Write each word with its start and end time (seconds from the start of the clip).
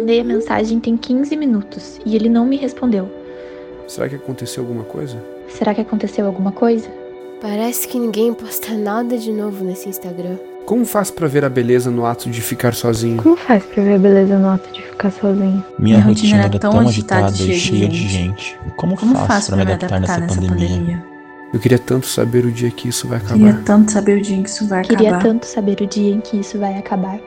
mandei 0.00 0.20
a 0.20 0.24
mensagem 0.24 0.80
tem 0.80 0.96
15 0.96 1.36
minutos 1.36 2.00
e 2.04 2.16
ele 2.16 2.28
não 2.28 2.46
me 2.46 2.56
respondeu. 2.56 3.08
Será 3.86 4.08
que 4.08 4.14
aconteceu 4.16 4.62
alguma 4.62 4.84
coisa? 4.84 5.22
Será 5.48 5.74
que 5.74 5.80
aconteceu 5.80 6.26
alguma 6.26 6.52
coisa? 6.52 6.88
Parece 7.40 7.86
que 7.86 7.98
ninguém 7.98 8.32
posta 8.32 8.72
nada 8.72 9.16
de 9.18 9.32
novo 9.32 9.64
nesse 9.64 9.88
Instagram. 9.88 10.36
Como 10.64 10.84
faz 10.84 11.10
pra 11.10 11.26
ver 11.26 11.44
a 11.44 11.48
beleza 11.48 11.90
no 11.90 12.06
ato 12.06 12.30
de 12.30 12.40
ficar 12.40 12.74
sozinho? 12.74 13.22
Como 13.22 13.36
faz 13.36 13.64
pra 13.64 13.82
ver 13.82 13.94
a 13.94 13.98
beleza 13.98 14.38
no 14.38 14.48
ato 14.48 14.72
de 14.72 14.82
ficar 14.82 15.10
sozinho? 15.10 15.64
Minha, 15.78 15.96
Minha 15.96 16.00
rotina 16.00 16.36
rotina 16.36 16.44
era 16.44 16.58
tão 16.58 16.78
agitada 16.78 17.26
agitada 17.26 17.52
e 17.52 17.58
cheia 17.58 17.88
de 17.88 18.08
gente. 18.08 18.58
Como, 18.76 18.96
Como 18.96 19.14
faço 19.14 19.26
faço 19.26 19.46
pra 19.48 19.64
me 19.64 19.72
adaptar 19.72 20.00
nessa 20.00 20.20
pandemia? 20.20 21.04
Eu 21.52 21.58
queria 21.58 21.78
tanto 21.78 22.06
saber 22.06 22.44
o 22.44 22.52
dia 22.52 22.70
que 22.70 22.88
isso 22.88 23.08
vai 23.08 23.18
acabar. 23.18 23.34
Queria 23.38 23.62
tanto 23.64 23.90
saber 23.90 24.18
o 24.18 24.22
dia 24.22 24.36
em 24.36 24.42
que 24.42 24.50
isso 24.50 24.68
vai 24.68 24.82
Queria 24.84 25.08
acabar. 25.08 25.24
tanto 25.24 25.46
saber 25.46 25.80
o 25.80 25.86
dia 25.86 26.14
em 26.14 26.20
que 26.20 26.38
isso 26.38 26.58
vai 26.58 26.78
acabar. 26.78 27.18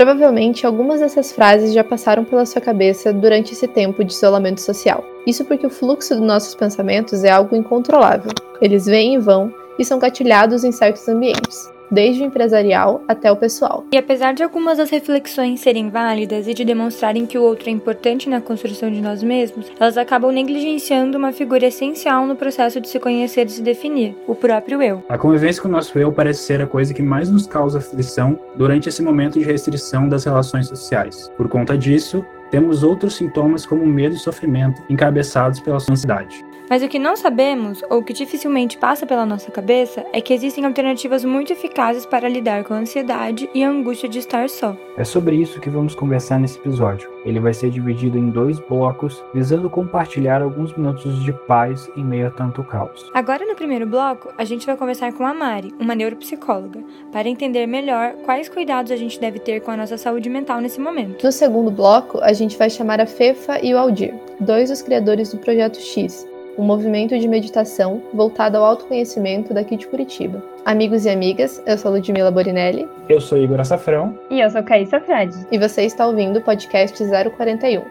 Provavelmente 0.00 0.64
algumas 0.64 1.00
dessas 1.00 1.30
frases 1.30 1.74
já 1.74 1.84
passaram 1.84 2.24
pela 2.24 2.46
sua 2.46 2.58
cabeça 2.58 3.12
durante 3.12 3.52
esse 3.52 3.68
tempo 3.68 4.02
de 4.02 4.14
isolamento 4.14 4.58
social. 4.58 5.04
Isso 5.26 5.44
porque 5.44 5.66
o 5.66 5.68
fluxo 5.68 6.14
dos 6.14 6.24
nossos 6.24 6.54
pensamentos 6.54 7.22
é 7.22 7.28
algo 7.28 7.54
incontrolável. 7.54 8.32
Eles 8.62 8.86
vêm 8.86 9.16
e 9.16 9.18
vão 9.18 9.52
e 9.78 9.84
são 9.84 9.98
gatilhados 9.98 10.64
em 10.64 10.72
certos 10.72 11.06
ambientes, 11.06 11.70
desde 11.90 12.22
o 12.22 12.26
empresarial 12.26 13.02
até 13.08 13.30
o 13.30 13.36
pessoal. 13.36 13.84
E 13.92 13.98
apesar 13.98 14.32
de 14.32 14.42
algumas 14.42 14.78
das 14.78 14.90
reflexões 14.90 15.60
serem 15.60 15.90
válidas 15.90 16.46
e 16.46 16.54
de 16.54 16.64
demonstrarem 16.64 17.26
que 17.26 17.38
o 17.38 17.42
outro 17.42 17.68
é 17.68 17.72
importante 17.72 18.28
na 18.28 18.40
construção 18.40 18.90
de 18.90 19.00
nós 19.00 19.22
mesmos, 19.22 19.70
elas 19.78 19.96
acabam 19.96 20.32
negligenciando 20.32 21.18
uma 21.18 21.32
figura 21.32 21.66
essencial 21.66 22.26
no 22.26 22.36
processo 22.36 22.80
de 22.80 22.88
se 22.88 22.98
conhecer 22.98 23.46
e 23.46 23.50
se 23.50 23.62
definir, 23.62 24.16
o 24.26 24.34
próprio 24.34 24.82
eu. 24.82 25.02
A 25.08 25.18
convivência 25.18 25.62
com 25.62 25.68
o 25.68 25.72
nosso 25.72 25.98
eu 25.98 26.12
parece 26.12 26.42
ser 26.42 26.60
a 26.60 26.66
coisa 26.66 26.94
que 26.94 27.02
mais 27.02 27.30
nos 27.30 27.46
causa 27.46 27.78
aflição 27.78 28.38
durante 28.56 28.88
esse 28.88 29.02
momento 29.02 29.38
de 29.38 29.44
restrição 29.44 30.08
das 30.08 30.24
relações 30.24 30.68
sociais. 30.68 31.30
Por 31.36 31.48
conta 31.48 31.76
disso, 31.76 32.24
temos 32.50 32.82
outros 32.82 33.14
sintomas 33.14 33.64
como 33.64 33.86
medo 33.86 34.14
e 34.14 34.18
sofrimento, 34.18 34.82
encabeçados 34.88 35.60
pela 35.60 35.76
ansiedade. 35.76 36.44
Mas 36.70 36.84
o 36.84 36.88
que 36.88 37.00
não 37.00 37.16
sabemos, 37.16 37.82
ou 37.90 38.00
que 38.00 38.12
dificilmente 38.12 38.78
passa 38.78 39.04
pela 39.04 39.26
nossa 39.26 39.50
cabeça, 39.50 40.06
é 40.12 40.20
que 40.20 40.32
existem 40.32 40.64
alternativas 40.64 41.24
muito 41.24 41.52
eficazes 41.52 42.06
para 42.06 42.28
lidar 42.28 42.62
com 42.62 42.72
a 42.72 42.76
ansiedade 42.76 43.50
e 43.52 43.64
a 43.64 43.68
angústia 43.68 44.08
de 44.08 44.20
estar 44.20 44.48
só. 44.48 44.76
É 44.96 45.02
sobre 45.02 45.34
isso 45.34 45.58
que 45.58 45.68
vamos 45.68 45.96
conversar 45.96 46.38
nesse 46.38 46.58
episódio. 46.60 47.10
Ele 47.24 47.40
vai 47.40 47.52
ser 47.52 47.70
dividido 47.70 48.16
em 48.16 48.30
dois 48.30 48.60
blocos, 48.60 49.20
visando 49.34 49.68
compartilhar 49.68 50.42
alguns 50.42 50.72
minutos 50.76 51.24
de 51.24 51.32
paz 51.32 51.90
em 51.96 52.04
meio 52.04 52.28
a 52.28 52.30
tanto 52.30 52.62
caos. 52.62 53.10
Agora, 53.12 53.44
no 53.44 53.56
primeiro 53.56 53.84
bloco, 53.84 54.32
a 54.38 54.44
gente 54.44 54.64
vai 54.64 54.76
conversar 54.76 55.12
com 55.12 55.26
a 55.26 55.34
Mari, 55.34 55.74
uma 55.80 55.96
neuropsicóloga, 55.96 56.84
para 57.10 57.28
entender 57.28 57.66
melhor 57.66 58.12
quais 58.24 58.48
cuidados 58.48 58.92
a 58.92 58.96
gente 58.96 59.18
deve 59.18 59.40
ter 59.40 59.60
com 59.60 59.72
a 59.72 59.76
nossa 59.76 59.98
saúde 59.98 60.30
mental 60.30 60.60
nesse 60.60 60.80
momento. 60.80 61.24
No 61.24 61.32
segundo 61.32 61.68
bloco, 61.72 62.20
a 62.20 62.32
gente 62.32 62.56
vai 62.56 62.70
chamar 62.70 63.00
a 63.00 63.06
Fefa 63.06 63.58
e 63.60 63.74
o 63.74 63.78
Aldir, 63.78 64.14
dois 64.38 64.70
dos 64.70 64.82
criadores 64.82 65.32
do 65.32 65.38
Projeto 65.38 65.80
X, 65.80 66.29
um 66.58 66.64
movimento 66.64 67.18
de 67.18 67.26
meditação 67.28 68.02
voltado 68.12 68.56
ao 68.56 68.64
autoconhecimento 68.64 69.54
daqui 69.54 69.76
de 69.76 69.86
Curitiba. 69.86 70.42
Amigos 70.64 71.04
e 71.06 71.10
amigas, 71.10 71.62
eu 71.66 71.78
sou 71.78 71.92
Ludmila 71.92 72.30
Borinelli 72.30 72.88
Eu 73.08 73.20
sou 73.20 73.38
Igor 73.38 73.60
Açafrão. 73.60 74.18
E 74.30 74.40
eu 74.40 74.50
sou 74.50 74.62
Caíssa 74.62 75.00
Frade. 75.00 75.36
e 75.50 75.58
você 75.58 75.82
está 75.82 76.06
ouvindo 76.06 76.38
o 76.38 76.42
podcast 76.42 77.02
041. 77.36 77.82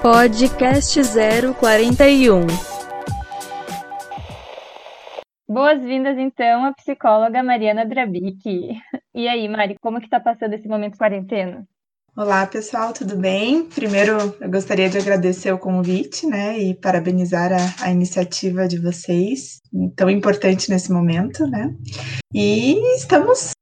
Podcast 0.00 1.00
041. 1.58 2.46
Boas-vindas, 5.50 6.18
então, 6.18 6.64
à 6.64 6.72
psicóloga 6.72 7.42
Mariana 7.42 7.84
Drabic. 7.84 8.76
E 9.14 9.26
aí, 9.26 9.48
Mari, 9.48 9.76
como 9.80 10.00
que 10.00 10.08
tá 10.08 10.20
passando 10.20 10.52
esse 10.52 10.68
momento 10.68 10.92
de 10.92 10.98
quarentena? 10.98 11.66
Olá, 12.20 12.44
pessoal, 12.48 12.92
tudo 12.92 13.14
bem? 13.14 13.66
Primeiro, 13.66 14.34
eu 14.40 14.50
gostaria 14.50 14.90
de 14.90 14.98
agradecer 14.98 15.52
o 15.52 15.58
convite, 15.58 16.26
né, 16.26 16.58
e 16.58 16.74
parabenizar 16.74 17.52
a, 17.52 17.84
a 17.84 17.92
iniciativa 17.92 18.66
de 18.66 18.76
vocês, 18.76 19.60
tão 19.94 20.10
importante 20.10 20.68
nesse 20.68 20.90
momento, 20.90 21.46
né? 21.46 21.72
E 22.34 22.96
estamos 22.96 23.52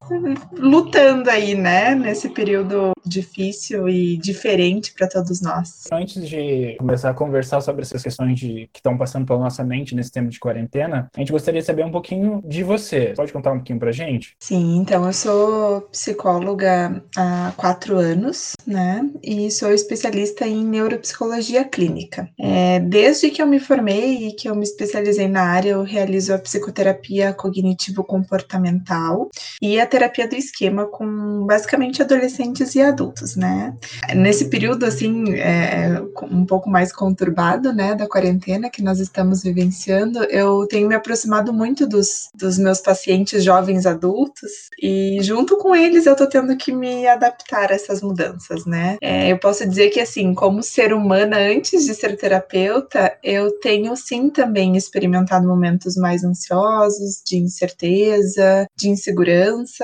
lutando 0.52 1.30
aí, 1.30 1.54
né, 1.54 1.94
nesse 1.94 2.28
período 2.28 2.92
difícil 3.04 3.88
e 3.88 4.16
diferente 4.16 4.92
para 4.92 5.08
todos 5.08 5.40
nós. 5.40 5.84
Antes 5.92 6.28
de 6.28 6.76
começar 6.78 7.10
a 7.10 7.14
conversar 7.14 7.60
sobre 7.60 7.82
essas 7.82 8.02
questões 8.02 8.38
de, 8.38 8.68
que 8.72 8.80
estão 8.80 8.96
passando 8.98 9.26
pela 9.26 9.38
nossa 9.38 9.64
mente 9.64 9.94
nesse 9.94 10.10
tempo 10.10 10.28
de 10.28 10.40
quarentena, 10.40 11.08
a 11.14 11.20
gente 11.20 11.32
gostaria 11.32 11.60
de 11.60 11.66
saber 11.66 11.84
um 11.84 11.90
pouquinho 11.90 12.42
de 12.44 12.62
você. 12.62 13.12
Pode 13.16 13.32
contar 13.32 13.52
um 13.52 13.56
pouquinho 13.56 13.78
pra 13.78 13.92
gente? 13.92 14.34
Sim, 14.40 14.76
então 14.78 15.06
eu 15.06 15.12
sou 15.12 15.82
psicóloga 15.82 17.02
há 17.16 17.52
quatro 17.56 17.98
anos, 17.98 18.52
né? 18.66 19.08
E 19.22 19.50
sou 19.50 19.72
especialista 19.72 20.46
em 20.46 20.64
neuropsicologia 20.64 21.64
clínica. 21.64 22.28
É, 22.38 22.80
desde 22.80 23.30
que 23.30 23.40
eu 23.40 23.46
me 23.46 23.60
formei 23.60 24.28
e 24.28 24.32
que 24.32 24.48
eu 24.48 24.54
me 24.54 24.64
especializei 24.64 25.28
na 25.28 25.42
área, 25.42 25.70
eu 25.70 25.82
realizo 25.82 26.34
a 26.34 26.38
psicoterapia 26.38 27.32
cognitivo-comportamental 27.32 29.30
e 29.62 29.80
a 29.80 29.86
terapia 29.96 30.28
do 30.28 30.36
esquema 30.36 30.84
com 30.86 31.46
basicamente 31.46 32.02
adolescentes 32.02 32.74
e 32.74 32.82
adultos, 32.82 33.34
né? 33.34 33.74
Nesse 34.14 34.50
período, 34.50 34.84
assim, 34.84 35.34
é, 35.34 36.02
um 36.30 36.44
pouco 36.44 36.68
mais 36.68 36.92
conturbado, 36.92 37.72
né, 37.72 37.94
da 37.94 38.06
quarentena 38.06 38.68
que 38.68 38.82
nós 38.82 39.00
estamos 39.00 39.42
vivenciando, 39.42 40.22
eu 40.24 40.66
tenho 40.66 40.86
me 40.86 40.94
aproximado 40.94 41.52
muito 41.52 41.86
dos, 41.86 42.28
dos 42.34 42.58
meus 42.58 42.80
pacientes 42.80 43.42
jovens 43.42 43.86
adultos 43.86 44.68
e 44.82 45.18
junto 45.22 45.56
com 45.56 45.74
eles 45.74 46.04
eu 46.04 46.14
tô 46.14 46.28
tendo 46.28 46.54
que 46.56 46.72
me 46.72 47.06
adaptar 47.06 47.70
a 47.70 47.74
essas 47.74 48.02
mudanças, 48.02 48.66
né? 48.66 48.98
É, 49.00 49.32
eu 49.32 49.38
posso 49.38 49.66
dizer 49.66 49.88
que, 49.88 50.00
assim, 50.00 50.34
como 50.34 50.62
ser 50.62 50.92
humana 50.92 51.38
antes 51.38 51.86
de 51.86 51.94
ser 51.94 52.16
terapeuta, 52.16 53.16
eu 53.22 53.50
tenho 53.60 53.96
sim 53.96 54.28
também 54.28 54.76
experimentado 54.76 55.46
momentos 55.46 55.96
mais 55.96 56.22
ansiosos, 56.22 57.22
de 57.24 57.38
incerteza, 57.38 58.66
de 58.76 58.90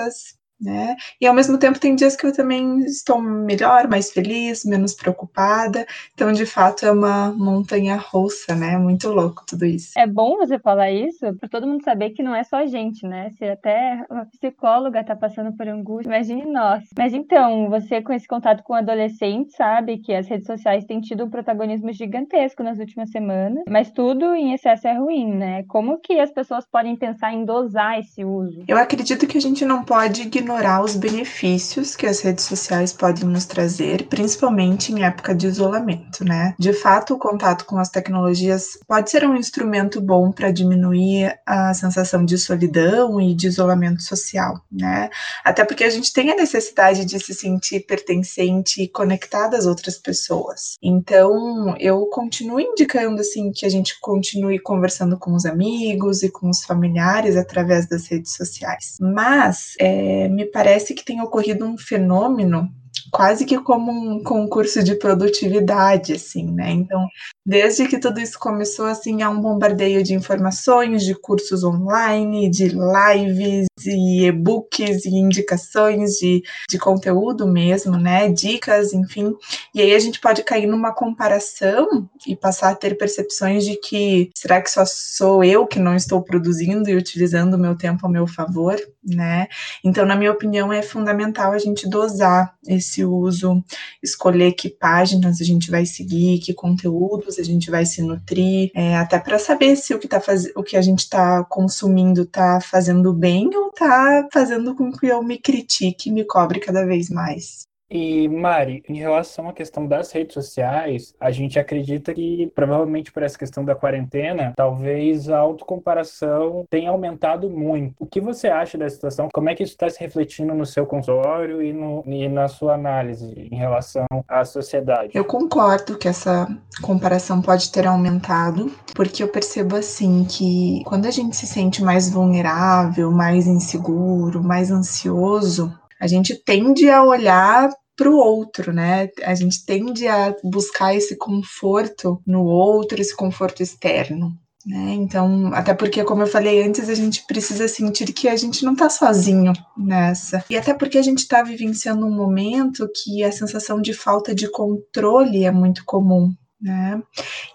us 0.02 0.36
né? 0.62 0.96
E 1.20 1.26
ao 1.26 1.34
mesmo 1.34 1.58
tempo 1.58 1.78
tem 1.78 1.94
dias 1.94 2.16
que 2.16 2.26
eu 2.26 2.32
também 2.32 2.80
estou 2.80 3.20
melhor, 3.20 3.88
mais 3.88 4.10
feliz, 4.10 4.64
menos 4.64 4.94
preocupada. 4.94 5.86
Então, 6.14 6.32
de 6.32 6.46
fato, 6.46 6.86
é 6.86 6.92
uma 6.92 7.32
montanha 7.32 7.96
russa, 7.96 8.54
né? 8.54 8.78
Muito 8.78 9.08
louco 9.10 9.42
tudo 9.46 9.64
isso. 9.64 9.92
É 9.98 10.06
bom 10.06 10.36
você 10.36 10.58
falar 10.58 10.90
isso 10.90 11.34
para 11.38 11.48
todo 11.48 11.66
mundo 11.66 11.82
saber 11.82 12.10
que 12.10 12.22
não 12.22 12.34
é 12.34 12.44
só 12.44 12.56
a 12.56 12.66
gente, 12.66 13.06
né? 13.06 13.30
Se 13.38 13.44
até 13.44 14.04
uma 14.08 14.24
psicóloga 14.26 15.04
tá 15.04 15.16
passando 15.16 15.52
por 15.56 15.66
angústia, 15.66 16.08
imagine 16.08 16.46
nós. 16.46 16.84
Mas 16.96 17.12
então, 17.12 17.68
você 17.68 18.00
com 18.00 18.12
esse 18.12 18.28
contato 18.28 18.62
com 18.62 18.74
adolescentes, 18.74 19.56
sabe 19.56 19.98
que 19.98 20.14
as 20.14 20.28
redes 20.28 20.46
sociais 20.46 20.84
têm 20.84 21.00
tido 21.00 21.24
um 21.24 21.30
protagonismo 21.30 21.92
gigantesco 21.92 22.62
nas 22.62 22.78
últimas 22.78 23.10
semanas, 23.10 23.64
mas 23.68 23.90
tudo 23.90 24.34
em 24.34 24.52
excesso 24.52 24.86
é 24.86 24.94
ruim, 24.94 25.34
né? 25.34 25.64
Como 25.64 25.98
que 25.98 26.18
as 26.20 26.30
pessoas 26.30 26.64
podem 26.66 26.96
pensar 26.96 27.32
em 27.32 27.44
dosar 27.44 27.98
esse 27.98 28.24
uso? 28.24 28.64
Eu 28.68 28.76
acredito 28.76 29.26
que 29.26 29.38
a 29.38 29.40
gente 29.40 29.64
não 29.64 29.84
pode 29.84 30.22
ignorar 30.22 30.51
os 30.82 30.96
benefícios 30.96 31.96
que 31.96 32.06
as 32.06 32.20
redes 32.20 32.44
sociais 32.44 32.92
podem 32.92 33.24
nos 33.24 33.44
trazer, 33.44 34.06
principalmente 34.08 34.92
em 34.92 35.04
época 35.04 35.34
de 35.34 35.46
isolamento, 35.46 36.24
né? 36.24 36.54
De 36.58 36.72
fato, 36.72 37.14
o 37.14 37.18
contato 37.18 37.64
com 37.64 37.78
as 37.78 37.88
tecnologias 37.88 38.78
pode 38.86 39.10
ser 39.10 39.24
um 39.24 39.36
instrumento 39.36 40.00
bom 40.00 40.30
para 40.30 40.50
diminuir 40.50 41.38
a 41.46 41.72
sensação 41.74 42.24
de 42.24 42.36
solidão 42.38 43.20
e 43.20 43.34
de 43.34 43.46
isolamento 43.46 44.02
social, 44.02 44.60
né? 44.70 45.08
Até 45.44 45.64
porque 45.64 45.84
a 45.84 45.90
gente 45.90 46.12
tem 46.12 46.30
a 46.30 46.36
necessidade 46.36 47.04
de 47.04 47.18
se 47.18 47.34
sentir 47.34 47.80
pertencente 47.86 48.82
e 48.82 48.88
conectada 48.88 49.56
às 49.56 49.66
outras 49.66 49.98
pessoas. 49.98 50.76
Então, 50.82 51.74
eu 51.78 52.06
continuo 52.06 52.60
indicando 52.60 53.20
assim 53.20 53.50
que 53.52 53.64
a 53.66 53.70
gente 53.70 53.98
continue 54.00 54.58
conversando 54.58 55.18
com 55.18 55.34
os 55.34 55.46
amigos 55.46 56.22
e 56.22 56.30
com 56.30 56.48
os 56.50 56.62
familiares 56.64 57.36
através 57.36 57.88
das 57.88 58.06
redes 58.06 58.34
sociais. 58.34 58.96
Mas 59.00 59.74
é, 59.78 60.28
me 60.32 60.46
parece 60.46 60.94
que 60.94 61.04
tem 61.04 61.20
ocorrido 61.20 61.64
um 61.64 61.78
fenômeno 61.78 62.68
quase 63.10 63.44
que 63.44 63.58
como 63.58 63.92
um 63.92 64.22
concurso 64.22 64.82
de 64.82 64.94
produtividade, 64.94 66.14
assim, 66.14 66.50
né? 66.50 66.70
Então, 66.70 67.06
desde 67.44 67.86
que 67.86 67.98
tudo 67.98 68.18
isso 68.20 68.38
começou, 68.38 68.86
assim, 68.86 69.22
há 69.22 69.30
um 69.30 69.40
bombardeio 69.40 70.02
de 70.02 70.14
informações, 70.14 71.04
de 71.04 71.14
cursos 71.14 71.62
online, 71.62 72.50
de 72.50 72.68
lives 72.68 73.66
e 73.86 74.26
e-books 74.26 75.04
e 75.04 75.10
indicações 75.10 76.12
de, 76.12 76.42
de 76.68 76.78
conteúdo 76.78 77.46
mesmo, 77.46 77.96
né? 77.96 78.28
Dicas, 78.28 78.92
enfim. 78.92 79.34
E 79.74 79.80
aí 79.80 79.94
a 79.94 79.98
gente 79.98 80.20
pode 80.20 80.42
cair 80.42 80.66
numa 80.66 80.92
comparação 80.92 82.08
e 82.26 82.36
passar 82.36 82.70
a 82.70 82.74
ter 82.74 82.96
percepções 82.96 83.64
de 83.64 83.76
que 83.76 84.30
será 84.34 84.60
que 84.60 84.70
só 84.70 84.84
sou 84.86 85.44
eu 85.44 85.66
que 85.66 85.78
não 85.78 85.94
estou 85.94 86.22
produzindo 86.22 86.88
e 86.88 86.96
utilizando 86.96 87.54
o 87.54 87.58
meu 87.58 87.76
tempo 87.76 88.06
ao 88.06 88.12
meu 88.12 88.26
favor, 88.26 88.76
né? 89.04 89.48
Então, 89.84 90.06
na 90.06 90.16
minha 90.16 90.32
opinião, 90.32 90.72
é 90.72 90.82
fundamental 90.82 91.52
a 91.52 91.58
gente 91.58 91.88
dosar 91.88 92.54
esse 92.66 93.04
uso, 93.04 93.62
escolher 94.02 94.52
que 94.52 94.68
páginas 94.68 95.40
a 95.40 95.44
gente 95.44 95.70
vai 95.70 95.84
seguir, 95.84 96.38
que 96.38 96.54
conteúdos 96.54 97.38
a 97.38 97.42
gente 97.42 97.70
vai 97.70 97.84
se 97.84 98.02
nutrir, 98.02 98.70
é, 98.74 98.96
até 98.96 99.18
para 99.18 99.38
saber 99.38 99.76
se 99.76 99.94
o 99.94 99.98
que, 99.98 100.08
tá 100.08 100.20
faz... 100.20 100.46
o 100.54 100.62
que 100.62 100.76
a 100.76 100.82
gente 100.82 101.00
está 101.00 101.44
consumindo 101.44 102.22
está 102.22 102.60
fazendo 102.60 103.12
bem 103.12 103.50
ou 103.54 103.71
tá 103.76 104.28
fazendo 104.32 104.74
com 104.74 104.92
que 104.92 105.06
eu 105.06 105.22
me 105.22 105.38
critique 105.38 106.08
e 106.08 106.12
me 106.12 106.24
cobre 106.26 106.60
cada 106.60 106.84
vez 106.86 107.10
mais. 107.10 107.66
E 107.94 108.26
Mari, 108.26 108.82
em 108.88 108.96
relação 108.96 109.50
à 109.50 109.52
questão 109.52 109.86
das 109.86 110.10
redes 110.10 110.32
sociais, 110.32 111.14
a 111.20 111.30
gente 111.30 111.58
acredita 111.58 112.14
que 112.14 112.50
provavelmente 112.54 113.12
por 113.12 113.22
essa 113.22 113.36
questão 113.36 113.62
da 113.62 113.74
quarentena, 113.74 114.54
talvez 114.56 115.28
a 115.28 115.38
autocomparação 115.38 116.64
tenha 116.70 116.88
aumentado 116.88 117.50
muito. 117.50 117.94
O 117.98 118.06
que 118.06 118.18
você 118.18 118.48
acha 118.48 118.78
dessa 118.78 118.94
situação? 118.94 119.28
Como 119.30 119.50
é 119.50 119.54
que 119.54 119.62
isso 119.62 119.74
está 119.74 119.90
se 119.90 120.00
refletindo 120.00 120.54
no 120.54 120.64
seu 120.64 120.86
consultório 120.86 121.62
e, 121.62 121.74
no, 121.74 122.02
e 122.06 122.26
na 122.30 122.48
sua 122.48 122.72
análise 122.76 123.30
em 123.52 123.56
relação 123.56 124.06
à 124.26 124.42
sociedade? 124.42 125.10
Eu 125.12 125.26
concordo 125.26 125.98
que 125.98 126.08
essa 126.08 126.48
comparação 126.80 127.42
pode 127.42 127.70
ter 127.70 127.86
aumentado, 127.86 128.72
porque 128.94 129.22
eu 129.22 129.28
percebo 129.28 129.76
assim 129.76 130.24
que 130.24 130.82
quando 130.86 131.04
a 131.04 131.10
gente 131.10 131.36
se 131.36 131.46
sente 131.46 131.84
mais 131.84 132.10
vulnerável, 132.10 133.10
mais 133.10 133.46
inseguro, 133.46 134.42
mais 134.42 134.70
ansioso, 134.70 135.70
a 136.00 136.06
gente 136.06 136.34
tende 136.34 136.90
a 136.90 137.04
olhar 137.04 137.70
para 137.96 138.10
o 138.10 138.16
outro, 138.16 138.72
né? 138.72 139.08
A 139.22 139.34
gente 139.34 139.64
tende 139.64 140.06
a 140.08 140.34
buscar 140.42 140.94
esse 140.94 141.16
conforto 141.16 142.20
no 142.26 142.44
outro, 142.44 143.00
esse 143.00 143.14
conforto 143.14 143.62
externo. 143.62 144.36
Né? 144.64 144.94
Então, 144.94 145.52
até 145.52 145.74
porque, 145.74 146.04
como 146.04 146.22
eu 146.22 146.26
falei 146.26 146.62
antes, 146.62 146.88
a 146.88 146.94
gente 146.94 147.26
precisa 147.26 147.66
sentir 147.66 148.12
que 148.12 148.28
a 148.28 148.36
gente 148.36 148.64
não 148.64 148.74
está 148.74 148.88
sozinho 148.88 149.52
nessa. 149.76 150.44
E 150.48 150.56
até 150.56 150.72
porque 150.72 150.98
a 150.98 151.02
gente 151.02 151.18
está 151.18 151.42
vivenciando 151.42 152.06
um 152.06 152.14
momento 152.14 152.88
que 153.02 153.24
a 153.24 153.32
sensação 153.32 153.80
de 153.80 153.92
falta 153.92 154.34
de 154.34 154.48
controle 154.48 155.44
é 155.44 155.50
muito 155.50 155.84
comum. 155.84 156.32
Né? 156.62 157.02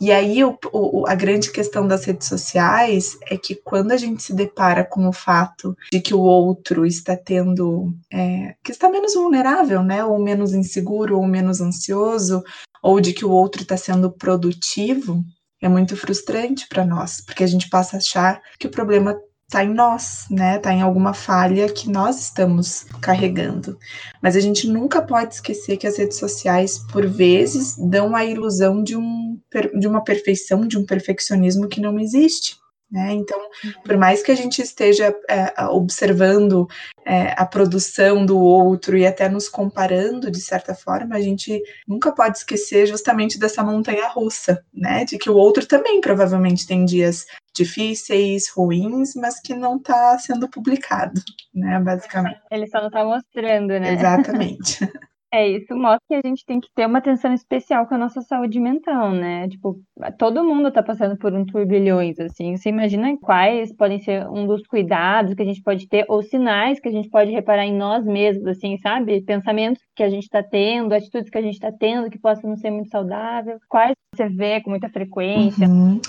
E 0.02 0.12
aí 0.12 0.44
o, 0.44 0.58
o, 0.74 1.08
a 1.08 1.16
grande 1.16 1.50
questão 1.50 1.88
das 1.88 2.04
redes 2.04 2.28
sociais 2.28 3.18
é 3.30 3.38
que 3.38 3.56
quando 3.56 3.94
a 3.94 3.98
gente 3.98 4.22
se 4.22 4.34
depara 4.34 4.84
com 4.84 5.08
o 5.08 5.14
fato 5.14 5.78
de 5.90 6.02
que 6.02 6.14
o 6.14 6.20
outro 6.20 6.86
está 6.86 7.16
tendo, 7.16 7.94
é, 8.12 8.56
que 8.62 8.72
está 8.72 8.90
menos 8.90 9.14
vulnerável, 9.14 9.82
né? 9.82 10.04
Ou 10.04 10.20
menos 10.20 10.54
inseguro, 10.54 11.18
ou 11.18 11.26
menos 11.26 11.62
ansioso, 11.62 12.44
ou 12.84 13.00
de 13.00 13.14
que 13.14 13.24
o 13.24 13.32
outro 13.32 13.62
está 13.62 13.78
sendo 13.78 14.12
produtivo, 14.12 15.24
é 15.62 15.70
muito 15.70 15.96
frustrante 15.96 16.68
para 16.68 16.86
nós, 16.86 17.22
porque 17.22 17.44
a 17.44 17.48
gente 17.48 17.70
passa 17.70 17.96
a 17.96 18.00
achar 18.00 18.42
que 18.60 18.68
o 18.68 18.72
problema 18.72 19.18
está 19.48 19.64
em 19.64 19.74
nós, 19.74 20.26
né? 20.30 20.58
Está 20.58 20.74
em 20.74 20.82
alguma 20.82 21.14
falha 21.14 21.72
que 21.72 21.90
nós 21.90 22.20
estamos 22.20 22.84
carregando. 23.02 23.80
Mas 24.22 24.36
a 24.36 24.42
gente 24.42 24.68
nunca 24.68 25.02
pode 25.02 25.36
esquecer 25.36 25.78
que 25.78 25.88
as 25.88 25.98
redes 25.98 26.18
sociais, 26.18 26.80
por 26.92 27.08
vezes, 27.08 27.78
dão 27.78 28.14
a 28.14 28.26
ilusão 28.26 28.84
de, 28.84 28.98
um, 28.98 29.40
de 29.80 29.88
uma 29.88 30.04
perfeição, 30.04 30.68
de 30.68 30.78
um 30.78 30.86
perfeccionismo 30.86 31.70
que 31.70 31.80
não 31.80 31.98
existe. 31.98 32.58
Né? 32.90 33.14
Então, 33.14 33.38
por 33.84 33.98
mais 33.98 34.24
que 34.24 34.32
a 34.32 34.36
gente 34.36 34.62
esteja 34.62 35.14
é, 35.30 35.66
observando 35.66 36.68
é, 37.06 37.34
a 37.38 37.46
produção 37.46 38.26
do 38.26 38.38
outro 38.38 38.98
e 38.98 39.06
até 39.06 39.28
nos 39.28 39.50
comparando 39.50 40.32
de 40.32 40.40
certa 40.40 40.74
forma, 40.74 41.16
a 41.16 41.22
gente 41.22 41.62
nunca 41.86 42.14
pode 42.14 42.38
esquecer 42.38 42.86
justamente 42.86 43.38
dessa 43.38 43.62
montanha 43.62 44.08
russa, 44.08 44.64
né? 44.74 45.04
De 45.04 45.18
que 45.18 45.30
o 45.30 45.36
outro 45.36 45.66
também 45.66 46.00
provavelmente 46.00 46.66
tem 46.66 46.86
dias 46.86 47.26
difíceis, 47.58 48.50
ruins, 48.50 49.16
mas 49.16 49.40
que 49.40 49.54
não 49.54 49.78
está 49.78 50.18
sendo 50.20 50.48
publicado, 50.48 51.22
né? 51.54 51.80
Basicamente. 51.80 52.40
Ele 52.52 52.68
só 52.68 52.80
não 52.80 52.88
está 52.88 53.04
mostrando, 53.04 53.80
né? 53.80 53.94
Exatamente. 53.94 54.80
É, 55.34 55.46
isso 55.50 55.76
mostra 55.76 56.00
que 56.08 56.16
a 56.16 56.22
gente 56.26 56.46
tem 56.46 56.60
que 56.60 56.70
ter 56.74 56.86
uma 56.86 57.00
atenção 57.00 57.34
especial 57.34 57.86
com 57.86 57.96
a 57.96 57.98
nossa 57.98 58.22
saúde 58.22 58.60
mental, 58.62 59.12
né? 59.12 59.50
Tipo, 59.50 59.78
todo 60.18 60.44
mundo 60.44 60.72
tá 60.72 60.82
passando 60.82 61.18
por 61.18 61.34
um 61.34 61.46
turbilhões, 61.46 62.18
assim. 62.18 62.56
Você 62.56 62.70
imagina 62.70 63.16
quais 63.18 63.76
podem 63.76 64.00
ser 64.00 64.26
um 64.30 64.48
dos 64.48 64.66
cuidados 64.66 65.34
que 65.34 65.42
a 65.42 65.46
gente 65.46 65.62
pode 65.62 65.86
ter, 65.90 66.06
ou 66.08 66.24
sinais 66.24 66.80
que 66.80 66.88
a 66.88 66.92
gente 66.92 67.10
pode 67.10 67.32
reparar 67.32 67.66
em 67.66 67.76
nós 67.76 68.06
mesmos, 68.06 68.48
assim, 68.48 68.78
sabe? 68.78 69.22
Pensamentos 69.22 69.84
que 69.94 70.04
a 70.04 70.10
gente 70.10 70.30
tá 70.30 70.42
tendo, 70.42 70.94
atitudes 70.94 71.30
que 71.30 71.38
a 71.38 71.42
gente 71.42 71.60
tá 71.60 71.74
tendo 71.78 72.10
que 72.10 72.20
possam 72.20 72.50
não 72.50 72.56
ser 72.56 72.72
muito 72.72 72.90
saudáveis. 72.90 73.60
Quais 73.68 73.96
você 74.16 74.30
vê 74.30 74.62
com 74.62 74.70
muita 74.70 74.88
frequência? 74.88 75.68
Uhum. 75.68 76.00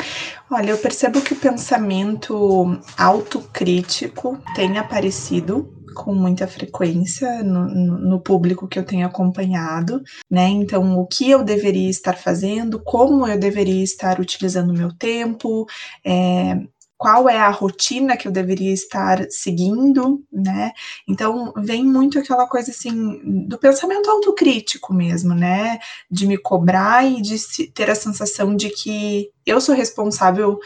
Olha, 0.48 0.70
eu 0.70 0.78
percebo 0.78 1.20
que 1.20 1.32
o 1.32 1.40
pensamento 1.40 2.80
autocrítico 2.96 4.38
tem 4.54 4.78
aparecido 4.78 5.77
com 5.94 6.14
muita 6.14 6.46
frequência 6.46 7.42
no, 7.42 7.66
no, 7.66 8.20
público 8.20 8.68
que 8.68 8.78
eu 8.78 8.84
tenho 8.84 9.06
acompanhado, 9.06 10.02
né? 10.30 10.48
Então, 10.48 10.98
o 10.98 11.06
que 11.06 11.30
eu 11.30 11.42
deveria 11.42 11.90
estar 11.90 12.16
fazendo, 12.16 12.80
como 12.80 13.26
eu 13.26 13.38
deveria 13.38 13.82
estar 13.82 14.20
utilizando 14.20 14.70
o 14.70 14.76
meu 14.76 14.92
tempo, 14.92 15.66
é, 16.04 16.60
qual 16.98 17.28
é 17.28 17.38
a 17.38 17.48
rotina 17.48 18.16
que 18.16 18.26
eu 18.26 18.32
deveria 18.32 18.72
estar 18.72 19.24
seguindo, 19.30 20.20
né? 20.32 20.72
Então, 21.08 21.52
vem 21.56 21.84
muito 21.84 22.18
aquela 22.18 22.46
coisa 22.48 22.72
assim 22.72 23.46
do 23.46 23.56
pensamento 23.56 24.10
autocrítico 24.10 24.92
mesmo, 24.92 25.32
né? 25.32 25.78
De 26.10 26.26
me 26.26 26.36
cobrar 26.36 27.06
e 27.06 27.22
de 27.22 27.38
ter 27.72 27.88
a 27.88 27.94
sensação 27.94 28.56
de 28.56 28.70
que 28.70 29.30
eu 29.46 29.60
sou 29.60 29.76
responsável 29.76 30.58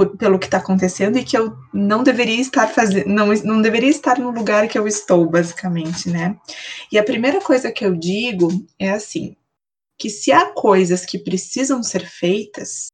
por, 0.00 0.16
pelo 0.16 0.38
que 0.38 0.46
está 0.46 0.56
acontecendo 0.56 1.18
e 1.18 1.24
que 1.24 1.36
eu 1.36 1.54
não 1.74 2.02
deveria 2.02 2.40
estar 2.40 2.68
fazendo, 2.68 3.06
não, 3.06 3.26
não 3.44 3.60
deveria 3.60 3.90
estar 3.90 4.18
no 4.18 4.30
lugar 4.30 4.66
que 4.66 4.78
eu 4.78 4.88
estou, 4.88 5.28
basicamente, 5.28 6.08
né? 6.08 6.38
E 6.90 6.98
a 6.98 7.04
primeira 7.04 7.38
coisa 7.38 7.70
que 7.70 7.84
eu 7.84 7.94
digo 7.94 8.48
é 8.78 8.92
assim, 8.92 9.36
que 9.98 10.08
se 10.08 10.32
há 10.32 10.54
coisas 10.54 11.04
que 11.04 11.18
precisam 11.18 11.82
ser 11.82 12.06
feitas, 12.06 12.86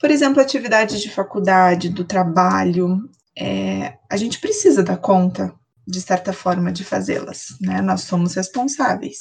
por 0.00 0.10
exemplo, 0.10 0.40
atividades 0.40 1.02
de 1.02 1.10
faculdade, 1.10 1.90
do 1.90 2.06
trabalho, 2.06 3.06
é, 3.36 3.98
a 4.10 4.16
gente 4.16 4.40
precisa 4.40 4.82
dar 4.82 4.96
conta, 4.96 5.54
de 5.86 6.00
certa 6.00 6.32
forma, 6.32 6.72
de 6.72 6.84
fazê-las, 6.84 7.48
né? 7.60 7.82
Nós 7.82 8.02
somos 8.02 8.32
responsáveis. 8.32 9.18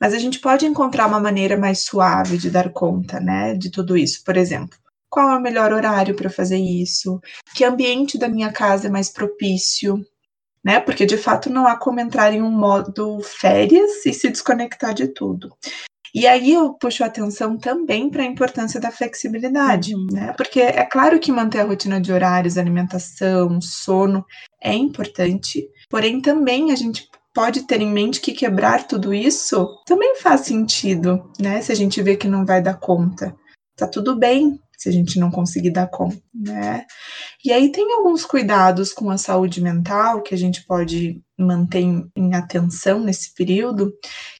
Mas 0.00 0.12
a 0.12 0.18
gente 0.18 0.40
pode 0.40 0.66
encontrar 0.66 1.06
uma 1.06 1.20
maneira 1.20 1.56
mais 1.56 1.84
suave 1.84 2.36
de 2.36 2.50
dar 2.50 2.72
conta, 2.72 3.20
né, 3.20 3.54
de 3.54 3.70
tudo 3.70 3.96
isso. 3.96 4.24
Por 4.24 4.36
exemplo, 4.36 4.76
qual 5.12 5.28
é 5.28 5.36
o 5.36 5.42
melhor 5.42 5.74
horário 5.74 6.16
para 6.16 6.30
fazer 6.30 6.56
isso? 6.56 7.20
Que 7.54 7.66
ambiente 7.66 8.16
da 8.16 8.30
minha 8.30 8.50
casa 8.50 8.88
é 8.88 8.90
mais 8.90 9.10
propício? 9.10 10.02
Né? 10.64 10.80
Porque 10.80 11.04
de 11.04 11.18
fato 11.18 11.50
não 11.50 11.66
há 11.66 11.76
como 11.76 12.00
entrar 12.00 12.32
em 12.32 12.40
um 12.40 12.50
modo 12.50 13.20
férias 13.20 14.06
e 14.06 14.12
se 14.14 14.30
desconectar 14.30 14.94
de 14.94 15.08
tudo. 15.08 15.54
E 16.14 16.26
aí 16.26 16.52
eu 16.52 16.72
puxo 16.74 17.04
atenção 17.04 17.58
também 17.58 18.08
para 18.08 18.22
a 18.22 18.26
importância 18.26 18.80
da 18.80 18.90
flexibilidade, 18.90 19.94
uhum. 19.94 20.06
né? 20.10 20.32
Porque 20.36 20.60
é 20.60 20.84
claro 20.84 21.18
que 21.18 21.32
manter 21.32 21.60
a 21.60 21.64
rotina 21.64 22.00
de 22.00 22.12
horários, 22.12 22.56
alimentação, 22.56 23.60
sono 23.60 24.24
é 24.62 24.74
importante, 24.74 25.68
porém 25.90 26.20
também 26.20 26.70
a 26.70 26.76
gente 26.76 27.08
pode 27.34 27.62
ter 27.66 27.80
em 27.80 27.90
mente 27.90 28.20
que 28.20 28.32
quebrar 28.32 28.86
tudo 28.86 29.12
isso 29.12 29.66
também 29.86 30.16
faz 30.16 30.42
sentido, 30.42 31.30
né? 31.40 31.60
Se 31.60 31.72
a 31.72 31.74
gente 31.74 32.00
vê 32.02 32.14
que 32.14 32.28
não 32.28 32.44
vai 32.46 32.62
dar 32.62 32.78
conta. 32.78 33.34
Tá 33.74 33.86
tudo 33.86 34.14
bem 34.14 34.60
se 34.82 34.88
a 34.88 34.92
gente 34.92 35.18
não 35.18 35.30
conseguir 35.30 35.70
dar 35.70 35.86
conta, 35.86 36.20
né? 36.34 36.84
E 37.44 37.52
aí 37.52 37.70
tem 37.70 37.92
alguns 37.92 38.24
cuidados 38.24 38.92
com 38.92 39.10
a 39.10 39.18
saúde 39.18 39.60
mental 39.60 40.22
que 40.22 40.34
a 40.34 40.38
gente 40.38 40.64
pode 40.66 41.20
manter 41.38 41.80
em, 41.80 42.34
atenção 42.34 43.00
nesse 43.00 43.32
período, 43.34 43.92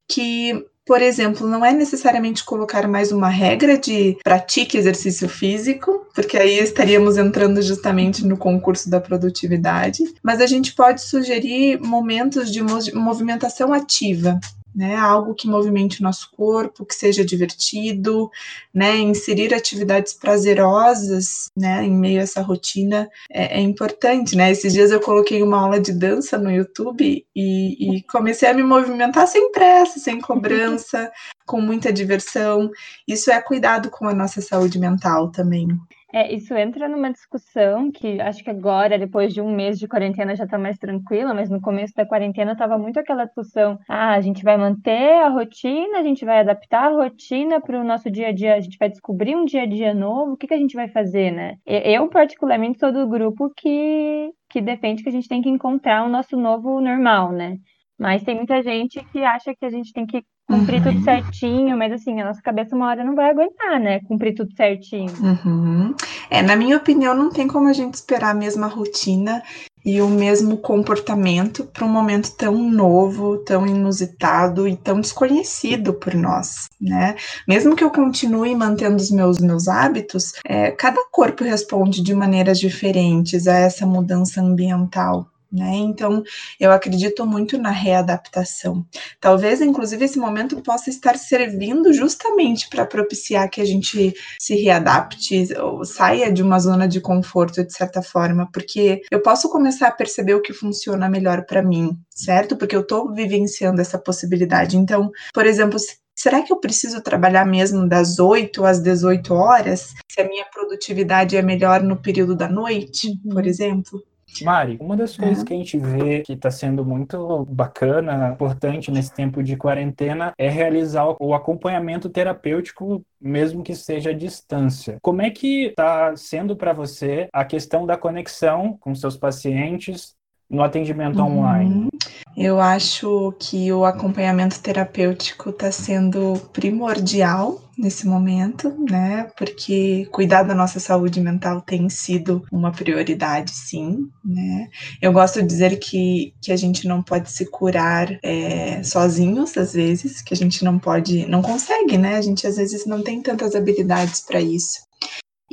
que 0.09 0.67
por 0.85 1.01
exemplo, 1.01 1.47
não 1.47 1.65
é 1.65 1.73
necessariamente 1.73 2.45
colocar 2.45 2.89
mais 2.89 3.13
uma 3.13 3.29
regra 3.29 3.79
de 3.79 4.19
pratique 4.25 4.77
exercício 4.77 5.29
físico, 5.29 6.09
porque 6.13 6.37
aí 6.37 6.59
estaríamos 6.59 7.17
entrando 7.17 7.63
justamente 7.63 8.27
no 8.27 8.37
concurso 8.37 8.91
da 8.91 9.01
produtividade, 9.01 10.03
mas 10.25 10.41
a 10.41 10.47
gente 10.47 10.75
pode 10.75 11.01
sugerir 11.03 11.81
momentos 11.81 12.53
de 12.53 12.61
movimentação 12.93 13.73
ativa, 13.73 14.41
né? 14.75 14.97
Algo 14.97 15.35
que 15.35 15.49
movimente 15.49 16.00
o 16.00 16.02
nosso 16.02 16.31
corpo, 16.33 16.85
que 16.85 16.95
seja 16.95 17.25
divertido, 17.25 18.31
né? 18.73 18.97
Inserir 18.99 19.55
atividades 19.55 20.14
prazerosas, 20.14 21.50
né? 21.57 21.85
Em 21.85 21.93
meio 21.93 22.21
a 22.21 22.23
essa 22.23 22.43
rotina 22.43 23.09
é, 23.31 23.59
é 23.59 23.61
importante, 23.61 24.37
né? 24.37 24.50
Esses 24.50 24.73
dias 24.73 24.91
eu 24.91 25.00
coloquei 25.00 25.43
uma 25.43 25.61
aula 25.61 25.81
de 25.81 25.93
dança 25.93 26.38
no 26.38 26.50
YouTube 26.50 27.25
e, 27.35 27.97
e 27.97 28.02
comecei 28.05 28.49
a 28.49 28.55
me 28.55 28.62
movimentar 28.62 29.26
sem 29.26 29.52
pressa, 29.52 29.99
sem 29.99 30.21
cobrança, 30.21 31.11
com 31.47 31.61
muita 31.61 31.93
diversão. 31.93 32.71
Isso 33.07 33.31
é 33.31 33.41
cuidado 33.41 33.91
com 33.91 34.07
a 34.07 34.14
nossa 34.14 34.41
saúde 34.41 34.79
mental 34.79 35.31
também. 35.31 35.69
É, 36.12 36.33
isso 36.35 36.54
entra 36.54 36.88
numa 36.88 37.11
discussão 37.11 37.90
que 37.90 38.21
acho 38.21 38.45
que 38.45 38.50
agora, 38.50 38.99
depois 38.99 39.33
de 39.33 39.40
um 39.40 39.50
mês 39.50 39.78
de 39.78 39.88
quarentena, 39.88 40.37
já 40.37 40.45
está 40.45 40.59
mais 40.59 40.76
tranquila, 40.76 41.33
mas 41.33 41.49
no 41.49 41.61
começo 41.61 41.95
da 41.95 42.04
quarentena 42.04 42.52
estava 42.52 42.76
muito 42.76 43.00
aquela 43.00 43.25
discussão: 43.25 43.78
ah, 43.88 44.12
a 44.12 44.21
gente 44.21 44.45
vai 44.45 44.59
manter 44.59 45.23
a 45.23 45.28
rotina, 45.28 45.99
a 45.99 46.02
gente 46.02 46.25
vai 46.25 46.40
adaptar 46.40 46.92
a 46.92 46.97
rotina 47.04 47.61
para 47.61 47.81
o 47.81 47.85
nosso 47.85 48.11
dia 48.11 48.28
a 48.28 48.33
dia, 48.33 48.54
a 48.54 48.61
gente 48.61 48.76
vai 48.78 48.90
descobrir 48.90 49.35
um 49.35 49.45
dia 49.47 49.62
a 49.62 49.66
dia 49.66 49.95
novo, 49.95 50.33
o 50.33 50.37
que, 50.37 50.47
que 50.47 50.54
a 50.54 50.59
gente 50.59 50.75
vai 50.75 50.88
fazer, 50.88 51.31
né? 51.31 51.57
Eu, 51.66 52.09
particularmente, 52.09 52.78
sou 52.78 52.92
do 52.92 53.09
grupo 53.09 53.50
que, 53.57 54.31
que 54.50 54.61
defende 54.61 55.02
que 55.02 55.09
a 55.09 55.12
gente 55.12 55.28
tem 55.28 55.40
que 55.40 55.49
encontrar 55.49 56.04
o 56.04 56.11
nosso 56.11 56.37
novo 56.37 56.81
normal, 56.81 57.33
né? 57.33 57.57
Mas 58.03 58.25
tem 58.25 58.35
muita 58.35 58.61
gente 58.65 59.01
que 59.13 59.21
acha 59.21 59.55
que 59.55 59.65
a 59.65 59.71
gente 59.71 59.93
tem 59.93 60.05
que 60.05 60.25
cumprir 60.49 60.85
uhum. 60.85 60.93
tudo 60.93 61.05
certinho, 61.05 61.79
mas 61.79 61.93
assim, 61.93 62.21
a 62.21 62.25
nossa 62.25 62.43
cabeça 62.43 62.75
uma 62.75 62.89
hora 62.89 63.05
não 63.05 63.15
vai 63.15 63.31
aguentar, 63.31 63.79
né? 63.79 64.01
Cumprir 64.01 64.35
tudo 64.35 64.53
certinho. 64.57 65.13
Uhum. 65.23 65.95
É, 66.29 66.43
na 66.43 66.57
minha 66.57 66.77
opinião, 66.77 67.15
não 67.15 67.31
tem 67.31 67.47
como 67.47 67.69
a 67.69 67.73
gente 67.73 67.95
esperar 67.95 68.31
a 68.31 68.35
mesma 68.35 68.67
rotina 68.67 69.41
e 69.85 70.03
o 70.03 70.09
mesmo 70.09 70.57
comportamento 70.57 71.65
para 71.65 71.85
um 71.85 71.89
momento 71.89 72.37
tão 72.37 72.57
novo, 72.57 73.39
tão 73.39 73.65
inusitado 73.67 74.67
e 74.67 74.77
tão 74.77 75.01
desconhecido 75.01 75.95
por 75.95 76.15
nós, 76.15 76.69
né? 76.81 77.15
Mesmo 77.47 77.77
que 77.77 77.85
eu 77.85 77.91
continue 77.91 78.55
mantendo 78.57 78.97
os 78.97 79.13
meus 79.13 79.39
meus 79.39 79.69
hábitos, 79.69 80.33
é, 80.45 80.73
cada 80.73 81.01
corpo 81.11 81.45
responde 81.45 82.03
de 82.03 82.15
maneiras 82.15 82.59
diferentes 82.59 83.47
a 83.47 83.55
essa 83.55 83.87
mudança 83.87 84.41
ambiental. 84.41 85.32
Né? 85.53 85.75
Então, 85.75 86.23
eu 86.59 86.73
acredito 86.73 87.27
muito 87.27 87.59
na 87.59 87.71
readaptação. 87.71 88.87
Talvez, 89.21 89.61
inclusive, 89.61 90.03
esse 90.05 90.19
momento 90.19 90.63
possa 90.63 90.89
estar 90.89 91.19
servindo 91.19 91.93
justamente 91.93 92.71
para 92.71 92.87
propiciar 92.87 93.51
que 93.51 93.61
a 93.61 93.65
gente 93.65 94.15
se 94.41 94.55
readapte 94.55 95.53
ou 95.59 95.85
saia 95.85 96.33
de 96.33 96.43
uma 96.43 96.59
zona 96.59 96.89
de 96.89 97.03
conforto, 97.03 97.63
de 97.63 97.73
certa 97.73 98.01
forma, 98.01 98.49
porque 98.51 99.03
eu 99.11 99.21
posso 99.21 99.51
começar 99.51 99.89
a 99.89 99.93
perceber 99.93 100.35
o 100.35 100.41
que 100.41 100.55
funciona 100.55 101.07
melhor 101.07 101.45
para 101.45 101.63
mim, 101.63 101.99
certo? 102.09 102.57
Porque 102.57 102.75
eu 102.75 102.81
estou 102.81 103.13
vivenciando 103.13 103.81
essa 103.81 103.99
possibilidade. 103.99 104.79
Então, 104.79 105.11
por 105.35 105.45
exemplo, 105.45 105.79
Será 106.15 106.43
que 106.43 106.53
eu 106.53 106.61
preciso 106.61 107.03
trabalhar 107.03 107.45
mesmo 107.45 107.89
das 107.89 108.19
8 108.19 108.65
às 108.65 108.81
18 108.81 109.35
horas? 109.35 109.95
Se 110.09 110.21
a 110.21 110.29
minha 110.29 110.45
produtividade 110.45 111.37
é 111.37 111.43
melhor 111.43 111.83
no 111.83 111.97
período 111.97 112.37
da 112.37 112.49
noite, 112.49 113.19
por 113.25 113.43
uhum. 113.43 113.49
exemplo? 113.49 114.03
Mari, 114.41 114.79
uma 114.81 114.97
das 114.97 115.17
coisas 115.17 115.45
que 115.45 115.53
a 115.53 115.57
gente 115.57 115.77
vê 115.79 116.21
que 116.21 116.33
está 116.33 116.51
sendo 116.51 116.85
muito 116.85 117.45
bacana, 117.51 118.31
importante 118.33 118.91
nesse 118.91 119.12
tempo 119.12 119.43
de 119.43 119.57
quarentena, 119.57 120.33
é 120.39 120.49
realizar 120.49 121.15
o 121.21 121.35
acompanhamento 121.35 122.09
terapêutico, 122.09 123.05
mesmo 123.21 123.62
que 123.62 123.75
seja 123.75 124.11
à 124.11 124.15
distância. 124.15 124.99
Como 125.03 125.21
é 125.21 125.31
que 125.31 125.67
está 125.67 126.17
sendo 126.17 126.57
para 126.57 126.73
você 126.73 127.29
a 127.33 127.45
questão 127.45 127.85
da 127.85 127.97
conexão 127.97 128.77
com 128.81 128.95
seus 128.95 129.17
pacientes 129.17 130.15
no 130.49 130.62
atendimento 130.62 131.21
uhum. 131.21 131.39
online? 131.39 131.89
Eu 132.37 132.61
acho 132.61 133.35
que 133.39 133.71
o 133.73 133.85
acompanhamento 133.85 134.61
terapêutico 134.61 135.51
está 135.51 135.71
sendo 135.71 136.41
primordial 136.53 137.61
nesse 137.77 138.07
momento, 138.07 138.75
né? 138.89 139.31
Porque 139.37 140.07
cuidar 140.11 140.43
da 140.43 140.55
nossa 140.55 140.81
saúde 140.81 141.21
mental 141.21 141.61
tem 141.61 141.89
sido 141.89 142.45
uma 142.51 142.71
prioridade, 142.71 143.51
sim, 143.51 144.09
né? 144.25 144.69
Eu 145.01 145.12
gosto 145.12 145.41
de 145.41 145.49
dizer 145.49 145.79
que, 145.79 146.35
que 146.41 146.53
a 146.53 146.57
gente 146.57 146.87
não 146.87 147.03
pode 147.03 147.31
se 147.31 147.47
curar 147.47 148.19
é, 148.23 148.83
sozinhos, 148.83 149.57
às 149.57 149.75
vezes, 149.75 150.23
que 150.23 150.33
a 150.33 150.37
gente 150.37 150.65
não 150.65 150.79
pode, 150.79 151.27
não 151.27 151.43
consegue, 151.43 151.99
né? 151.99 152.17
A 152.17 152.23
gente 152.23 152.47
às 152.47 152.57
vezes 152.57 152.87
não 152.87 153.03
tem 153.03 153.21
tantas 153.21 153.55
habilidades 153.55 154.21
para 154.21 154.41
isso. 154.41 154.92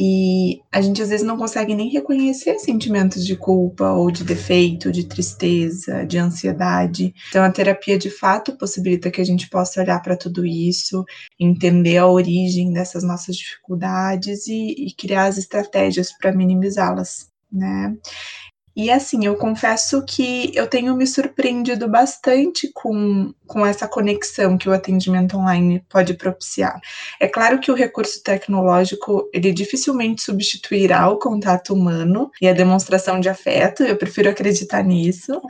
E 0.01 0.61
a 0.71 0.79
gente 0.79 1.01
às 1.01 1.09
vezes 1.09 1.25
não 1.25 1.37
consegue 1.37 1.75
nem 1.75 1.89
reconhecer 1.89 2.57
sentimentos 2.57 3.25
de 3.25 3.35
culpa 3.35 3.91
ou 3.91 4.09
de 4.09 4.23
defeito, 4.23 4.93
de 4.93 5.03
tristeza, 5.03 6.05
de 6.05 6.17
ansiedade. 6.17 7.13
Então 7.27 7.43
a 7.43 7.51
terapia 7.51 7.97
de 7.97 8.09
fato 8.09 8.57
possibilita 8.57 9.11
que 9.11 9.19
a 9.19 9.25
gente 9.25 9.49
possa 9.49 9.81
olhar 9.81 10.01
para 10.01 10.15
tudo 10.15 10.45
isso, 10.45 11.03
entender 11.37 11.97
a 11.97 12.07
origem 12.07 12.71
dessas 12.71 13.03
nossas 13.03 13.35
dificuldades 13.35 14.47
e, 14.47 14.73
e 14.87 14.93
criar 14.93 15.25
as 15.25 15.37
estratégias 15.37 16.13
para 16.13 16.31
minimizá-las. 16.31 17.27
Né? 17.51 17.93
E 18.73 18.89
assim, 18.89 19.25
eu 19.25 19.35
confesso 19.35 20.01
que 20.05 20.55
eu 20.55 20.65
tenho 20.65 20.95
me 20.95 21.05
surpreendido 21.05 21.89
bastante 21.89 22.71
com, 22.73 23.33
com 23.49 23.65
essa 23.65 23.87
conexão 23.87 24.57
que 24.57 24.69
o 24.69 24.71
atendimento 24.71 25.35
online 25.35 25.83
pode 25.89 26.13
propiciar. 26.13 26.79
É 27.19 27.27
claro 27.27 27.59
que 27.59 27.71
o 27.71 27.75
recurso 27.75 28.21
tecnológico, 28.23 29.27
ele 29.33 29.51
dificilmente 29.51 30.21
substituirá 30.21 31.09
o 31.09 31.17
contato 31.17 31.73
humano 31.73 32.29
e 32.39 32.47
a 32.47 32.53
demonstração 32.53 33.19
de 33.19 33.27
afeto, 33.27 33.83
eu 33.83 33.97
prefiro 33.97 34.29
acreditar 34.29 34.83
nisso, 34.83 35.41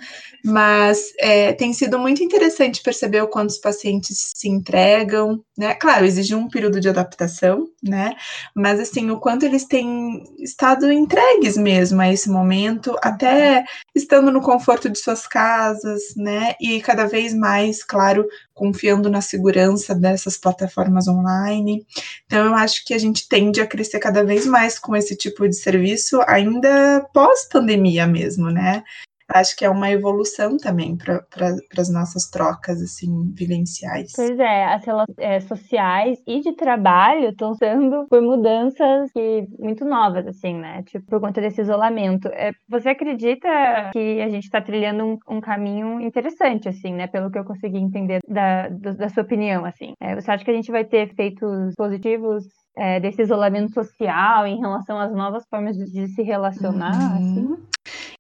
mas 0.46 1.12
é, 1.20 1.52
tem 1.52 1.74
sido 1.74 2.00
muito 2.00 2.24
interessante 2.24 2.82
perceber 2.82 3.22
o 3.22 3.28
quanto 3.28 3.50
os 3.50 3.58
pacientes 3.58 4.32
se 4.34 4.48
entregam, 4.48 5.44
né? 5.58 5.74
Claro, 5.76 6.06
exige 6.06 6.34
um 6.34 6.48
período 6.48 6.80
de 6.80 6.88
adaptação, 6.88 7.68
né? 7.84 8.16
Mas 8.56 8.80
assim, 8.80 9.12
o 9.12 9.20
quanto 9.20 9.46
eles 9.46 9.66
têm 9.66 10.24
estado 10.40 10.90
entregues 10.90 11.58
mesmo 11.58 12.02
a 12.02 12.12
esse 12.12 12.30
momento, 12.30 12.96
até 13.02 13.66
estando 13.94 14.32
no 14.32 14.42
conforto 14.42 14.90
de 14.90 14.98
suas 14.98 15.28
casas, 15.28 16.02
né? 16.16 16.56
E 16.62 16.80
cada 16.82 17.06
vez 17.06 17.34
mais, 17.34 17.84
claro, 17.90 18.28
confiando 18.54 19.10
na 19.10 19.20
segurança 19.20 19.96
dessas 19.96 20.38
plataformas 20.38 21.08
online. 21.08 21.84
Então, 22.28 22.46
eu 22.46 22.54
acho 22.54 22.86
que 22.86 22.94
a 22.94 23.00
gente 23.00 23.28
tende 23.28 23.60
a 23.60 23.66
crescer 23.68 24.00
cada 24.00 24.24
vez 24.24 24.46
mais 24.46 24.78
com 24.78 24.96
esse 24.96 25.16
tipo 25.16 25.48
de 25.50 25.56
serviço, 25.56 26.22
ainda 26.28 27.02
pós-pandemia 27.12 28.06
mesmo, 28.06 28.52
né? 28.52 28.84
Acho 29.30 29.56
que 29.56 29.66
é 29.66 29.70
uma 29.70 29.90
evolução 29.92 30.58
também 30.58 30.98
para 30.98 31.22
pra, 31.24 31.56
as 31.78 31.90
nossas 31.90 32.30
trocas 32.30 32.82
assim 32.82 33.32
vivenciais. 33.34 34.12
Pois 34.16 34.38
é, 34.40 34.66
as 34.66 34.84
relações 34.84 35.18
é, 35.18 35.40
sociais 35.40 36.20
e 36.28 36.42
de 36.42 36.54
trabalho 36.54 37.30
estão 37.30 37.54
sendo 37.54 38.08
por 38.10 38.22
mudanças 38.22 39.12
que, 39.12 39.48
muito 39.58 39.86
novas, 39.86 40.28
assim, 40.28 40.56
né? 40.56 40.84
Tipo, 40.84 41.06
por 41.06 41.22
conta 41.22 41.42
desse 41.42 41.62
isolamento. 41.62 42.28
É, 42.30 42.52
você 42.68 42.90
acredita 42.90 43.48
que 43.94 44.22
a 44.22 44.30
gente 44.30 44.46
está 44.46 44.62
trilhando 44.62 45.06
um, 45.06 45.18
um, 45.30 45.42
caminho 45.42 46.02
interessante, 46.02 46.68
assim, 46.68 46.94
né? 46.94 47.08
Pelo 47.08 47.32
que 47.32 47.38
eu 47.38 47.46
consegui 47.46 47.78
entender 47.78 48.20
da, 48.28 48.68
do, 48.70 48.96
da 48.96 49.10
sua 49.10 49.24
opinião, 49.24 49.66
assim. 49.66 49.94
É, 50.00 50.16
você 50.16 50.32
acha 50.32 50.44
que 50.44 50.52
a 50.52 50.56
gente 50.56 50.72
vai 50.72 50.84
ter 50.84 51.10
efeitos 51.10 51.74
positivos 51.76 52.46
é, 52.78 53.00
desse 53.00 53.22
isolamento 53.22 53.74
social 53.74 54.48
em 54.48 54.60
relação 54.60 55.00
às 55.00 55.14
novas 55.14 55.44
formas 55.50 55.78
de, 55.78 55.86
de 55.86 56.08
se 56.08 56.22
relacionar? 56.22 56.94
Uhum. 56.94 57.18
Assim? 57.18 57.70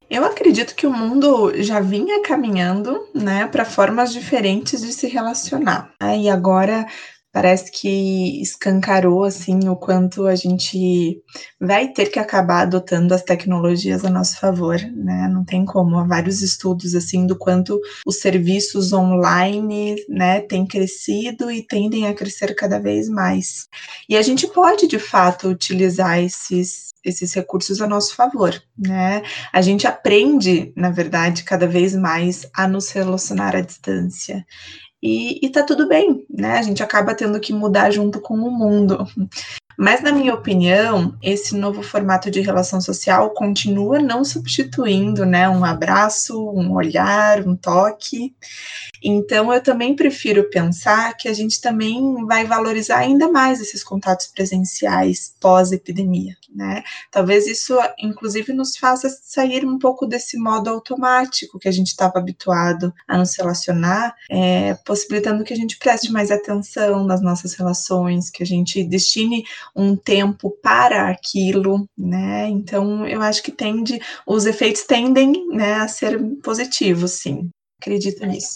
Eu 0.10 0.26
acredito 0.26 0.76
que 0.76 0.88
o 0.88 0.92
mundo 0.92 1.54
já 1.62 1.80
vinha 1.80 2.24
caminhando, 2.24 3.08
né, 3.14 3.46
para 3.48 3.64
formas 3.64 4.12
diferentes 4.12 4.82
de 4.82 4.92
se 4.92 5.08
relacionar. 5.08 5.94
E 6.20 6.28
agora 6.28 6.88
parece 7.32 7.72
que 7.72 8.42
escancarou 8.42 9.24
assim 9.24 9.70
o 9.70 9.76
quanto 9.76 10.26
a 10.26 10.34
gente 10.36 11.22
vai 11.62 11.90
ter 11.90 12.08
que 12.08 12.18
acabar 12.18 12.62
adotando 12.64 13.14
as 13.14 13.22
tecnologias 13.22 14.04
a 14.04 14.10
nosso 14.10 14.40
favor, 14.40 14.80
né? 14.96 15.30
Não 15.32 15.46
tem 15.46 15.64
como, 15.64 16.00
há 16.00 16.04
vários 16.04 16.42
estudos 16.42 16.96
assim 16.96 17.28
do 17.28 17.38
quanto 17.38 17.80
os 18.04 18.20
serviços 18.20 18.92
online, 18.92 19.96
né, 20.10 20.42
têm 20.42 20.66
crescido 20.66 21.52
e 21.52 21.62
tendem 21.62 22.08
a 22.08 22.16
crescer 22.16 22.56
cada 22.56 22.80
vez 22.80 23.08
mais. 23.08 23.68
E 24.10 24.18
a 24.18 24.24
gente 24.24 24.48
pode 24.48 24.88
de 24.88 24.98
fato 24.98 25.50
utilizar 25.50 26.20
esses 26.20 26.89
esses 27.04 27.34
recursos 27.34 27.82
a 27.82 27.88
nosso 27.88 28.16
favor, 28.16 28.62
né? 28.78 29.24
A 29.54 29.62
gente 29.62 29.88
aprende, 29.88 30.74
na 30.76 30.90
verdade, 30.90 31.44
cada 31.44 31.68
vez 31.68 31.96
mais 31.96 32.50
a 32.54 32.68
nos 32.68 32.90
relacionar 32.92 33.56
à 33.56 33.62
distância. 33.62 34.46
E, 35.02 35.46
e 35.46 35.50
tá 35.50 35.64
tudo 35.64 35.88
bem, 35.88 36.26
né? 36.30 36.58
A 36.58 36.62
gente 36.62 36.84
acaba 36.84 37.16
tendo 37.16 37.40
que 37.40 37.54
mudar 37.54 37.90
junto 37.92 38.20
com 38.20 38.36
o 38.36 38.52
mundo. 38.52 39.08
Mas, 39.82 40.04
na 40.04 40.12
minha 40.12 40.34
opinião, 40.34 41.18
esse 41.24 41.56
novo 41.56 41.82
formato 41.82 42.30
de 42.30 42.42
relação 42.42 42.82
social 42.82 43.30
continua 43.30 43.98
não 43.98 44.26
substituindo 44.26 45.26
né, 45.26 45.48
um 45.48 45.64
abraço, 45.64 46.38
um 46.52 46.74
olhar, 46.74 47.48
um 47.48 47.56
toque. 47.56 48.36
Então, 49.02 49.54
eu 49.54 49.64
também 49.64 49.96
prefiro 49.96 50.50
pensar 50.50 51.16
que 51.16 51.30
a 51.30 51.34
gente 51.34 51.62
também 51.62 52.26
vai 52.26 52.44
valorizar 52.44 52.98
ainda 52.98 53.32
mais 53.32 53.62
esses 53.62 53.82
contatos 53.82 54.28
presenciais 54.28 55.34
pós-epidemia, 55.40 56.36
né? 56.54 56.84
Talvez 57.10 57.48
isso, 57.48 57.78
inclusive, 57.98 58.52
nos 58.52 58.76
faça 58.76 59.08
sair 59.10 59.66
um 59.66 59.80
pouco 59.80 60.06
desse 60.06 60.38
modo 60.38 60.70
automático 60.70 61.58
que 61.58 61.70
a 61.70 61.72
gente 61.72 61.88
estava 61.88 62.20
habituado 62.20 62.94
a 63.08 63.18
nos 63.18 63.34
relacionar, 63.38 64.14
é, 64.30 64.74
possibilitando 64.86 65.46
que 65.46 65.54
a 65.54 65.58
gente 65.58 65.78
preste 65.78 66.12
mais 66.12 66.30
atenção 66.32 67.06
nas 67.06 67.22
nossas 67.22 67.54
relações, 67.54 68.30
que 68.30 68.44
a 68.44 68.46
gente 68.46 68.84
destine 68.84 69.46
um 69.76 69.96
tempo 69.96 70.52
para 70.62 71.10
aquilo, 71.10 71.88
né? 71.98 72.48
Então, 72.50 73.08
eu 73.08 73.22
acho 73.22 73.44
que 73.44 73.52
tende, 73.52 74.00
os 74.28 74.46
efeitos 74.46 74.84
tendem, 74.84 75.48
né, 75.50 75.76
a 75.76 75.88
ser 75.88 76.20
positivos, 76.44 77.12
sim. 77.14 77.50
Acredito 77.82 78.26
nisso. 78.26 78.56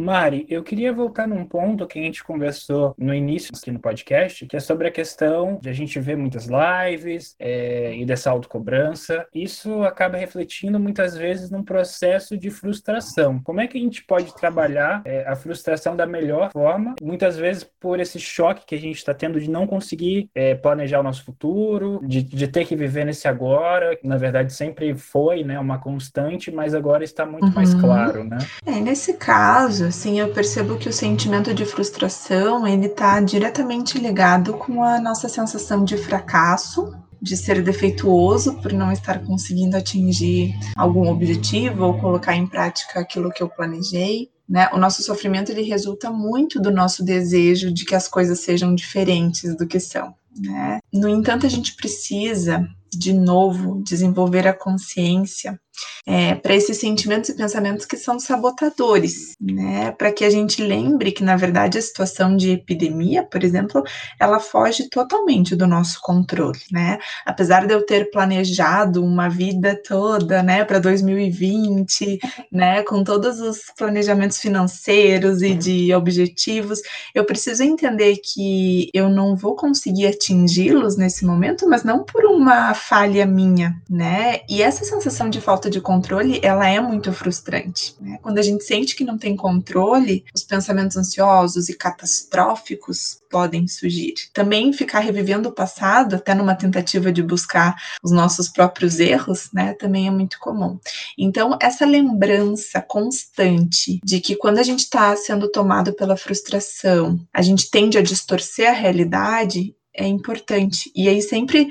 Mari, 0.00 0.46
eu 0.48 0.62
queria 0.62 0.94
voltar 0.94 1.28
num 1.28 1.44
ponto 1.44 1.86
que 1.86 1.98
a 1.98 2.02
gente 2.02 2.24
conversou 2.24 2.94
no 2.96 3.14
início 3.14 3.52
aqui 3.54 3.70
no 3.70 3.78
podcast, 3.78 4.46
que 4.46 4.56
é 4.56 4.60
sobre 4.60 4.88
a 4.88 4.90
questão 4.90 5.58
de 5.60 5.68
a 5.68 5.74
gente 5.74 6.00
ver 6.00 6.16
muitas 6.16 6.46
lives 6.46 7.36
é, 7.38 7.94
e 7.94 8.06
dessa 8.06 8.30
autocobrança. 8.30 9.26
Isso 9.34 9.82
acaba 9.82 10.16
refletindo 10.16 10.80
muitas 10.80 11.14
vezes 11.14 11.50
num 11.50 11.62
processo 11.62 12.38
de 12.38 12.48
frustração. 12.48 13.42
Como 13.44 13.60
é 13.60 13.66
que 13.66 13.76
a 13.76 13.80
gente 13.80 14.02
pode 14.02 14.34
trabalhar 14.34 15.02
é, 15.04 15.28
a 15.28 15.36
frustração 15.36 15.94
da 15.94 16.06
melhor 16.06 16.50
forma? 16.50 16.94
Muitas 17.02 17.36
vezes 17.36 17.68
por 17.78 18.00
esse 18.00 18.18
choque 18.18 18.64
que 18.64 18.74
a 18.74 18.80
gente 18.80 18.96
está 18.96 19.12
tendo 19.12 19.38
de 19.38 19.50
não 19.50 19.66
conseguir 19.66 20.30
é, 20.34 20.54
planejar 20.54 21.00
o 21.00 21.02
nosso 21.02 21.24
futuro, 21.24 22.00
de, 22.02 22.22
de 22.22 22.48
ter 22.48 22.66
que 22.66 22.74
viver 22.74 23.04
nesse 23.04 23.28
agora, 23.28 23.94
que 23.94 24.08
na 24.08 24.16
verdade 24.16 24.54
sempre 24.54 24.94
foi 24.94 25.44
né, 25.44 25.58
uma 25.58 25.78
constante, 25.78 26.50
mas 26.50 26.74
agora 26.74 27.04
está 27.04 27.26
muito 27.26 27.48
uhum. 27.48 27.54
mais 27.54 27.74
claro, 27.74 28.24
né? 28.24 28.38
É, 28.64 28.80
nesse 28.80 29.14
caso, 29.14 29.89
assim, 29.90 30.20
eu 30.20 30.32
percebo 30.32 30.76
que 30.76 30.88
o 30.88 30.92
sentimento 30.92 31.52
de 31.52 31.66
frustração, 31.66 32.66
ele 32.66 32.86
está 32.86 33.20
diretamente 33.20 33.98
ligado 33.98 34.54
com 34.54 34.82
a 34.82 35.00
nossa 35.00 35.28
sensação 35.28 35.84
de 35.84 35.96
fracasso, 35.96 36.94
de 37.20 37.36
ser 37.36 37.62
defeituoso 37.62 38.54
por 38.62 38.72
não 38.72 38.90
estar 38.90 39.18
conseguindo 39.24 39.76
atingir 39.76 40.54
algum 40.76 41.10
objetivo 41.10 41.84
ou 41.84 41.98
colocar 41.98 42.34
em 42.34 42.46
prática 42.46 43.00
aquilo 43.00 43.30
que 43.30 43.42
eu 43.42 43.48
planejei. 43.48 44.30
Né? 44.48 44.68
O 44.72 44.78
nosso 44.78 45.02
sofrimento 45.02 45.50
ele 45.50 45.62
resulta 45.62 46.10
muito 46.10 46.60
do 46.60 46.70
nosso 46.70 47.04
desejo 47.04 47.72
de 47.72 47.84
que 47.84 47.94
as 47.94 48.08
coisas 48.08 48.40
sejam 48.40 48.74
diferentes 48.74 49.56
do 49.56 49.66
que 49.66 49.78
são. 49.78 50.14
Né? 50.38 50.78
No 50.92 51.08
entanto, 51.08 51.44
a 51.44 51.48
gente 51.48 51.74
precisa, 51.74 52.66
de 52.92 53.12
novo, 53.12 53.82
desenvolver 53.84 54.46
a 54.46 54.52
consciência 54.52 55.58
é, 56.06 56.34
para 56.34 56.54
esses 56.54 56.78
sentimentos 56.78 57.30
e 57.30 57.36
pensamentos 57.36 57.86
que 57.86 57.96
são 57.96 58.18
sabotadores, 58.18 59.34
né? 59.40 59.92
Para 59.92 60.12
que 60.12 60.24
a 60.24 60.30
gente 60.30 60.62
lembre 60.62 61.12
que, 61.12 61.22
na 61.22 61.36
verdade, 61.36 61.78
a 61.78 61.82
situação 61.82 62.36
de 62.36 62.52
epidemia, 62.52 63.22
por 63.22 63.44
exemplo, 63.44 63.82
ela 64.18 64.40
foge 64.40 64.88
totalmente 64.88 65.54
do 65.54 65.66
nosso 65.66 66.00
controle, 66.02 66.58
né? 66.72 66.98
Apesar 67.24 67.66
de 67.66 67.74
eu 67.74 67.84
ter 67.84 68.10
planejado 68.10 69.04
uma 69.04 69.28
vida 69.28 69.80
toda, 69.86 70.42
né, 70.42 70.64
para 70.64 70.78
2020, 70.78 72.18
né, 72.50 72.82
com 72.82 73.04
todos 73.04 73.40
os 73.40 73.60
planejamentos 73.76 74.38
financeiros 74.38 75.42
e 75.42 75.54
de 75.54 75.94
objetivos, 75.94 76.80
eu 77.14 77.24
preciso 77.24 77.62
entender 77.62 78.16
que 78.16 78.90
eu 78.94 79.08
não 79.08 79.36
vou 79.36 79.54
conseguir 79.54 80.06
atingi-los 80.06 80.96
nesse 80.96 81.24
momento, 81.24 81.68
mas 81.68 81.84
não 81.84 82.04
por 82.04 82.24
uma 82.24 82.74
falha 82.80 83.26
minha, 83.26 83.80
né? 83.88 84.40
E 84.48 84.62
essa 84.62 84.84
sensação 84.84 85.30
de 85.30 85.40
falta 85.40 85.70
de 85.70 85.80
controle, 85.80 86.40
ela 86.42 86.68
é 86.68 86.80
muito 86.80 87.12
frustrante. 87.12 87.94
Né? 88.00 88.18
Quando 88.22 88.38
a 88.38 88.42
gente 88.42 88.64
sente 88.64 88.96
que 88.96 89.04
não 89.04 89.18
tem 89.18 89.36
controle, 89.36 90.24
os 90.34 90.42
pensamentos 90.42 90.96
ansiosos 90.96 91.68
e 91.68 91.76
catastróficos 91.76 93.20
podem 93.30 93.68
surgir. 93.68 94.14
Também 94.34 94.72
ficar 94.72 94.98
revivendo 94.98 95.48
o 95.48 95.52
passado, 95.52 96.16
até 96.16 96.34
numa 96.34 96.54
tentativa 96.54 97.12
de 97.12 97.22
buscar 97.22 97.76
os 98.02 98.10
nossos 98.10 98.48
próprios 98.48 98.98
erros, 98.98 99.50
né, 99.54 99.72
também 99.74 100.08
é 100.08 100.10
muito 100.10 100.38
comum. 100.40 100.78
Então, 101.16 101.56
essa 101.62 101.86
lembrança 101.86 102.82
constante 102.82 104.00
de 104.02 104.20
que 104.20 104.34
quando 104.34 104.58
a 104.58 104.62
gente 104.62 104.80
está 104.80 105.14
sendo 105.14 105.48
tomado 105.50 105.92
pela 105.92 106.16
frustração, 106.16 107.20
a 107.32 107.40
gente 107.40 107.70
tende 107.70 107.96
a 107.96 108.02
distorcer 108.02 108.68
a 108.68 108.72
realidade, 108.72 109.74
é 110.00 110.06
importante. 110.06 110.90
E 110.96 111.08
aí 111.08 111.20
sempre, 111.20 111.68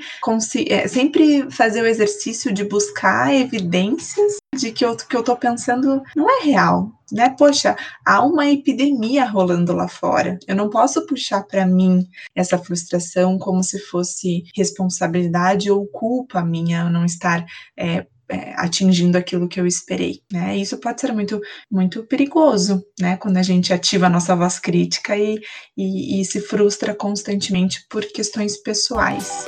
é, 0.68 0.86
sempre 0.86 1.50
fazer 1.50 1.82
o 1.82 1.86
exercício 1.86 2.54
de 2.54 2.64
buscar 2.64 3.34
evidências 3.34 4.36
de 4.56 4.70
que 4.70 4.86
o 4.86 4.96
que 4.96 5.16
eu 5.16 5.22
tô 5.22 5.36
pensando 5.36 6.02
não 6.14 6.30
é 6.30 6.44
real, 6.44 6.92
né? 7.10 7.30
Poxa, 7.30 7.76
há 8.06 8.24
uma 8.24 8.48
epidemia 8.48 9.24
rolando 9.24 9.72
lá 9.72 9.88
fora. 9.88 10.38
Eu 10.46 10.54
não 10.54 10.70
posso 10.70 11.04
puxar 11.06 11.42
para 11.42 11.66
mim 11.66 12.06
essa 12.34 12.56
frustração 12.56 13.38
como 13.38 13.64
se 13.64 13.78
fosse 13.80 14.44
responsabilidade 14.54 15.70
ou 15.70 15.86
culpa 15.86 16.42
minha 16.42 16.88
não 16.88 17.04
estar 17.04 17.44
é, 17.76 18.06
é, 18.30 18.54
atingindo 18.56 19.18
aquilo 19.18 19.48
que 19.48 19.60
eu 19.60 19.66
esperei, 19.66 20.20
né? 20.32 20.56
Isso 20.56 20.78
pode 20.78 21.00
ser 21.00 21.12
muito, 21.12 21.40
muito 21.70 22.04
perigoso, 22.04 22.82
né? 22.98 23.16
Quando 23.16 23.36
a 23.36 23.42
gente 23.42 23.72
ativa 23.72 24.06
a 24.06 24.10
nossa 24.10 24.36
voz 24.36 24.58
crítica 24.58 25.16
e, 25.16 25.38
e, 25.76 26.20
e 26.20 26.24
se 26.24 26.40
frustra 26.40 26.94
constantemente 26.94 27.84
por 27.88 28.04
questões 28.04 28.56
pessoais. 28.62 29.46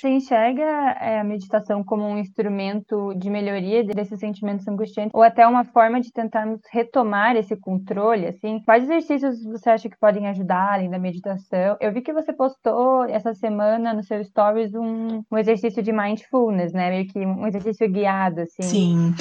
Você 0.00 0.08
enxerga 0.08 0.64
é, 0.98 1.20
a 1.20 1.24
meditação 1.24 1.84
como 1.84 2.04
um 2.04 2.16
instrumento 2.16 3.12
de 3.16 3.28
melhoria 3.28 3.84
desses 3.84 4.18
sentimentos 4.18 4.66
angustiantes 4.66 5.10
ou 5.12 5.22
até 5.22 5.46
uma 5.46 5.62
forma 5.62 6.00
de 6.00 6.10
tentarmos 6.10 6.58
retomar 6.72 7.36
esse 7.36 7.54
controle, 7.54 8.26
assim? 8.26 8.62
Quais 8.64 8.84
exercícios 8.84 9.44
você 9.44 9.68
acha 9.68 9.90
que 9.90 9.98
podem 9.98 10.26
ajudar 10.28 10.72
além 10.72 10.88
da 10.88 10.98
meditação? 10.98 11.76
Eu 11.78 11.92
vi 11.92 12.00
que 12.00 12.14
você 12.14 12.32
postou 12.32 13.04
essa 13.04 13.34
semana 13.34 13.92
no 13.92 14.02
seu 14.02 14.24
stories 14.24 14.72
um, 14.74 15.22
um 15.30 15.36
exercício 15.36 15.82
de 15.82 15.92
mindfulness, 15.92 16.72
né? 16.72 16.88
Meio 16.88 17.06
que 17.06 17.18
um 17.18 17.46
exercício 17.46 17.86
guiado, 17.86 18.40
assim. 18.40 18.62
Sim. 18.62 19.14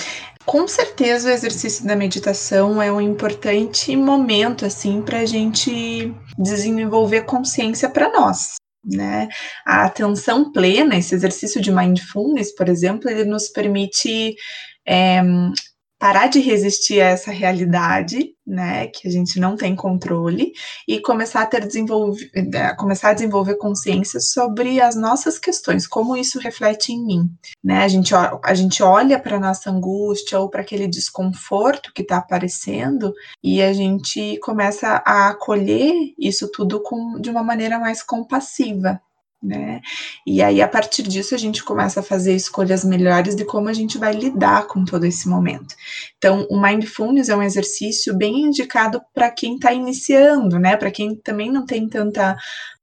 Com 0.46 0.66
certeza 0.66 1.30
o 1.30 1.32
exercício 1.32 1.86
da 1.86 1.96
meditação 1.96 2.82
é 2.82 2.90
um 2.90 3.02
importante 3.02 3.96
momento 3.98 4.66
assim 4.66 5.02
para 5.02 5.20
a 5.20 5.26
gente 5.26 6.16
desenvolver 6.38 7.24
consciência 7.24 7.90
para 7.90 8.12
nós, 8.12 8.56
né? 8.84 9.28
A 9.66 9.86
atenção 9.86 10.52
plena, 10.52 10.96
esse 10.98 11.14
exercício 11.16 11.62
de 11.62 11.72
mindfulness, 11.72 12.54
por 12.56 12.70
exemplo, 12.70 13.10
ele 13.10 13.26
nos 13.26 13.50
permite 13.50 14.36
é, 14.88 15.22
parar 16.00 16.28
de 16.28 16.40
resistir 16.40 17.02
a 17.02 17.10
essa 17.10 17.30
realidade, 17.30 18.34
né, 18.48 18.88
que 18.88 19.08
a 19.08 19.12
gente 19.12 19.40
não 19.40 19.56
tem 19.56 19.76
controle, 19.76 20.54
e 20.88 21.00
começar 21.02 21.42
a 21.42 21.46
ter 21.46 21.68
desenvolver, 21.68 22.32
é, 22.34 22.74
começar 22.74 23.10
a 23.10 23.14
desenvolver 23.14 23.56
consciência 23.56 24.20
sobre 24.20 24.80
as 24.82 24.96
nossas 24.96 25.38
questões, 25.38 25.86
como 25.86 26.16
isso 26.16 26.40
reflete 26.40 26.94
em 26.94 27.06
mim, 27.06 27.30
né? 27.64 27.84
A 27.84 27.88
gente, 27.88 28.14
a 28.16 28.54
gente 28.54 28.82
olha 28.82 29.20
para 29.20 29.40
nossa 29.40 29.70
angústia 29.70 30.40
ou 30.40 30.50
para 30.50 30.62
aquele 30.62 30.88
desconforto 30.88 31.92
que 31.94 32.02
está 32.02 32.18
aparecendo 32.18 33.14
e 33.44 33.62
a 33.62 33.74
gente 33.74 34.40
começa 34.40 35.04
a 35.06 35.30
acolher 35.30 35.94
isso 36.18 36.50
tudo 36.52 36.82
com, 36.82 37.20
de 37.20 37.30
uma 37.30 37.44
maneira 37.44 37.78
mais 37.78 38.02
compassiva, 38.02 39.00
né? 39.42 39.82
E 40.28 40.42
aí, 40.42 40.62
a 40.62 40.68
partir 40.68 41.04
disso, 41.04 41.34
a 41.34 41.38
gente 41.38 41.64
começa 41.64 42.02
a 42.02 42.04
fazer 42.04 42.36
escolhas 42.36 42.84
melhores 42.84 43.36
de 43.36 43.46
como 43.46 43.70
a 43.70 43.74
gente 43.74 43.98
vai 43.98 44.14
lidar 44.14 44.68
com 44.68 44.84
todo 44.84 45.06
esse 45.06 45.30
momento. 45.30 45.76
Então, 46.18 46.46
o 46.50 46.62
Mindfulness 46.62 47.30
é 47.30 47.36
um 47.36 47.44
exercício 47.44 48.16
bem 48.16 48.42
indicado 48.42 49.02
para 49.14 49.32
quem 49.32 49.56
está 49.56 49.74
iniciando, 49.74 50.60
né? 50.60 50.76
Para 50.76 50.92
quem 50.92 51.16
também 51.16 51.52
não 51.52 51.66
tem 51.66 51.88
tanta 51.88 52.36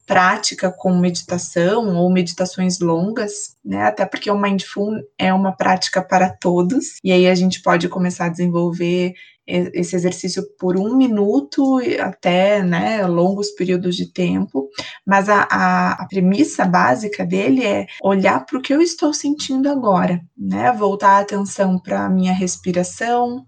prática 0.07 0.71
com 0.71 0.97
meditação 0.97 1.97
ou 1.97 2.11
meditações 2.11 2.79
longas, 2.79 3.57
né? 3.65 3.83
Até 3.83 4.07
porque 4.07 4.31
o 4.31 4.39
Mindful 4.39 4.93
é 5.19 5.35
uma 5.35 5.53
prática 5.53 6.01
para 6.01 6.31
todos, 6.31 6.99
e 7.03 7.11
aí 7.11 7.27
a 7.27 7.35
gente 7.35 7.61
pode 7.61 7.89
começar 7.89 8.27
a 8.27 8.31
desenvolver 8.31 9.15
esse 9.47 9.95
exercício 9.95 10.43
por 10.59 10.77
um 10.77 10.97
minuto 10.97 11.79
até 12.01 12.63
né, 12.63 13.07
longos 13.07 13.51
períodos 13.53 13.95
de 13.95 14.13
tempo, 14.13 14.69
mas 15.05 15.29
a, 15.29 15.47
a, 15.51 15.93
a 16.03 16.07
premissa 16.07 16.65
básica 16.65 17.25
dele 17.25 17.65
é 17.65 17.87
olhar 18.03 18.45
para 18.45 18.59
o 18.59 18.63
que 18.63 18.75
eu 18.75 18.83
estou 18.83 19.13
sentindo 19.13 19.71
agora, 19.71 20.21
né? 20.37 20.73
Voltar 20.73 21.19
a 21.19 21.21
atenção 21.21 21.79
para 21.79 22.05
a 22.05 22.11
minha 22.11 22.33
respiração, 22.33 23.47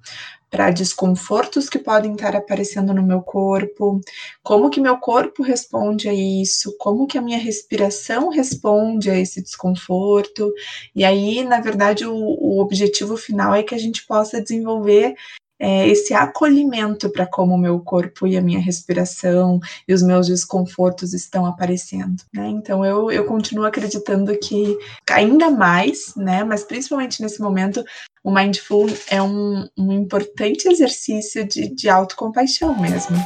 para 0.50 0.70
desconfortos 0.70 1.68
que 1.68 1.78
podem 1.78 2.12
estar 2.12 2.34
aparecendo 2.34 2.94
no 2.94 3.02
meu 3.02 3.20
corpo, 3.20 4.00
como 4.42 4.70
que 4.70 4.80
meu 4.80 4.96
corpo 4.98 5.42
responde 5.42 6.08
a 6.08 6.14
isso, 6.14 6.74
como 6.78 7.06
que 7.06 7.18
a 7.18 7.22
minha 7.22 7.38
respiração 7.38 8.30
responde 8.30 9.10
a 9.10 9.18
esse 9.18 9.42
desconforto. 9.42 10.50
E 10.94 11.04
aí, 11.04 11.44
na 11.44 11.60
verdade, 11.60 12.06
o, 12.06 12.14
o 12.14 12.60
objetivo 12.60 13.16
final 13.16 13.54
é 13.54 13.62
que 13.62 13.74
a 13.74 13.78
gente 13.78 14.06
possa 14.06 14.40
desenvolver 14.40 15.14
é, 15.58 15.88
esse 15.88 16.14
acolhimento 16.14 17.10
para 17.10 17.26
como 17.26 17.54
o 17.54 17.58
meu 17.58 17.80
corpo 17.80 18.26
e 18.26 18.36
a 18.36 18.40
minha 18.40 18.60
respiração 18.60 19.58
e 19.86 19.92
os 19.92 20.02
meus 20.02 20.26
desconfortos 20.26 21.12
estão 21.12 21.44
aparecendo, 21.44 22.22
né? 22.32 22.48
Então 22.48 22.84
eu, 22.84 23.10
eu 23.10 23.24
continuo 23.24 23.64
acreditando 23.64 24.36
que 24.38 24.78
ainda 25.10 25.50
mais, 25.50 26.14
né? 26.16 26.44
Mas 26.44 26.62
principalmente 26.62 27.20
nesse 27.20 27.40
momento, 27.40 27.84
o 28.22 28.30
mindful 28.30 28.86
é 29.08 29.20
um, 29.22 29.68
um 29.76 29.92
importante 29.92 30.68
exercício 30.68 31.46
de, 31.46 31.74
de 31.74 31.88
autocompaixão 31.88 32.78
mesmo. 32.78 33.16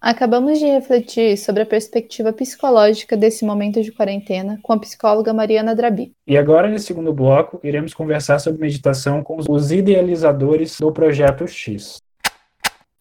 Acabamos 0.00 0.58
de 0.58 0.64
refletir 0.64 1.36
sobre 1.36 1.62
a 1.62 1.66
perspectiva 1.66 2.32
psicológica 2.32 3.18
desse 3.18 3.44
momento 3.44 3.82
de 3.82 3.92
quarentena 3.92 4.58
com 4.62 4.72
a 4.72 4.78
psicóloga 4.78 5.34
Mariana 5.34 5.74
Drabi. 5.74 6.14
E 6.26 6.38
agora, 6.38 6.70
nesse 6.70 6.86
segundo 6.86 7.12
bloco, 7.12 7.60
iremos 7.62 7.92
conversar 7.92 8.38
sobre 8.38 8.62
meditação 8.62 9.22
com 9.22 9.38
os 9.46 9.70
idealizadores 9.70 10.78
do 10.80 10.90
Projeto 10.90 11.46
X. 11.46 11.98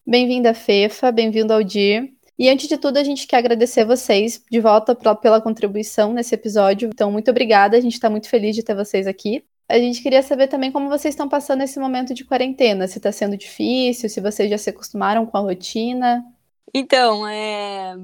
Bem-vinda, 0.05 0.53
Fefa, 0.53 1.09
bem-vindo 1.09 1.53
ao 1.53 1.63
DIR. 1.63 2.09
E 2.38 2.49
antes 2.49 2.67
de 2.67 2.77
tudo, 2.77 2.97
a 2.97 3.03
gente 3.03 3.27
quer 3.27 3.38
agradecer 3.38 3.85
vocês 3.85 4.43
de 4.51 4.59
volta 4.59 4.93
pela 4.93 5.39
contribuição 5.39 6.12
nesse 6.12 6.35
episódio. 6.35 6.89
Então, 6.93 7.09
muito 7.09 7.31
obrigada, 7.31 7.77
a 7.77 7.81
gente 7.81 7.93
está 7.93 8.09
muito 8.09 8.27
feliz 8.27 8.53
de 8.53 8.62
ter 8.62 8.75
vocês 8.75 9.07
aqui. 9.07 9.41
A 9.69 9.79
gente 9.79 10.03
queria 10.03 10.21
saber 10.21 10.47
também 10.47 10.69
como 10.69 10.89
vocês 10.89 11.13
estão 11.13 11.29
passando 11.29 11.62
esse 11.62 11.79
momento 11.79 12.13
de 12.13 12.25
quarentena, 12.25 12.89
se 12.89 12.97
está 12.97 13.09
sendo 13.09 13.38
difícil, 13.38 14.09
se 14.09 14.19
vocês 14.19 14.49
já 14.49 14.57
se 14.57 14.69
acostumaram 14.69 15.25
com 15.25 15.38
a 15.38 15.41
rotina. 15.41 16.25
Então, 16.73 17.27
é, 17.27 17.95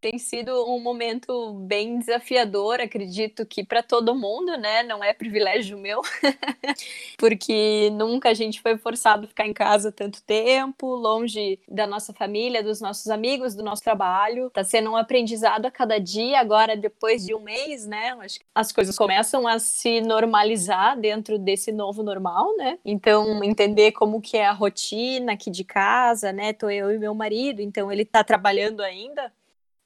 tem 0.00 0.18
sido 0.18 0.64
um 0.66 0.80
momento 0.80 1.52
bem 1.54 1.98
desafiador, 1.98 2.80
acredito 2.80 3.44
que 3.44 3.62
para 3.62 3.82
todo 3.82 4.14
mundo, 4.14 4.56
né? 4.56 4.82
Não 4.82 5.04
é 5.04 5.12
privilégio 5.12 5.76
meu, 5.76 6.00
porque 7.18 7.90
nunca 7.92 8.30
a 8.30 8.34
gente 8.34 8.60
foi 8.60 8.78
forçado 8.78 9.24
a 9.24 9.28
ficar 9.28 9.46
em 9.46 9.52
casa 9.52 9.92
tanto 9.92 10.22
tempo, 10.22 10.86
longe 10.86 11.58
da 11.68 11.86
nossa 11.86 12.12
família, 12.14 12.62
dos 12.62 12.80
nossos 12.80 13.08
amigos, 13.08 13.54
do 13.54 13.62
nosso 13.62 13.82
trabalho. 13.82 14.50
Tá 14.50 14.64
sendo 14.64 14.90
um 14.90 14.96
aprendizado 14.96 15.66
a 15.66 15.70
cada 15.70 15.98
dia. 15.98 16.40
Agora, 16.40 16.76
depois 16.76 17.26
de 17.26 17.34
um 17.34 17.40
mês, 17.40 17.86
né? 17.86 18.16
Acho 18.20 18.38
que 18.40 18.46
as 18.54 18.72
coisas 18.72 18.96
começam 18.96 19.46
a 19.46 19.58
se 19.58 20.00
normalizar 20.00 20.98
dentro 20.98 21.38
desse 21.38 21.70
novo 21.72 22.02
normal, 22.02 22.56
né? 22.56 22.78
Então, 22.84 23.44
entender 23.44 23.92
como 23.92 24.20
que 24.20 24.38
é 24.38 24.46
a 24.46 24.52
rotina 24.52 25.32
aqui 25.32 25.50
de 25.50 25.64
casa, 25.64 26.32
né? 26.32 26.54
Tô 26.54 26.70
eu 26.70 26.90
e 26.90 26.98
meu 26.98 27.14
marido, 27.14 27.60
então 27.60 27.92
ele 27.92 28.04
tá 28.04 28.24
trabalhando 28.24 28.80
ainda 28.80 29.30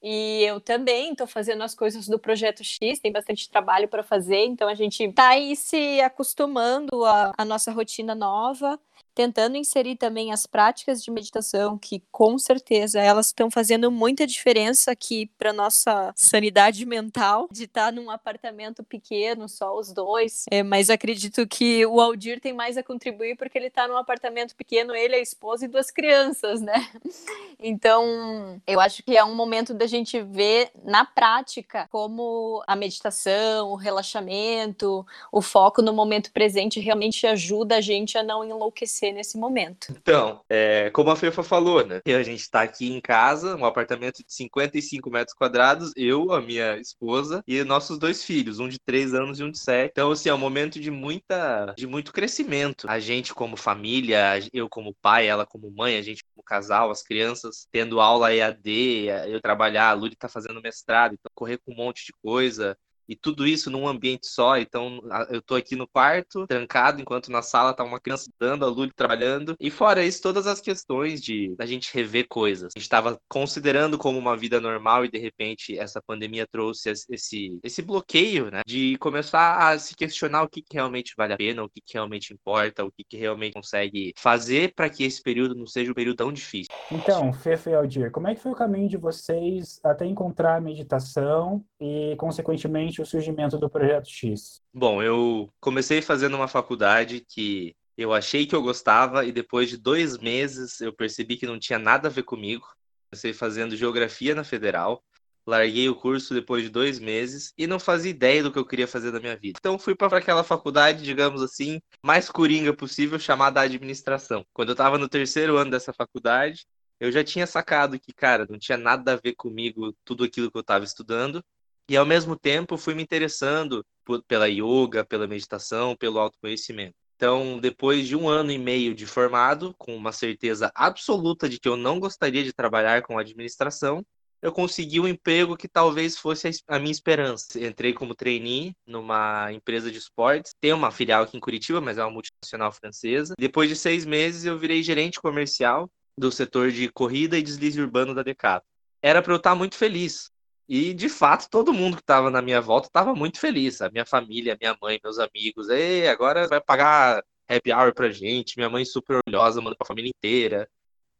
E 0.06 0.42
eu 0.44 0.60
também 0.60 1.12
estou 1.12 1.26
fazendo 1.26 1.62
as 1.62 1.74
coisas 1.74 2.06
do 2.06 2.18
Projeto 2.18 2.62
X, 2.62 2.98
tem 2.98 3.10
bastante 3.10 3.48
trabalho 3.48 3.88
para 3.88 4.02
fazer, 4.02 4.44
então 4.44 4.68
a 4.68 4.74
gente 4.74 5.02
está 5.02 5.28
aí 5.30 5.56
se 5.56 5.98
acostumando 6.02 7.06
à 7.06 7.42
nossa 7.42 7.72
rotina 7.72 8.14
nova 8.14 8.78
tentando 9.14 9.56
inserir 9.56 9.96
também 9.96 10.32
as 10.32 10.46
práticas 10.46 11.02
de 11.02 11.10
meditação, 11.10 11.78
que 11.78 12.02
com 12.10 12.38
certeza 12.38 13.00
elas 13.00 13.26
estão 13.26 13.50
fazendo 13.50 13.90
muita 13.90 14.26
diferença 14.26 14.90
aqui 14.90 15.30
para 15.38 15.52
nossa 15.52 16.12
sanidade 16.16 16.84
mental, 16.84 17.48
de 17.50 17.64
estar 17.64 17.86
tá 17.86 17.92
num 17.92 18.10
apartamento 18.10 18.82
pequeno, 18.82 19.48
só 19.48 19.78
os 19.78 19.92
dois. 19.92 20.44
É, 20.50 20.62
mas 20.62 20.90
acredito 20.90 21.46
que 21.46 21.86
o 21.86 22.00
Aldir 22.00 22.40
tem 22.40 22.52
mais 22.52 22.76
a 22.76 22.82
contribuir 22.82 23.36
porque 23.36 23.56
ele 23.56 23.68
está 23.68 23.86
num 23.86 23.96
apartamento 23.96 24.56
pequeno, 24.56 24.94
ele, 24.94 25.14
a 25.14 25.20
esposa 25.20 25.64
e 25.64 25.68
duas 25.68 25.90
crianças, 25.90 26.60
né? 26.60 26.74
Então, 27.66 28.60
eu 28.66 28.78
acho 28.78 29.02
que 29.02 29.16
é 29.16 29.24
um 29.24 29.34
momento 29.34 29.72
da 29.72 29.86
gente 29.86 30.20
ver 30.20 30.70
na 30.84 31.02
prática 31.02 31.88
como 31.90 32.62
a 32.66 32.76
meditação, 32.76 33.70
o 33.70 33.74
relaxamento, 33.74 35.06
o 35.32 35.40
foco 35.40 35.80
no 35.80 35.92
momento 35.92 36.30
presente 36.30 36.78
realmente 36.78 37.26
ajuda 37.26 37.76
a 37.76 37.80
gente 37.80 38.18
a 38.18 38.22
não 38.22 38.44
enlouquecer 38.44 39.03
nesse 39.12 39.38
momento. 39.38 39.88
Então, 39.90 40.40
é, 40.48 40.90
como 40.90 41.10
a 41.10 41.16
Fefa 41.16 41.42
falou, 41.42 41.84
né? 41.86 42.00
A 42.06 42.22
gente 42.22 42.40
está 42.40 42.62
aqui 42.62 42.92
em 42.92 43.00
casa, 43.00 43.56
um 43.56 43.64
apartamento 43.64 44.18
de 44.18 44.32
55 44.32 45.10
metros 45.10 45.34
quadrados, 45.34 45.92
eu, 45.96 46.32
a 46.32 46.40
minha 46.40 46.76
esposa 46.78 47.42
e 47.46 47.62
nossos 47.64 47.98
dois 47.98 48.24
filhos, 48.24 48.58
um 48.58 48.68
de 48.68 48.78
3 48.78 49.14
anos 49.14 49.40
e 49.40 49.44
um 49.44 49.50
de 49.50 49.58
7. 49.58 49.90
Então, 49.90 50.10
assim, 50.10 50.28
é 50.28 50.34
um 50.34 50.38
momento 50.38 50.80
de 50.80 50.90
muita, 50.90 51.74
de 51.76 51.86
muito 51.86 52.12
crescimento. 52.12 52.86
A 52.88 52.98
gente 52.98 53.34
como 53.34 53.56
família, 53.56 54.38
eu 54.52 54.68
como 54.68 54.94
pai, 55.00 55.26
ela 55.26 55.46
como 55.46 55.70
mãe, 55.70 55.96
a 55.96 56.02
gente 56.02 56.24
como 56.24 56.44
casal, 56.44 56.90
as 56.90 57.02
crianças 57.02 57.66
tendo 57.70 58.00
aula 58.00 58.34
EAD, 58.34 59.06
eu 59.28 59.40
trabalhar, 59.40 59.90
a 59.90 59.92
Luli 59.92 60.16
tá 60.16 60.28
fazendo 60.28 60.60
mestrado, 60.60 61.14
então 61.14 61.30
correr 61.34 61.58
com 61.58 61.72
um 61.72 61.76
monte 61.76 62.06
de 62.06 62.12
coisa 62.22 62.76
e 63.08 63.16
tudo 63.16 63.46
isso 63.46 63.70
num 63.70 63.86
ambiente 63.86 64.26
só. 64.26 64.56
Então, 64.56 65.00
eu 65.30 65.42
tô 65.42 65.54
aqui 65.54 65.76
no 65.76 65.86
quarto, 65.86 66.46
trancado, 66.46 67.00
enquanto 67.00 67.30
na 67.30 67.42
sala 67.42 67.74
tá 67.74 67.84
uma 67.84 68.00
criança 68.00 68.30
dando, 68.38 68.64
a 68.64 68.68
Luli 68.68 68.92
trabalhando. 68.94 69.56
E 69.60 69.70
fora 69.70 70.04
isso, 70.04 70.22
todas 70.22 70.46
as 70.46 70.60
questões 70.60 71.22
de 71.22 71.54
a 71.58 71.66
gente 71.66 71.92
rever 71.94 72.26
coisas. 72.28 72.72
A 72.74 72.78
gente 72.78 72.86
estava 72.86 73.18
considerando 73.28 73.98
como 73.98 74.18
uma 74.18 74.36
vida 74.36 74.60
normal 74.60 75.04
e 75.04 75.10
de 75.10 75.18
repente 75.18 75.78
essa 75.78 76.00
pandemia 76.02 76.46
trouxe 76.46 76.90
esse, 77.10 77.58
esse 77.62 77.82
bloqueio, 77.82 78.50
né? 78.50 78.62
De 78.66 78.96
começar 78.98 79.68
a 79.68 79.78
se 79.78 79.94
questionar 79.94 80.42
o 80.42 80.48
que, 80.48 80.62
que 80.62 80.74
realmente 80.74 81.14
vale 81.16 81.32
a 81.32 81.36
pena, 81.36 81.62
o 81.62 81.68
que, 81.68 81.80
que 81.80 81.94
realmente 81.94 82.32
importa, 82.32 82.84
o 82.84 82.90
que, 82.90 83.04
que 83.04 83.16
realmente 83.16 83.54
consegue 83.54 84.12
fazer 84.16 84.72
para 84.74 84.88
que 84.88 85.04
esse 85.04 85.22
período 85.22 85.54
não 85.54 85.66
seja 85.66 85.90
um 85.90 85.94
período 85.94 86.16
tão 86.16 86.32
difícil. 86.32 86.68
Então, 86.90 87.32
Fefe 87.32 87.70
e 87.70 87.74
Aldir, 87.74 88.10
como 88.10 88.28
é 88.28 88.34
que 88.34 88.40
foi 88.40 88.52
o 88.52 88.56
caminho 88.56 88.88
de 88.88 88.96
vocês 88.96 89.80
até 89.82 90.06
encontrar 90.06 90.56
a 90.56 90.60
meditação 90.60 91.64
e, 91.80 92.14
consequentemente, 92.16 92.93
o 93.02 93.06
surgimento 93.06 93.58
do 93.58 93.68
Projeto 93.68 94.08
X? 94.08 94.62
Bom, 94.72 95.02
eu 95.02 95.50
comecei 95.60 96.02
fazendo 96.02 96.36
uma 96.36 96.48
faculdade 96.48 97.24
que 97.28 97.74
eu 97.96 98.12
achei 98.12 98.46
que 98.46 98.54
eu 98.54 98.62
gostava 98.62 99.24
e 99.24 99.32
depois 99.32 99.68
de 99.68 99.76
dois 99.76 100.18
meses 100.18 100.80
eu 100.80 100.92
percebi 100.92 101.36
que 101.36 101.46
não 101.46 101.58
tinha 101.58 101.78
nada 101.78 102.08
a 102.08 102.10
ver 102.10 102.24
comigo. 102.24 102.66
Comecei 103.10 103.32
fazendo 103.32 103.76
geografia 103.76 104.34
na 104.34 104.42
Federal, 104.42 105.02
larguei 105.46 105.88
o 105.88 105.94
curso 105.94 106.34
depois 106.34 106.64
de 106.64 106.70
dois 106.70 106.98
meses 106.98 107.52
e 107.56 107.66
não 107.66 107.78
fazia 107.78 108.10
ideia 108.10 108.42
do 108.42 108.50
que 108.50 108.58
eu 108.58 108.66
queria 108.66 108.88
fazer 108.88 109.12
da 109.12 109.20
minha 109.20 109.36
vida. 109.36 109.58
Então 109.60 109.78
fui 109.78 109.94
para 109.94 110.18
aquela 110.18 110.42
faculdade, 110.42 111.04
digamos 111.04 111.42
assim, 111.42 111.80
mais 112.02 112.28
coringa 112.28 112.72
possível, 112.74 113.18
chamada 113.18 113.60
administração. 113.60 114.44
Quando 114.52 114.70
eu 114.70 114.74
estava 114.74 114.98
no 114.98 115.08
terceiro 115.08 115.56
ano 115.56 115.70
dessa 115.70 115.92
faculdade, 115.92 116.66
eu 116.98 117.12
já 117.12 117.22
tinha 117.22 117.46
sacado 117.46 117.98
que, 117.98 118.12
cara, 118.12 118.46
não 118.48 118.58
tinha 118.58 118.78
nada 118.78 119.12
a 119.12 119.16
ver 119.16 119.34
comigo 119.34 119.94
tudo 120.04 120.24
aquilo 120.24 120.50
que 120.50 120.56
eu 120.56 120.62
estava 120.62 120.84
estudando 120.84 121.44
e 121.88 121.96
ao 121.96 122.06
mesmo 122.06 122.36
tempo 122.36 122.76
fui 122.76 122.94
me 122.94 123.02
interessando 123.02 123.84
por, 124.04 124.22
pela 124.24 124.48
yoga, 124.48 125.04
pela 125.04 125.26
meditação, 125.26 125.96
pelo 125.96 126.18
autoconhecimento. 126.18 126.94
Então, 127.16 127.58
depois 127.58 128.06
de 128.06 128.16
um 128.16 128.28
ano 128.28 128.50
e 128.50 128.58
meio 128.58 128.94
de 128.94 129.06
formado, 129.06 129.74
com 129.78 129.96
uma 129.96 130.12
certeza 130.12 130.70
absoluta 130.74 131.48
de 131.48 131.58
que 131.58 131.68
eu 131.68 131.76
não 131.76 132.00
gostaria 132.00 132.42
de 132.42 132.52
trabalhar 132.52 133.02
com 133.02 133.18
administração, 133.18 134.04
eu 134.42 134.52
consegui 134.52 135.00
um 135.00 135.08
emprego 135.08 135.56
que 135.56 135.66
talvez 135.66 136.18
fosse 136.18 136.50
a 136.68 136.78
minha 136.78 136.92
esperança. 136.92 137.58
Entrei 137.58 137.94
como 137.94 138.14
trainee 138.14 138.74
numa 138.86 139.50
empresa 139.50 139.90
de 139.90 139.96
esportes. 139.96 140.52
Tem 140.60 140.70
uma 140.74 140.90
filial 140.90 141.22
aqui 141.22 141.34
em 141.34 141.40
Curitiba, 141.40 141.80
mas 141.80 141.96
é 141.96 142.04
uma 142.04 142.10
multinacional 142.10 142.70
francesa. 142.70 143.32
Depois 143.38 143.70
de 143.70 143.76
seis 143.76 144.04
meses, 144.04 144.44
eu 144.44 144.58
virei 144.58 144.82
gerente 144.82 145.18
comercial 145.18 145.90
do 146.18 146.30
setor 146.30 146.70
de 146.70 146.90
corrida 146.90 147.38
e 147.38 147.42
deslize 147.42 147.80
urbano 147.80 148.14
da 148.14 148.22
Decathlon. 148.22 148.68
Era 149.00 149.22
para 149.22 149.32
eu 149.32 149.38
estar 149.38 149.54
muito 149.54 149.76
feliz, 149.76 150.30
e, 150.68 150.94
de 150.94 151.08
fato, 151.08 151.48
todo 151.50 151.72
mundo 151.72 151.96
que 151.96 152.02
estava 152.02 152.30
na 152.30 152.40
minha 152.40 152.60
volta 152.60 152.88
estava 152.88 153.14
muito 153.14 153.38
feliz. 153.38 153.80
A 153.82 153.90
minha 153.90 154.06
família, 154.06 154.56
minha 154.60 154.76
mãe, 154.80 154.98
meus 155.02 155.18
amigos. 155.18 155.68
Ei, 155.68 156.08
agora 156.08 156.48
vai 156.48 156.60
pagar 156.60 157.22
happy 157.48 157.72
hour 157.72 157.94
pra 157.94 158.10
gente. 158.10 158.56
Minha 158.56 158.70
mãe 158.70 158.84
super 158.84 159.16
orgulhosa, 159.18 159.60
mandando 159.60 159.76
pra 159.76 159.86
família 159.86 160.10
inteira. 160.10 160.68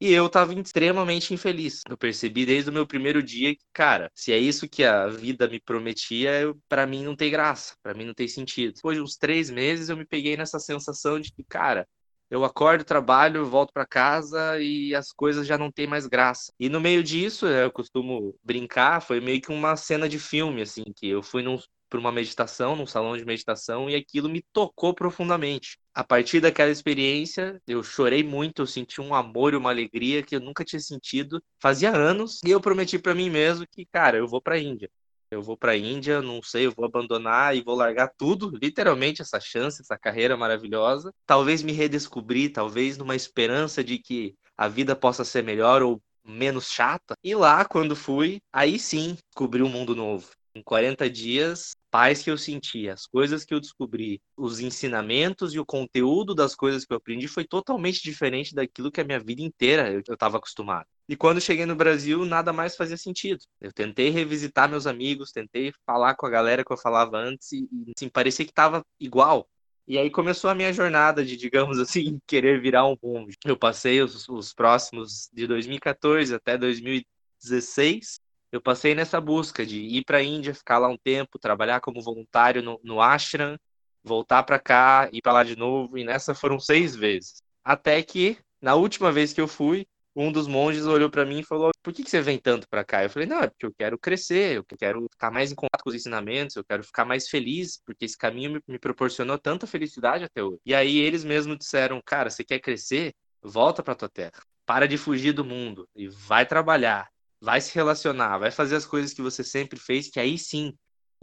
E 0.00 0.12
eu 0.12 0.26
estava 0.26 0.52
extremamente 0.54 1.33
infeliz. 1.33 1.83
Eu 1.88 1.96
percebi 1.96 2.44
desde 2.44 2.70
o 2.70 2.72
meu 2.72 2.87
primeiro 2.87 3.22
dia 3.22 3.54
que, 3.54 3.64
cara, 3.72 4.11
se 4.14 4.33
é 4.33 4.38
isso 4.38 4.68
que 4.68 4.85
a 4.85 5.09
vida 5.09 5.48
me 5.48 5.61
prometia, 5.61 6.54
para 6.68 6.87
mim 6.87 7.04
não 7.04 7.16
tem 7.16 7.30
graça, 7.30 7.76
para 7.83 7.94
mim 7.94 8.04
não 8.04 8.14
tem 8.14 8.28
sentido. 8.28 8.74
Depois 8.74 8.96
de 8.96 9.02
uns 9.02 9.16
três 9.16 9.50
meses, 9.50 9.88
eu 9.88 9.96
me 9.96 10.04
peguei 10.04 10.37
nessa 10.37 10.59
sensação 10.59 11.20
de 11.20 11.33
que, 11.33 11.44
cara, 11.44 11.88
eu 12.30 12.44
acordo, 12.44 12.84
trabalho, 12.84 13.46
volto 13.46 13.72
para 13.72 13.87
casa 13.87 14.58
e 14.60 14.94
as 14.94 15.12
coisas 15.12 15.46
já 15.46 15.56
não 15.56 15.70
têm 15.70 15.87
mais 15.87 16.06
graça. 16.06 16.52
E 16.58 16.68
no 16.68 16.80
meio 16.80 17.02
disso, 17.02 17.46
eu 17.46 17.70
costumo 17.70 18.34
brincar, 18.42 19.00
foi 19.00 19.20
meio 19.20 19.40
que 19.40 19.52
uma 19.52 19.76
cena 19.76 20.08
de 20.08 20.18
filme, 20.18 20.62
assim, 20.62 20.84
que 20.96 21.08
eu 21.08 21.22
fui 21.22 21.42
para 21.88 22.00
uma 22.00 22.10
meditação, 22.10 22.74
num 22.74 22.87
salão 22.87 23.16
de 23.16 23.24
meditação, 23.24 23.88
e 23.88 23.94
aquilo 23.94 24.28
me 24.28 24.42
tocou 24.52 24.92
profundamente. 24.94 25.78
A 25.94 26.02
partir 26.02 26.40
daquela 26.40 26.70
experiência, 26.70 27.60
eu 27.68 27.82
chorei 27.84 28.24
muito, 28.24 28.62
eu 28.62 28.66
senti 28.66 29.00
um 29.00 29.14
amor 29.14 29.52
e 29.52 29.56
uma 29.56 29.70
alegria 29.70 30.22
que 30.22 30.34
eu 30.34 30.40
nunca 30.40 30.64
tinha 30.64 30.80
sentido 30.80 31.40
fazia 31.60 31.94
anos, 31.94 32.40
e 32.44 32.50
eu 32.50 32.60
prometi 32.60 32.98
para 32.98 33.14
mim 33.14 33.30
mesmo 33.30 33.64
que, 33.70 33.87
cara, 33.87 34.16
eu 34.18 34.26
vou 34.26 34.40
para 34.40 34.56
a 34.56 34.58
Índia 34.58 34.90
eu 35.35 35.42
vou 35.42 35.57
para 35.57 35.73
a 35.73 35.77
Índia, 35.77 36.23
não 36.23 36.42
sei, 36.42 36.66
eu 36.66 36.73
vou 36.73 36.85
abandonar 36.85 37.57
e 37.57 37.62
vou 37.62 37.75
largar 37.75 38.11
tudo, 38.16 38.51
literalmente 38.61 39.20
essa 39.20 39.40
chance, 39.40 39.83
essa 39.83 39.99
carreira 39.99 40.37
maravilhosa. 40.37 41.12
Talvez 41.27 41.62
me 41.62 41.73
redescobrir, 41.73 42.53
talvez 42.53 42.97
numa 42.97 43.16
esperança 43.16 43.83
de 43.83 43.99
que 43.99 44.35
a 44.57 44.68
vida 44.68 44.94
possa 44.94 45.25
ser 45.25 45.42
melhor 45.42 45.83
ou 45.83 46.01
menos 46.25 46.70
chata. 46.70 47.14
E 47.23 47.35
lá, 47.35 47.64
quando 47.64 47.94
fui, 47.94 48.40
aí 48.53 48.79
sim 48.79 49.16
descobri 49.29 49.62
um 49.62 49.68
mundo 49.68 49.94
novo. 49.94 50.31
Em 50.55 50.62
40 50.62 51.11
dias, 51.11 51.75
paz 51.94 52.24
que 52.24 52.28
eu 52.28 52.37
senti, 52.37 52.88
as 52.88 53.07
coisas 53.07 53.44
que 53.44 53.54
eu 53.54 53.61
descobri, 53.61 54.20
os 54.37 54.59
ensinamentos 54.59 55.54
e 55.54 55.61
o 55.61 55.64
conteúdo 55.64 56.35
das 56.35 56.52
coisas 56.52 56.85
que 56.85 56.92
eu 56.92 56.96
aprendi 56.96 57.28
foi 57.28 57.44
totalmente 57.44 58.02
diferente 58.02 58.52
daquilo 58.52 58.90
que 58.90 59.00
a 59.00 59.04
minha 59.04 59.20
vida 59.20 59.42
inteira 59.42 59.92
eu 59.92 60.00
estava 60.00 60.38
acostumado. 60.38 60.88
E 61.09 61.14
quando 61.14 61.40
cheguei 61.40 61.64
no 61.64 61.76
Brasil, 61.76 62.24
nada 62.24 62.52
mais 62.52 62.74
fazia 62.74 62.96
sentido. 62.96 63.44
Eu 63.61 63.72
tentei 63.72 64.11
revisitar 64.11 64.68
meus 64.68 64.88
amigos, 64.88 65.30
tentei 65.30 65.72
falar 65.87 66.16
com 66.16 66.26
a 66.26 66.30
galera 66.30 66.64
que 66.64 66.72
eu 66.72 66.76
falava 66.76 67.16
antes 67.16 67.52
e, 67.52 67.68
assim, 67.96 68.09
parecia 68.09 68.44
que 68.44 68.50
estava 68.50 68.85
igual. 68.98 69.48
E 69.87 69.96
aí 69.96 70.11
começou 70.11 70.50
a 70.50 70.54
minha 70.57 70.72
jornada 70.72 71.24
de, 71.24 71.37
digamos 71.37 71.78
assim, 71.78 72.18
querer 72.26 72.61
virar 72.61 72.88
um 72.88 72.96
monge. 73.00 73.37
Eu 73.44 73.57
passei 73.57 74.02
os, 74.02 74.28
os 74.28 74.52
próximos 74.52 75.28
de 75.33 75.46
2014 75.46 76.35
até 76.35 76.59
2016, 76.59 78.18
eu 78.55 78.61
passei 78.61 78.95
nessa 78.95 79.21
busca 79.21 79.67
de 79.67 79.81
ir 79.81 80.05
para 80.05 80.19
a 80.19 80.23
Índia, 80.23 80.55
ficar 80.55 80.79
lá 80.79 80.88
um 80.88 80.97
tempo, 80.97 81.40
trabalhar 81.40 81.81
como 81.81 82.01
voluntário 82.01 82.62
no, 82.62 82.81
no 82.85 83.01
ashram, 83.01 83.59
voltar 84.03 84.45
para 84.45 84.61
cá, 84.61 85.09
ir 85.12 85.21
para 85.21 85.33
lá 85.33 85.43
de 85.43 85.57
novo, 85.57 85.99
e 85.99 86.05
nessa 86.05 86.37
foram 86.37 86.61
seis 86.61 86.95
vezes. 86.95 87.43
Até 87.64 88.01
que, 88.01 88.38
na 88.62 88.77
última 88.77 89.11
vez 89.11 89.33
que 89.33 89.40
eu 89.40 89.49
fui, 89.49 89.88
um 90.14 90.31
dos 90.31 90.47
monges 90.47 90.87
olhou 90.87 91.11
para 91.11 91.25
mim 91.25 91.40
e 91.40 91.45
falou: 91.45 91.73
Por 91.83 91.93
que, 91.93 92.05
que 92.05 92.11
você 92.11 92.21
vem 92.21 92.38
tanto 92.38 92.69
para 92.69 92.85
cá? 92.85 93.03
Eu 93.03 93.11
falei: 93.11 93.27
Não, 93.27 93.40
é 93.43 93.49
porque 93.49 93.67
eu 93.67 93.75
quero 93.77 93.99
crescer, 93.99 94.57
eu 94.57 94.64
quero 94.64 95.09
ficar 95.11 95.33
mais 95.33 95.51
em 95.51 95.57
contato 95.57 95.83
com 95.83 95.90
os 95.90 95.97
ensinamentos, 95.97 96.55
eu 96.55 96.64
quero 96.64 96.85
ficar 96.85 97.05
mais 97.05 97.29
feliz, 97.29 97.83
porque 97.85 98.05
esse 98.05 98.17
caminho 98.17 98.53
me, 98.53 98.61
me 98.69 98.79
proporcionou 98.79 99.37
tanta 99.37 99.67
felicidade 99.67 100.23
até 100.23 100.45
hoje. 100.45 100.61
E 100.64 100.73
aí 100.73 100.99
eles 100.99 101.25
mesmos 101.25 101.59
disseram: 101.59 102.01
Cara, 102.07 102.31
você 102.31 102.45
quer 102.45 102.61
crescer? 102.61 103.12
Volta 103.43 103.83
para 103.83 103.97
tua 103.97 104.09
terra. 104.09 104.40
Para 104.64 104.87
de 104.87 104.97
fugir 104.97 105.33
do 105.33 105.45
mundo 105.45 105.88
e 105.97 106.07
vai 106.09 106.47
trabalhar, 106.47 107.11
vai 107.40 107.61
se 107.61 107.75
relacionar, 107.75 108.38
vai 108.38 108.51
fazer 108.51 108.77
as 108.77 108.87
coisas 108.87 109.12
que 109.12 109.23
você 109.23 109.44
sempre 109.44 109.79
fez, 109.79 110.11
que 110.11 110.20
aí 110.20 110.38
sim 110.38 110.73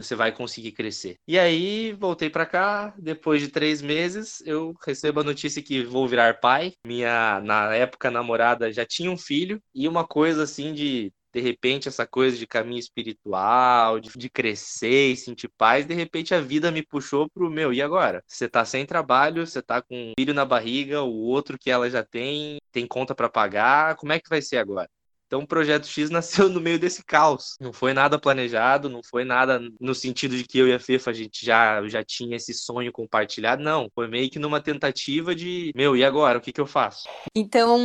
você 0.00 0.14
vai 0.14 0.32
conseguir 0.32 0.72
crescer. 0.72 1.16
E 1.26 1.38
aí, 1.38 1.92
voltei 1.92 2.28
para 2.28 2.46
cá. 2.46 2.94
Depois 2.98 3.40
de 3.40 3.48
três 3.48 3.80
meses, 3.80 4.42
eu 4.44 4.74
recebo 4.84 5.20
a 5.20 5.24
notícia 5.24 5.62
que 5.62 5.84
vou 5.84 6.08
virar 6.08 6.40
pai. 6.40 6.72
Minha, 6.84 7.40
na 7.40 7.74
época, 7.74 8.10
namorada 8.10 8.72
já 8.72 8.84
tinha 8.84 9.10
um 9.10 9.16
filho. 9.16 9.60
E 9.74 9.86
uma 9.86 10.06
coisa 10.06 10.42
assim 10.42 10.72
de 10.74 11.12
de 11.34 11.40
repente, 11.40 11.88
essa 11.88 12.06
coisa 12.06 12.36
de 12.36 12.46
caminho 12.46 12.78
espiritual, 12.78 13.98
de, 13.98 14.10
de, 14.10 14.28
crescer 14.28 15.12
e 15.12 15.16
sentir 15.16 15.48
paz, 15.56 15.86
de 15.86 15.94
repente 15.94 16.34
a 16.34 16.40
vida 16.40 16.70
me 16.70 16.84
puxou 16.84 17.28
pro 17.30 17.50
meu, 17.50 17.72
e 17.72 17.80
agora? 17.80 18.22
Você 18.26 18.48
tá 18.48 18.64
sem 18.64 18.84
trabalho, 18.84 19.46
você 19.46 19.62
tá 19.62 19.80
com 19.80 20.10
um 20.10 20.12
filho 20.18 20.34
na 20.34 20.44
barriga, 20.44 21.02
o 21.02 21.22
outro 21.22 21.58
que 21.58 21.70
ela 21.70 21.88
já 21.88 22.04
tem, 22.04 22.58
tem 22.70 22.86
conta 22.86 23.14
para 23.14 23.30
pagar, 23.30 23.96
como 23.96 24.12
é 24.12 24.20
que 24.20 24.28
vai 24.28 24.42
ser 24.42 24.58
agora? 24.58 24.90
Então 25.32 25.40
o 25.40 25.46
projeto 25.46 25.86
X 25.86 26.10
nasceu 26.12 26.50
no 26.50 26.60
meio 26.60 26.78
desse 26.78 27.02
caos. 27.02 27.56
Não 27.58 27.72
foi 27.72 27.94
nada 27.94 28.18
planejado, 28.18 28.90
não 28.90 29.00
foi 29.02 29.24
nada 29.24 29.58
no 29.80 29.94
sentido 29.94 30.36
de 30.36 30.44
que 30.44 30.58
eu 30.58 30.68
e 30.68 30.74
a 30.74 30.78
Fefa 30.78 31.10
a 31.10 31.14
gente 31.14 31.46
já, 31.46 31.82
já 31.88 32.04
tinha 32.04 32.36
esse 32.36 32.52
sonho 32.52 32.92
compartilhado, 32.92 33.62
não. 33.62 33.88
Foi 33.94 34.06
meio 34.06 34.28
que 34.28 34.38
numa 34.38 34.60
tentativa 34.60 35.34
de, 35.34 35.72
meu, 35.74 35.96
e 35.96 36.04
agora? 36.04 36.36
O 36.36 36.40
que, 36.42 36.52
que 36.52 36.60
eu 36.60 36.66
faço? 36.66 37.08
Então, 37.34 37.80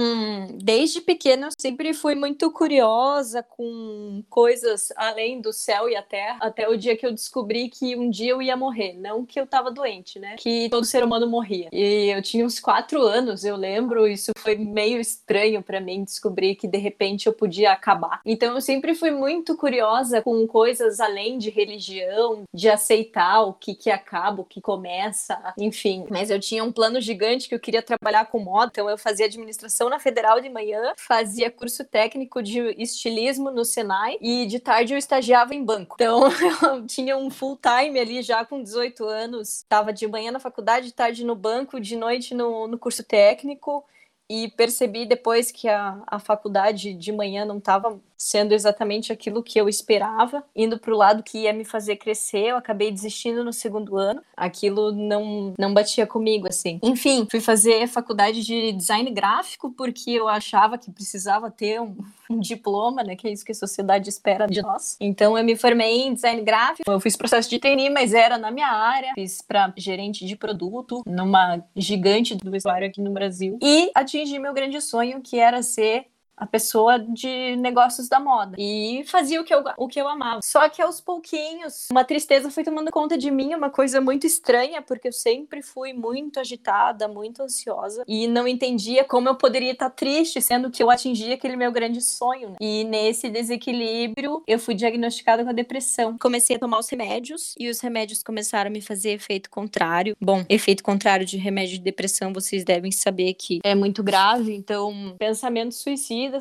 desde 0.61 0.99
pequena 0.99 1.47
eu 1.47 1.51
sempre 1.57 1.93
fui 1.93 2.15
muito 2.15 2.51
curiosa 2.51 3.41
com 3.41 4.21
coisas 4.29 4.89
além 4.97 5.39
do 5.39 5.53
céu 5.53 5.87
e 5.87 5.95
a 5.95 6.03
terra, 6.03 6.39
até 6.41 6.67
o 6.67 6.75
dia 6.75 6.97
que 6.97 7.05
eu 7.05 7.13
descobri 7.13 7.69
que 7.69 7.95
um 7.95 8.09
dia 8.09 8.31
eu 8.31 8.41
ia 8.41 8.57
morrer. 8.57 8.91
Não 8.99 9.25
que 9.25 9.39
eu 9.39 9.47
tava 9.47 9.71
doente, 9.71 10.19
né? 10.19 10.35
Que 10.37 10.67
todo 10.69 10.83
ser 10.83 11.01
humano 11.01 11.25
morria. 11.25 11.69
E 11.71 12.13
eu 12.13 12.21
tinha 12.21 12.45
uns 12.45 12.59
quatro 12.59 13.01
anos, 13.03 13.45
eu 13.45 13.55
lembro, 13.55 14.05
isso 14.05 14.33
foi 14.37 14.55
meio 14.57 14.99
estranho 14.99 15.63
para 15.63 15.79
mim 15.79 16.03
descobrir 16.03 16.55
que 16.55 16.67
de 16.67 16.77
repente 16.77 17.27
eu 17.27 17.36
podia 17.37 17.71
acabar. 17.71 18.21
Então 18.25 18.55
eu 18.55 18.61
sempre 18.61 18.95
fui 18.95 19.11
muito 19.11 19.55
curiosa 19.55 20.21
com 20.21 20.45
coisas 20.47 20.99
além 20.99 21.37
de 21.37 21.49
religião, 21.49 22.43
de 22.53 22.69
aceitar 22.69 23.41
o 23.41 23.53
que 23.53 23.75
que 23.75 23.89
acaba, 23.89 24.41
o 24.41 24.45
que 24.45 24.59
começa, 24.59 25.53
enfim. 25.57 26.05
Mas 26.09 26.29
eu 26.29 26.39
tinha 26.39 26.63
um 26.63 26.71
plano 26.71 26.99
gigante 26.99 27.47
que 27.47 27.55
eu 27.55 27.59
queria 27.59 27.81
trabalhar 27.81 28.25
com 28.25 28.39
moda, 28.39 28.71
então 28.71 28.89
eu 28.89 28.97
fazia 28.97 29.25
administração 29.25 29.89
na 29.89 29.99
Federal 29.99 30.41
de 30.41 30.49
manhã, 30.49 30.93
fazia 30.97 31.51
curso 31.51 31.83
técnico 31.85 32.41
de 32.41 32.59
estilismo 32.81 33.51
no 33.51 33.63
Senai 33.63 34.17
e 34.21 34.45
de 34.45 34.59
tarde 34.59 34.93
eu 34.93 34.97
estagiava 34.97 35.53
em 35.53 35.63
banco. 35.63 35.95
Então 35.95 36.23
eu 36.63 36.85
tinha 36.85 37.15
um 37.17 37.29
full 37.29 37.57
time 37.57 37.99
ali 37.99 38.21
já 38.21 38.43
com 38.45 38.61
18 38.61 39.05
anos, 39.05 39.57
estava 39.57 39.93
de 39.93 40.07
manhã 40.07 40.31
na 40.31 40.39
faculdade, 40.39 40.87
de 40.87 40.93
tarde 40.93 41.23
no 41.23 41.35
banco, 41.35 41.79
de 41.79 41.95
noite 41.95 42.33
no, 42.33 42.67
no 42.67 42.77
curso 42.77 43.03
técnico 43.03 43.85
e 44.29 44.49
percebi 44.49 45.05
depois 45.05 45.51
que 45.51 45.67
a, 45.69 46.01
a 46.05 46.19
faculdade 46.19 46.93
de 46.93 47.11
manhã 47.11 47.45
não 47.45 47.57
estava 47.57 47.99
sendo 48.17 48.53
exatamente 48.53 49.13
aquilo 49.13 49.43
que 49.43 49.59
eu 49.59 49.69
esperava, 49.69 50.43
indo 50.55 50.79
para 50.79 50.93
o 50.93 50.97
lado 50.97 51.23
que 51.23 51.39
ia 51.39 51.53
me 51.53 51.63
fazer 51.63 51.97
crescer. 51.97 52.47
Eu 52.47 52.57
acabei 52.57 52.91
desistindo 52.91 53.43
no 53.43 53.53
segundo 53.53 53.97
ano. 53.97 54.21
Aquilo 54.35 54.91
não, 54.91 55.53
não 55.57 55.73
batia 55.73 56.07
comigo, 56.07 56.47
assim. 56.47 56.79
Enfim, 56.81 57.27
fui 57.29 57.39
fazer 57.39 57.87
faculdade 57.87 58.43
de 58.43 58.71
design 58.71 59.09
gráfico 59.11 59.71
porque 59.71 60.11
eu 60.11 60.27
achava 60.27 60.77
que 60.77 60.91
precisava 60.91 61.51
ter 61.51 61.79
um, 61.79 61.95
um 62.29 62.39
diploma, 62.39 63.03
né? 63.03 63.15
Que 63.15 63.27
é 63.27 63.31
isso 63.31 63.45
que 63.45 63.51
a 63.51 63.55
sociedade 63.55 64.09
espera 64.09 64.47
de 64.47 64.61
nós. 64.61 64.97
Então 64.99 65.37
eu 65.37 65.43
me 65.43 65.55
formei 65.55 66.01
em 66.01 66.13
design 66.13 66.41
gráfico. 66.41 66.89
Eu 66.89 66.99
fiz 66.99 67.15
processo 67.15 67.49
de 67.49 67.59
trainee, 67.59 67.89
mas 67.89 68.13
era 68.13 68.37
na 68.37 68.49
minha 68.49 68.69
área. 68.69 69.11
Fiz 69.13 69.41
para 69.41 69.71
gerente 69.77 70.25
de 70.25 70.35
produto 70.35 71.03
numa 71.05 71.63
gigante 71.75 72.35
do 72.35 72.49
vestuário 72.49 72.87
aqui 72.87 73.01
no 73.01 73.11
Brasil. 73.11 73.59
E 73.61 73.91
atingi 73.93 74.39
meu 74.39 74.53
grande 74.53 74.81
sonho, 74.81 75.21
que 75.21 75.37
era 75.37 75.61
ser 75.61 76.07
a 76.37 76.45
pessoa 76.45 76.99
de 76.99 77.55
negócios 77.55 78.07
da 78.07 78.19
moda 78.19 78.55
e 78.59 79.03
fazia 79.07 79.41
o 79.41 79.43
que 79.43 79.53
eu, 79.53 79.63
o 79.77 79.87
que 79.87 79.99
eu 79.99 80.07
amava. 80.07 80.41
Só 80.43 80.69
que 80.69 80.81
aos 80.81 81.01
pouquinhos, 81.01 81.87
uma 81.89 82.03
tristeza 82.03 82.51
foi 82.51 82.63
tomando 82.63 82.91
conta 82.91 83.17
de 83.17 83.31
mim, 83.31 83.55
uma 83.55 83.69
coisa 83.69 83.99
muito 83.99 84.27
estranha, 84.27 84.81
porque 84.81 85.07
eu 85.07 85.11
sempre 85.11 85.61
fui 85.61 85.93
muito 85.93 86.39
agitada, 86.39 87.07
muito 87.07 87.41
ansiosa 87.41 88.03
e 88.07 88.27
não 88.27 88.47
entendia 88.47 89.03
como 89.03 89.27
eu 89.27 89.35
poderia 89.35 89.71
estar 89.71 89.89
triste, 89.89 90.41
sendo 90.41 90.69
que 90.69 90.81
eu 90.83 90.89
atingi 90.91 91.33
aquele 91.33 91.55
meu 91.55 91.71
grande 91.71 92.01
sonho. 92.01 92.49
Né? 92.49 92.55
E 92.61 92.83
nesse 92.83 93.29
desequilíbrio, 93.29 94.43
eu 94.47 94.59
fui 94.59 94.75
diagnosticada 94.75 95.43
com 95.43 95.49
a 95.49 95.53
depressão. 95.53 96.17
Comecei 96.19 96.55
a 96.55 96.59
tomar 96.59 96.79
os 96.79 96.89
remédios 96.89 97.55
e 97.59 97.69
os 97.69 97.79
remédios 97.79 98.21
começaram 98.21 98.69
a 98.69 98.71
me 98.71 98.81
fazer 98.81 99.11
efeito 99.11 99.49
contrário. 99.49 100.15
Bom, 100.21 100.45
efeito 100.47 100.83
contrário 100.83 101.25
de 101.25 101.37
remédio 101.37 101.77
de 101.77 101.83
depressão, 101.83 102.31
vocês 102.31 102.63
devem 102.63 102.91
saber 102.91 103.33
que 103.33 103.59
é 103.63 103.73
muito 103.73 104.03
grave, 104.03 104.53
então 104.53 105.15
pensamentos 105.17 105.81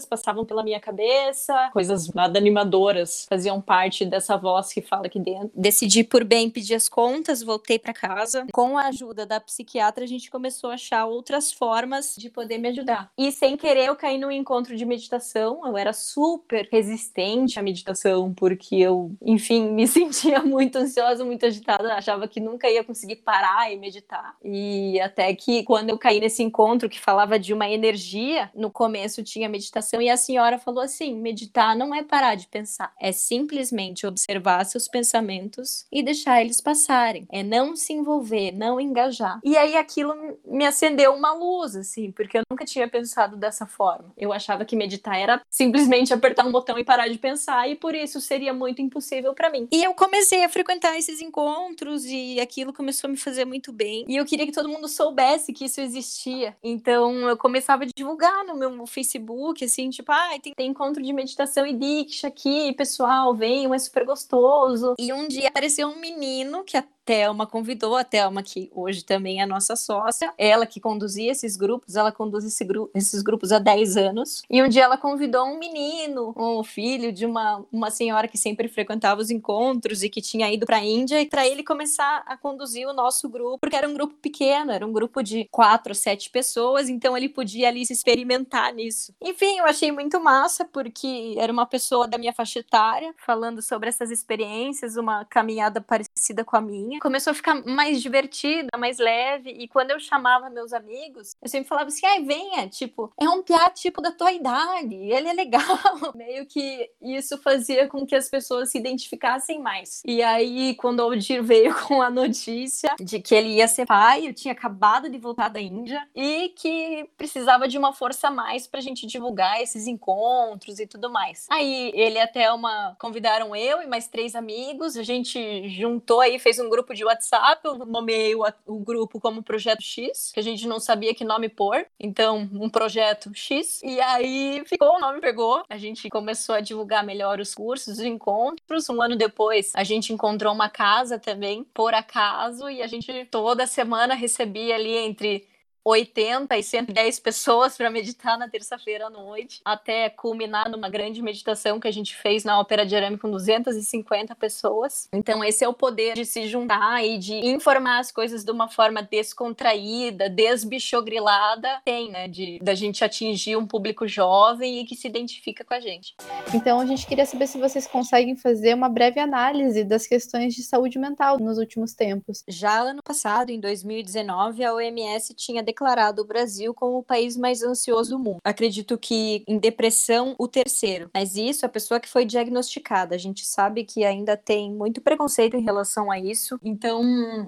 passavam 0.05 0.45
pela 0.45 0.63
minha 0.63 0.81
cabeça, 0.81 1.71
coisas 1.73 2.09
nada 2.13 2.39
animadoras 2.39 3.27
faziam 3.29 3.61
parte 3.61 4.05
dessa 4.05 4.37
voz 4.37 4.73
que 4.73 4.81
fala 4.81 5.07
aqui 5.07 5.19
dentro. 5.19 5.51
Decidi 5.55 6.05
por 6.05 6.25
bem 6.25 6.51
pedir 6.51 6.75
as 6.75 6.89
contas, 6.89 7.43
voltei 7.43 7.79
para 7.79 7.93
casa. 7.93 8.47
Com 8.53 8.79
a 8.79 8.87
ajuda 8.87 9.27
da 9.27 9.41
psiquiatra, 9.41 10.05
a 10.05 10.07
gente 10.07 10.31
começou 10.31 10.71
a 10.71 10.75
achar 10.75 11.07
outras 11.07 11.53
formas 11.53 12.15
de 12.17 12.31
poder 12.31 12.59
me 12.59 12.69
ajudar. 12.69 13.11
E 13.17 13.31
sem 13.33 13.57
querer, 13.57 13.87
eu 13.87 13.97
caí 13.97 14.19
num 14.19 14.31
encontro 14.31 14.77
de 14.77 14.85
meditação. 14.85 15.67
Eu 15.67 15.77
era 15.77 15.93
super 15.93 16.69
resistente 16.71 17.59
à 17.59 17.63
meditação, 17.63 18.33
porque 18.35 18.77
eu, 18.77 19.13
enfim, 19.23 19.71
me 19.71 19.87
sentia 19.89 20.43
muito 20.43 20.77
ansiosa, 20.77 21.25
muito 21.25 21.47
agitada, 21.47 21.95
achava 21.95 22.29
que 22.29 22.41
nunca 22.41 22.69
ia 22.69 22.85
conseguir 22.85 23.17
parar 23.17 23.73
e 23.73 23.77
meditar. 23.77 24.37
E 24.45 25.01
até 25.01 25.35
que 25.35 25.63
quando 25.65 25.91
eu 25.91 25.99
caí 25.99 26.21
nesse 26.21 26.43
encontro 26.43 26.89
que 26.89 27.01
falava 27.01 27.39
de 27.39 27.53
uma 27.53 27.69
energia, 27.69 28.51
no 28.55 28.71
começo 28.71 29.23
tinha 29.23 29.49
meditação 29.49 29.76
meditação 29.77 30.01
e 30.01 30.09
a 30.09 30.17
senhora 30.17 30.59
falou 30.59 30.83
assim: 30.83 31.15
meditar 31.15 31.77
não 31.77 31.95
é 31.95 32.03
parar 32.03 32.35
de 32.35 32.47
pensar, 32.47 32.93
é 33.01 33.13
simplesmente 33.13 34.07
observar 34.07 34.65
seus 34.65 34.89
pensamentos 34.89 35.87
e 35.93 36.03
deixar 36.03 36.41
eles 36.41 36.61
passarem, 36.61 37.27
é 37.31 37.43
não 37.43 37.77
se 37.77 37.93
envolver, 37.93 38.53
não 38.53 38.81
engajar. 38.81 39.41
E 39.45 39.57
aí 39.57 39.77
aquilo 39.77 40.15
me 40.45 40.67
acendeu 40.67 41.15
uma 41.15 41.33
luz, 41.33 41.77
assim, 41.77 42.11
porque 42.11 42.39
eu 42.39 42.43
nunca 42.51 42.65
tinha 42.65 42.89
pensado 42.89 43.37
dessa 43.37 43.67
forma. 43.67 44.13
Eu 44.17 44.33
achava 44.33 44.65
que 44.65 44.77
meditar 44.77 45.19
era 45.19 45.43
simplesmente 45.51 46.15
apertar 46.15 46.47
um 46.47 46.53
botão 46.53 46.79
e 46.79 46.85
parar 46.85 47.09
de 47.09 47.19
pensar, 47.19 47.69
e 47.69 47.75
por 47.75 47.95
isso 47.95 48.21
seria 48.21 48.55
muito 48.55 48.81
impossível 48.81 49.35
para 49.35 49.51
mim. 49.51 49.69
E 49.71 49.85
eu 49.85 49.95
comecei 49.95 50.45
a 50.45 50.49
frequentar 50.49 50.97
esses 50.97 51.21
encontros 51.21 52.05
e 52.07 52.41
aquilo 52.41 52.73
começou 52.73 53.09
a 53.09 53.11
me 53.11 53.17
fazer 53.17 53.45
muito 53.45 53.73
bem. 53.73 54.05
E 54.09 54.17
eu 54.17 54.25
queria 54.25 54.47
que 54.47 54.53
todo 54.53 54.69
mundo 54.69 54.89
soubesse 54.89 55.53
que 55.53 55.65
isso 55.65 55.81
existia. 55.81 56.57
Então 56.63 57.29
eu 57.29 57.37
começava 57.37 57.85
a 57.85 57.89
divulgar 57.95 58.45
no 58.45 58.55
meu 58.55 58.87
Facebook, 58.87 59.66
assim, 59.67 59.91
tipo, 59.91 60.11
ah, 60.11 60.31
tem, 60.43 60.53
tem 60.55 60.71
encontro 60.71 61.03
de 61.03 61.13
meditação 61.13 61.67
e 61.67 61.73
Diksha 61.73 62.29
aqui, 62.29 62.73
pessoal, 62.73 63.35
venham, 63.35 63.75
é 63.75 63.79
super 63.79 64.05
gostoso. 64.05 64.95
E 64.99 65.13
um 65.13 65.29
dia 65.29 65.49
apareceu 65.49 65.89
um 65.89 66.01
menino 66.01 66.65
que 66.65 66.77
Thelma 67.07 67.47
convidou, 67.47 67.97
a 67.97 68.03
Thelma, 68.03 68.43
que 68.43 68.69
hoje 68.75 69.05
também 69.05 69.41
é 69.41 69.47
nossa 69.47 69.77
sócia, 69.77 70.35
ela 70.37 70.67
que 70.67 70.81
conduzia 70.81 71.31
esses 71.31 71.57
grupos, 71.57 71.95
ela 71.95 72.11
conduz 72.11 72.45
esse 72.45 72.65
gru 72.65 72.91
esses 72.93 73.23
grupos 73.23 73.53
há 73.53 73.61
10 73.61 73.97
anos. 73.97 74.43
E 74.51 74.61
um 74.61 74.69
dia 74.69 74.83
ela 74.83 74.99
convidou 74.99 75.47
um 75.47 75.57
menino, 75.57 76.35
um 76.37 76.65
filho 76.65 77.13
de 77.13 77.25
uma, 77.25 77.65
uma 77.71 77.91
senhora 77.93 78.27
que 78.27 78.37
sempre 78.37 78.67
frequentava 78.67 79.21
os 79.21 79.31
encontros 79.31 80.03
e 80.03 80.11
que 80.11 80.21
tinha 80.21 80.53
ido 80.53 80.67
para 80.67 80.79
a 80.79 80.85
Índia, 80.85 81.23
e 81.23 81.27
para 81.27 81.47
ele 81.47 81.63
começar 81.63 82.25
a 82.27 82.37
conduzir 82.37 82.89
o 82.89 82.93
nosso 82.93 83.29
grupo, 83.29 83.59
porque 83.61 83.77
era 83.77 83.89
um 83.89 83.95
grupo 83.95 84.15
pequeno, 84.15 84.73
era 84.73 84.85
um 84.85 84.93
grupo 84.93 85.23
de 85.23 85.47
quatro, 85.53 85.95
sete 85.95 86.29
pessoas, 86.29 86.89
então 86.89 87.17
ele 87.17 87.29
podia 87.29 87.69
ali 87.69 87.87
se 87.87 87.93
experimentar 87.93 88.75
nisso. 88.75 89.15
Enfim, 89.23 89.59
eu 89.59 89.65
achei 89.65 89.93
muito 89.93 90.19
massa, 90.19 90.65
porque 90.65 91.37
era 91.39 91.53
uma 91.53 91.67
pessoa 91.67 92.09
da 92.09 92.19
minha 92.19 92.33
faixa 92.33 92.59
etária, 92.59 93.15
falando 93.25 93.63
sobre 93.63 93.89
essas 93.89 94.11
experiências, 94.11 94.97
uma 94.97 95.25
caminhada 95.25 95.81
parecida 95.81 96.45
com 96.45 96.57
a 96.57 96.61
minha 96.61 96.96
começou 97.01 97.31
a 97.31 97.35
ficar 97.35 97.55
mais 97.65 98.03
divertida, 98.03 98.69
mais 98.79 98.99
leve. 98.99 99.51
E 99.51 99.69
quando 99.69 99.91
eu 99.91 100.01
chamava 100.01 100.51
meus 100.51 100.73
amigos, 100.73 101.35
eu 101.43 101.49
sempre 101.49 101.69
falava 101.69 101.89
assim: 101.89 102.07
ai, 102.07 102.23
venha, 102.23 102.69
tipo, 102.69 103.13
é 103.21 103.29
um 103.29 103.43
piá 103.43 103.69
tipo 103.71 104.01
da 104.01 104.13
tua 104.13 104.33
idade, 104.33 104.95
ele 104.95 105.29
é 105.29 105.33
legal. 105.33 105.63
Meio 106.15 106.47
que 106.47 106.91
isso 107.01 107.39
fazia 107.39 107.89
com 107.89 108.07
que 108.07 108.15
as 108.15 108.29
pessoas 108.29 108.71
se 108.71 108.79
identificassem 108.79 109.61
mais. 109.61 110.03
E 110.05 110.23
aí, 110.23 110.75
quando 110.77 111.01
o 111.01 111.03
Aldir 111.03 111.43
veio 111.43 111.75
com 111.87 112.03
a 112.03 112.11
notícia 112.11 112.95
de 113.01 113.21
que 113.21 113.35
ele 113.35 113.57
ia 113.57 113.69
ser 113.69 113.87
pai, 113.87 114.29
eu 114.29 114.35
tinha 114.35 114.53
acabado 114.53 115.09
de 115.09 115.19
voltar 115.19 115.49
da 115.49 115.61
Índia 115.61 116.07
e 116.15 116.51
que 116.51 117.09
precisava 117.17 117.69
de 117.69 117.79
uma 117.79 117.93
força 117.93 118.29
a 118.29 118.31
mais 118.31 118.67
pra 118.67 118.81
gente 118.81 119.07
divulgar 119.07 119.61
esses 119.61 119.87
encontros 119.87 120.79
e 120.79 120.87
tudo 120.87 121.11
mais. 121.11 121.47
Aí 121.51 121.93
ele 121.95 122.19
até 122.19 122.53
uma 122.53 122.97
convidaram 122.99 123.55
eu 123.55 123.83
e 123.83 123.87
mais 123.87 124.09
três 124.09 124.35
amigos, 124.35 124.97
a 124.97 125.03
gente 125.03 125.69
juntou 125.69 126.21
aí, 126.21 126.39
fez 126.39 126.59
um 126.59 126.69
grupo 126.69 126.86
grupo 126.87 126.95
de 126.95 127.05
WhatsApp, 127.05 127.61
eu 127.65 127.75
nomeei 127.75 128.35
o, 128.35 128.45
o, 128.65 128.79
grupo 128.79 129.19
como 129.19 129.43
Projeto 129.43 129.83
X, 129.83 130.31
que 130.33 130.39
a 130.39 130.43
gente 130.43 130.69
não 130.69 130.79
sabia 130.79 131.15
que 131.15 131.25
nome 131.25 131.49
pôr. 131.49 131.85
Então, 131.99 132.49
um 132.53 132.71
projeto 132.71 133.31
X. 133.35 133.83
E 133.83 134.01
aí 134.01 134.63
ficou, 134.67 134.97
o 134.97 135.01
nome 135.01 135.21
pegou. 135.21 135.65
A 135.69 135.77
gente 135.77 136.09
começou 136.09 136.55
a 136.55 136.61
divulgar 136.61 137.05
melhor 137.05 137.41
os 137.41 137.55
cursos, 137.55 137.99
os 137.99 138.05
encontros. 138.05 138.89
Um 138.89 139.03
ano 139.03 139.17
depois, 139.17 139.73
a 139.75 139.83
gente 139.83 140.13
encontrou 140.13 140.53
uma 140.53 140.69
casa 140.69 141.19
também, 141.19 141.65
por 141.75 141.93
acaso, 141.93 142.71
e 142.71 142.81
a 142.81 142.87
gente 142.87 143.27
toda 143.31 143.67
semana 143.67 144.15
recebia 144.15 144.77
ali 144.77 144.97
entre 144.97 145.47
80 145.87 146.59
e 146.59 146.63
110 146.65 147.21
pessoas 147.21 147.77
para 147.77 147.89
meditar 147.89 148.37
na 148.37 148.49
terça-feira 148.49 149.07
à 149.07 149.11
noite, 149.11 149.61
até 149.65 150.11
culminar 150.11 150.69
numa 150.69 150.89
grande 150.89 151.23
meditação 151.23 151.79
que 151.79 151.87
a 151.87 151.93
gente 151.93 152.17
fez 152.17 152.43
na 152.43 152.59
Ópera 152.59 152.85
de 152.85 152.97
Arame 152.97 153.17
com 153.17 153.31
250 153.31 154.35
pessoas. 154.35 155.09
Então, 155.13 155.45
esse 155.45 155.63
é 155.63 155.69
o 155.69 155.73
poder 155.73 156.15
de 156.15 156.25
se 156.25 156.49
juntar 156.49 157.05
e 157.05 157.19
de 157.19 157.35
informar 157.35 158.01
as 158.01 158.11
coisas 158.11 158.43
de 158.43 158.51
uma 158.51 158.69
forma 158.69 159.01
descontraída, 159.01 160.29
desbichogrilada, 160.29 161.81
tem, 161.85 162.11
né? 162.11 162.27
De 162.27 162.59
da 162.61 162.75
gente 162.75 163.05
atingir 163.05 163.57
um 163.57 163.67
público 163.67 164.09
jovem 164.09 164.81
e 164.81 164.85
que 164.85 164.97
se 164.97 165.07
identifica 165.07 165.65
com 165.65 165.75
a 165.75 165.79
gente. 165.79 166.17
Então, 166.53 166.81
a 166.81 166.87
gente 166.87 167.07
queria 167.07 167.27
saber 167.27 167.47
se 167.47 167.59
vocês 167.59 167.87
conseguem 167.87 168.35
fazer 168.35 168.75
uma 168.75 168.89
breve 168.89 169.21
análise 169.21 169.85
das 169.85 170.05
questões 170.05 170.53
de 170.55 170.65
saúde 170.65 170.99
mental 170.99 171.39
nos 171.39 171.59
últimos 171.59 171.95
tempos. 171.95 172.43
Já 172.49 172.81
ano 172.81 173.03
passado, 173.05 173.51
em 173.51 173.61
2019, 173.61 174.65
a 174.65 174.75
OMS 174.75 175.33
tinha 175.35 175.63
declarado 175.77 176.23
o 176.23 176.25
Brasil 176.25 176.73
como 176.73 176.99
o 176.99 177.03
país 177.03 177.37
mais 177.37 177.63
ansioso 177.63 178.11
do 178.13 178.19
mundo. 178.19 178.41
Acredito 178.43 178.97
que 178.97 179.45
em 179.47 179.59
depressão, 179.59 180.35
o 180.39 180.49
terceiro. 180.49 181.11
Mas 181.13 181.37
isso, 181.37 181.67
a 181.67 181.69
pessoa 181.69 182.01
que 182.01 182.09
foi 182.09 182.25
diagnosticada. 182.25 183.15
A 183.15 183.19
gente 183.19 183.45
sabe 183.45 183.85
que 183.85 184.03
ainda 184.03 184.37
tem 184.37 184.73
muito 184.73 185.03
preconceito 185.03 185.57
em 185.57 185.63
relação 185.63 186.11
a 186.11 186.19
isso. 186.19 186.59
Então, 186.65 187.03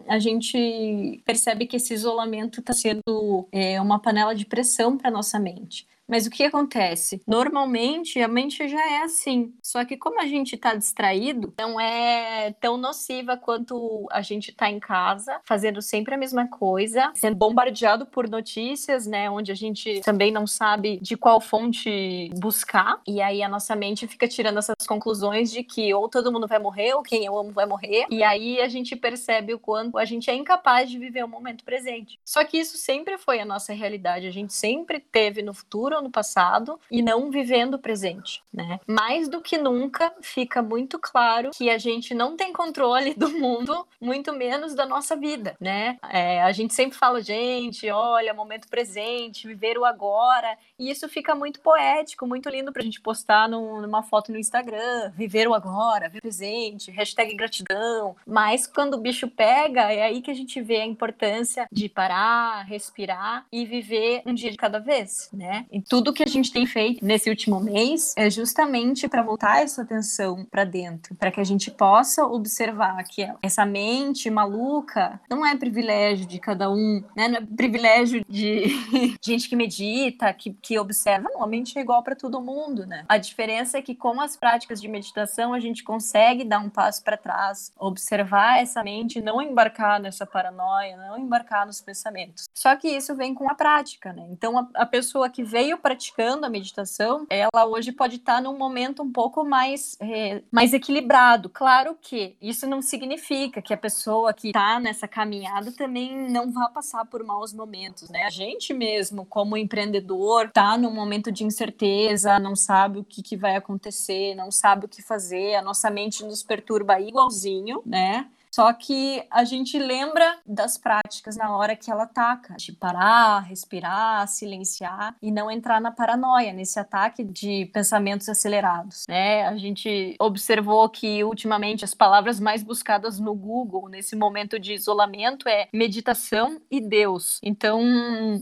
a 0.07 0.19
gente 0.19 1.23
percebe 1.25 1.67
que 1.67 1.77
esse 1.77 1.95
isolamento 1.95 2.61
está 2.61 2.75
sendo 2.75 3.49
é, 3.51 3.81
uma 3.81 3.99
panela 3.99 4.35
de 4.35 4.45
pressão 4.45 4.99
para 4.99 5.11
nossa 5.11 5.39
mente. 5.39 5.87
Mas 6.09 6.27
o 6.27 6.31
que 6.31 6.43
acontece? 6.43 7.21
Normalmente 7.27 8.19
a 8.21 8.27
mente 8.27 8.67
já 8.67 8.91
é 8.91 9.03
assim. 9.03 9.53
Só 9.63 9.85
que 9.85 9.97
como 9.97 10.21
a 10.21 10.27
gente 10.27 10.55
está 10.55 10.75
distraído, 10.75 11.53
não 11.59 11.79
é 11.79 12.55
tão 12.61 12.79
nociva 12.79 13.37
quanto 13.37 14.07
a 14.11 14.23
gente 14.23 14.51
está 14.51 14.71
em 14.71 14.81
casa, 14.81 15.39
fazendo 15.45 15.83
sempre 15.83 16.15
a 16.15 16.19
mesma 16.19 16.49
coisa, 16.49 17.13
sendo 17.15 17.37
bombardeado 17.37 18.07
por 18.07 18.29
notícias, 18.29 19.07
né? 19.07 19.29
Onde 19.29 19.53
a 19.53 19.55
gente 19.55 20.01
também 20.01 20.33
não 20.33 20.47
sabe 20.47 20.99
de 21.03 21.15
qual 21.15 21.41
fonte 21.41 22.31
buscar. 22.39 23.01
E 23.07 23.21
aí 23.21 23.43
a 23.43 23.49
nossa 23.49 23.77
mente 23.77 24.07
fica 24.07 24.27
tirando 24.27 24.59
essas 24.59 24.87
conclusões 24.87 25.51
de 25.51 25.63
que 25.63 25.93
ou 25.93 26.09
todo 26.09 26.33
mundo 26.33 26.47
vai 26.47 26.59
morrer, 26.59 26.95
ou 26.95 27.03
quem 27.03 27.27
eu 27.27 27.37
amo 27.37 27.51
vai 27.53 27.67
morrer. 27.67 28.07
E 28.11 28.23
aí 28.23 28.61
a 28.63 28.69
gente 28.69 28.97
percebe 28.97 29.53
o 29.53 29.59
quanto 29.59 29.99
a 29.99 30.07
gente 30.07 30.31
é 30.31 30.35
incapaz 30.35 30.91
de 30.91 30.99
viver 30.99 31.23
o 31.23 31.29
momento 31.29 31.65
presente. 31.65 32.19
Só 32.25 32.43
que 32.45 32.57
isso 32.57 32.79
sempre 32.79 33.19
foi 33.19 33.41
a 33.41 33.45
nossa 33.45 33.75
realidade. 33.75 34.27
A 34.27 34.31
gente 34.31 34.55
sempre 34.55 35.01
teve 35.01 35.43
no 35.43 35.53
futuro 35.53 35.98
no 36.03 36.11
passado 36.11 36.79
e 36.91 37.03
não 37.03 37.31
vivendo 37.31 37.75
o 37.75 37.79
presente, 37.79 38.43
né? 38.53 38.81
Mais 38.87 39.29
do 39.29 39.41
que 39.41 39.59
nunca 39.59 40.13
fica 40.21 40.63
muito 40.63 40.99
claro 40.99 41.51
que 41.55 41.71
a 41.71 41.79
gente 41.79 42.15
não 42.15 42.37
tem 42.37 42.53
controle 42.53 43.15
do 43.15 43.31
mundo, 43.31 43.87
muito 44.01 44.33
menos 44.33 44.75
da 44.75 44.87
nossa 44.87 45.17
vida, 45.17 45.57
né? 45.61 45.99
É, 46.11 46.43
a 46.43 46.53
gente 46.53 46.75
sempre 46.75 46.99
fala, 46.99 47.21
gente, 47.21 47.91
olha, 47.91 48.35
momento 48.35 48.69
presente, 48.69 49.47
viver 49.47 49.79
o 49.79 49.85
agora, 49.85 50.57
e 50.79 50.91
isso 50.91 51.09
fica 51.09 51.35
muito 51.35 51.61
poético, 51.61 52.27
muito 52.27 52.49
lindo 52.49 52.73
pra 52.73 52.83
gente 52.83 53.01
postar 53.01 53.49
numa 53.49 54.03
foto 54.03 54.33
no 54.33 54.39
Instagram, 54.39 55.11
viver 55.17 55.49
o 55.49 55.55
agora, 55.55 56.09
viver 56.09 56.19
o 56.19 56.23
presente, 56.23 56.91
hashtag 56.91 57.35
gratidão, 57.35 58.17
mas 58.27 58.67
quando 58.67 58.95
o 58.95 59.01
bicho 59.01 59.29
pega, 59.29 59.93
é 59.93 60.03
aí 60.03 60.23
que 60.23 60.31
a 60.31 60.35
gente 60.35 60.61
vê 60.61 60.77
a 60.77 60.87
importância 60.87 61.67
de 61.71 61.89
parar, 61.89 62.65
respirar 62.65 63.47
e 63.51 63.65
viver 63.65 64.23
um 64.25 64.35
dia 64.35 64.51
de 64.51 64.57
cada 64.57 64.79
vez, 64.79 65.29
né? 65.33 65.67
Tudo 65.89 66.13
que 66.13 66.23
a 66.23 66.27
gente 66.27 66.53
tem 66.53 66.67
feito 66.67 67.03
nesse 67.03 67.31
último 67.31 67.59
mês 67.59 68.13
é 68.15 68.29
justamente 68.29 69.09
para 69.09 69.23
voltar 69.23 69.63
essa 69.63 69.81
atenção 69.81 70.45
para 70.45 70.63
dentro, 70.63 71.15
para 71.15 71.31
que 71.31 71.41
a 71.41 71.45
gente 71.45 71.71
possa 71.71 72.27
observar 72.27 73.03
que 73.05 73.27
essa 73.43 73.65
mente 73.65 74.29
maluca 74.29 75.19
não 75.31 75.47
é 75.47 75.57
privilégio 75.57 76.27
de 76.27 76.39
cada 76.39 76.71
um, 76.71 77.03
né? 77.17 77.29
Não 77.29 77.39
é 77.39 77.41
privilégio 77.41 78.23
de 78.29 78.67
gente 79.25 79.49
que 79.49 79.57
medita, 79.57 80.31
que, 80.35 80.53
que 80.61 80.79
observa. 80.79 81.31
Não, 81.33 81.43
a 81.43 81.47
mente 81.47 81.79
é 81.79 81.81
igual 81.81 82.03
para 82.03 82.15
todo 82.15 82.39
mundo, 82.43 82.85
né? 82.85 83.07
A 83.09 83.17
diferença 83.17 83.79
é 83.79 83.83
que 83.83 83.95
com 83.95 84.21
as 84.21 84.37
práticas 84.37 84.83
de 84.83 84.89
meditação 84.89 85.55
a 85.55 85.61
gente 85.61 85.83
consegue 85.83 86.45
dar 86.45 86.59
um 86.59 86.69
passo 86.69 87.03
para 87.03 87.17
trás, 87.17 87.73
observar 87.79 88.61
essa 88.61 88.85
mente, 88.85 89.23
não 89.23 89.41
embarcar 89.41 89.99
nessa 89.99 90.27
paranoia, 90.27 90.99
não 90.99 91.19
embarcar 91.19 91.67
nos 91.67 91.81
pensamentos. 91.81 92.45
Só 92.53 92.77
que 92.77 92.89
isso 92.89 93.17
vem 93.17 93.33
com 93.33 93.51
a 93.51 93.55
prática, 93.55 94.13
né? 94.13 94.27
Então 94.31 94.59
a, 94.59 94.69
a 94.75 94.87
pessoa 94.87 95.31
que 95.31 95.43
veio 95.43 95.78
praticando 95.79 96.45
a 96.45 96.51
meditação, 96.51 97.27
ela 97.31 97.67
hoje 97.67 97.93
pode 97.93 98.17
estar 98.17 98.43
num 98.43 98.57
momento 98.57 99.03
um 99.03 99.11
pouco 99.11 99.45
mais, 99.45 99.97
é, 100.01 100.43
mais 100.51 100.73
equilibrado. 100.73 101.49
Claro 101.49 101.97
que 102.01 102.37
isso 102.41 102.67
não 102.67 102.83
significa 102.83 103.63
que 103.63 103.73
a 103.73 103.77
pessoa 103.77 104.33
que 104.33 104.49
está 104.49 104.79
nessa 104.81 105.09
caminhada 105.09 105.73
também 105.73 106.31
não 106.31 106.53
vá 106.53 106.69
passar 106.69 107.05
por 107.07 107.23
maus 107.25 107.53
momentos, 107.53 108.09
né? 108.11 108.25
A 108.25 108.31
gente 108.31 108.75
mesmo, 108.75 109.25
como 109.25 109.57
empreendedor, 109.57 110.47
está 110.47 110.77
num 110.77 110.93
momento 110.93 111.31
de 111.31 111.45
incerteza, 111.45 112.39
não 112.39 112.57
sabe 112.57 112.99
o 112.99 113.05
que, 113.05 113.23
que 113.23 113.37
vai 113.37 113.57
acontecer, 113.57 114.35
não 114.35 114.51
sabe 114.51 114.87
o 114.87 114.89
que 114.89 115.03
fazer, 115.03 115.55
a 115.55 115.63
nossa 115.63 115.91
mente 115.91 116.25
nos 116.25 116.43
perturba 116.43 117.01
igualzinho, 117.01 117.83
né? 117.85 118.27
Só 118.55 118.73
que 118.73 119.25
a 119.31 119.45
gente 119.45 119.79
lembra 119.79 120.39
das 120.47 120.77
práticas 120.79 121.37
na 121.37 121.57
hora 121.57 121.77
que 121.77 121.91
ela 121.91 122.05
ataca, 122.05 122.55
de 122.57 122.73
parar, 122.73 123.41
respirar, 123.41 124.27
silenciar 124.29 125.15
e 125.23 125.31
não 125.31 125.51
entrar 125.51 125.81
na 125.81 125.91
paranoia, 125.91 126.53
nesse 126.53 126.79
ataque 126.79 127.25
de 127.25 127.67
pensamentos 127.73 128.29
acelerados, 128.29 129.05
né? 129.09 129.47
A 129.47 129.57
gente 129.57 130.17
observou 130.21 130.89
que 130.89 131.23
ultimamente 131.25 131.85
as 131.85 131.95
palavras 131.95 132.41
mais 132.41 132.63
buscadas 132.63 133.19
no 133.19 133.35
Google 133.35 133.89
nesse 133.89 134.17
momento 134.17 134.59
de 134.59 134.75
isolamento 134.75 135.49
é 135.49 135.69
meditação 135.73 136.61
e 136.71 136.81
Deus. 136.81 137.39
Então, 137.43 137.81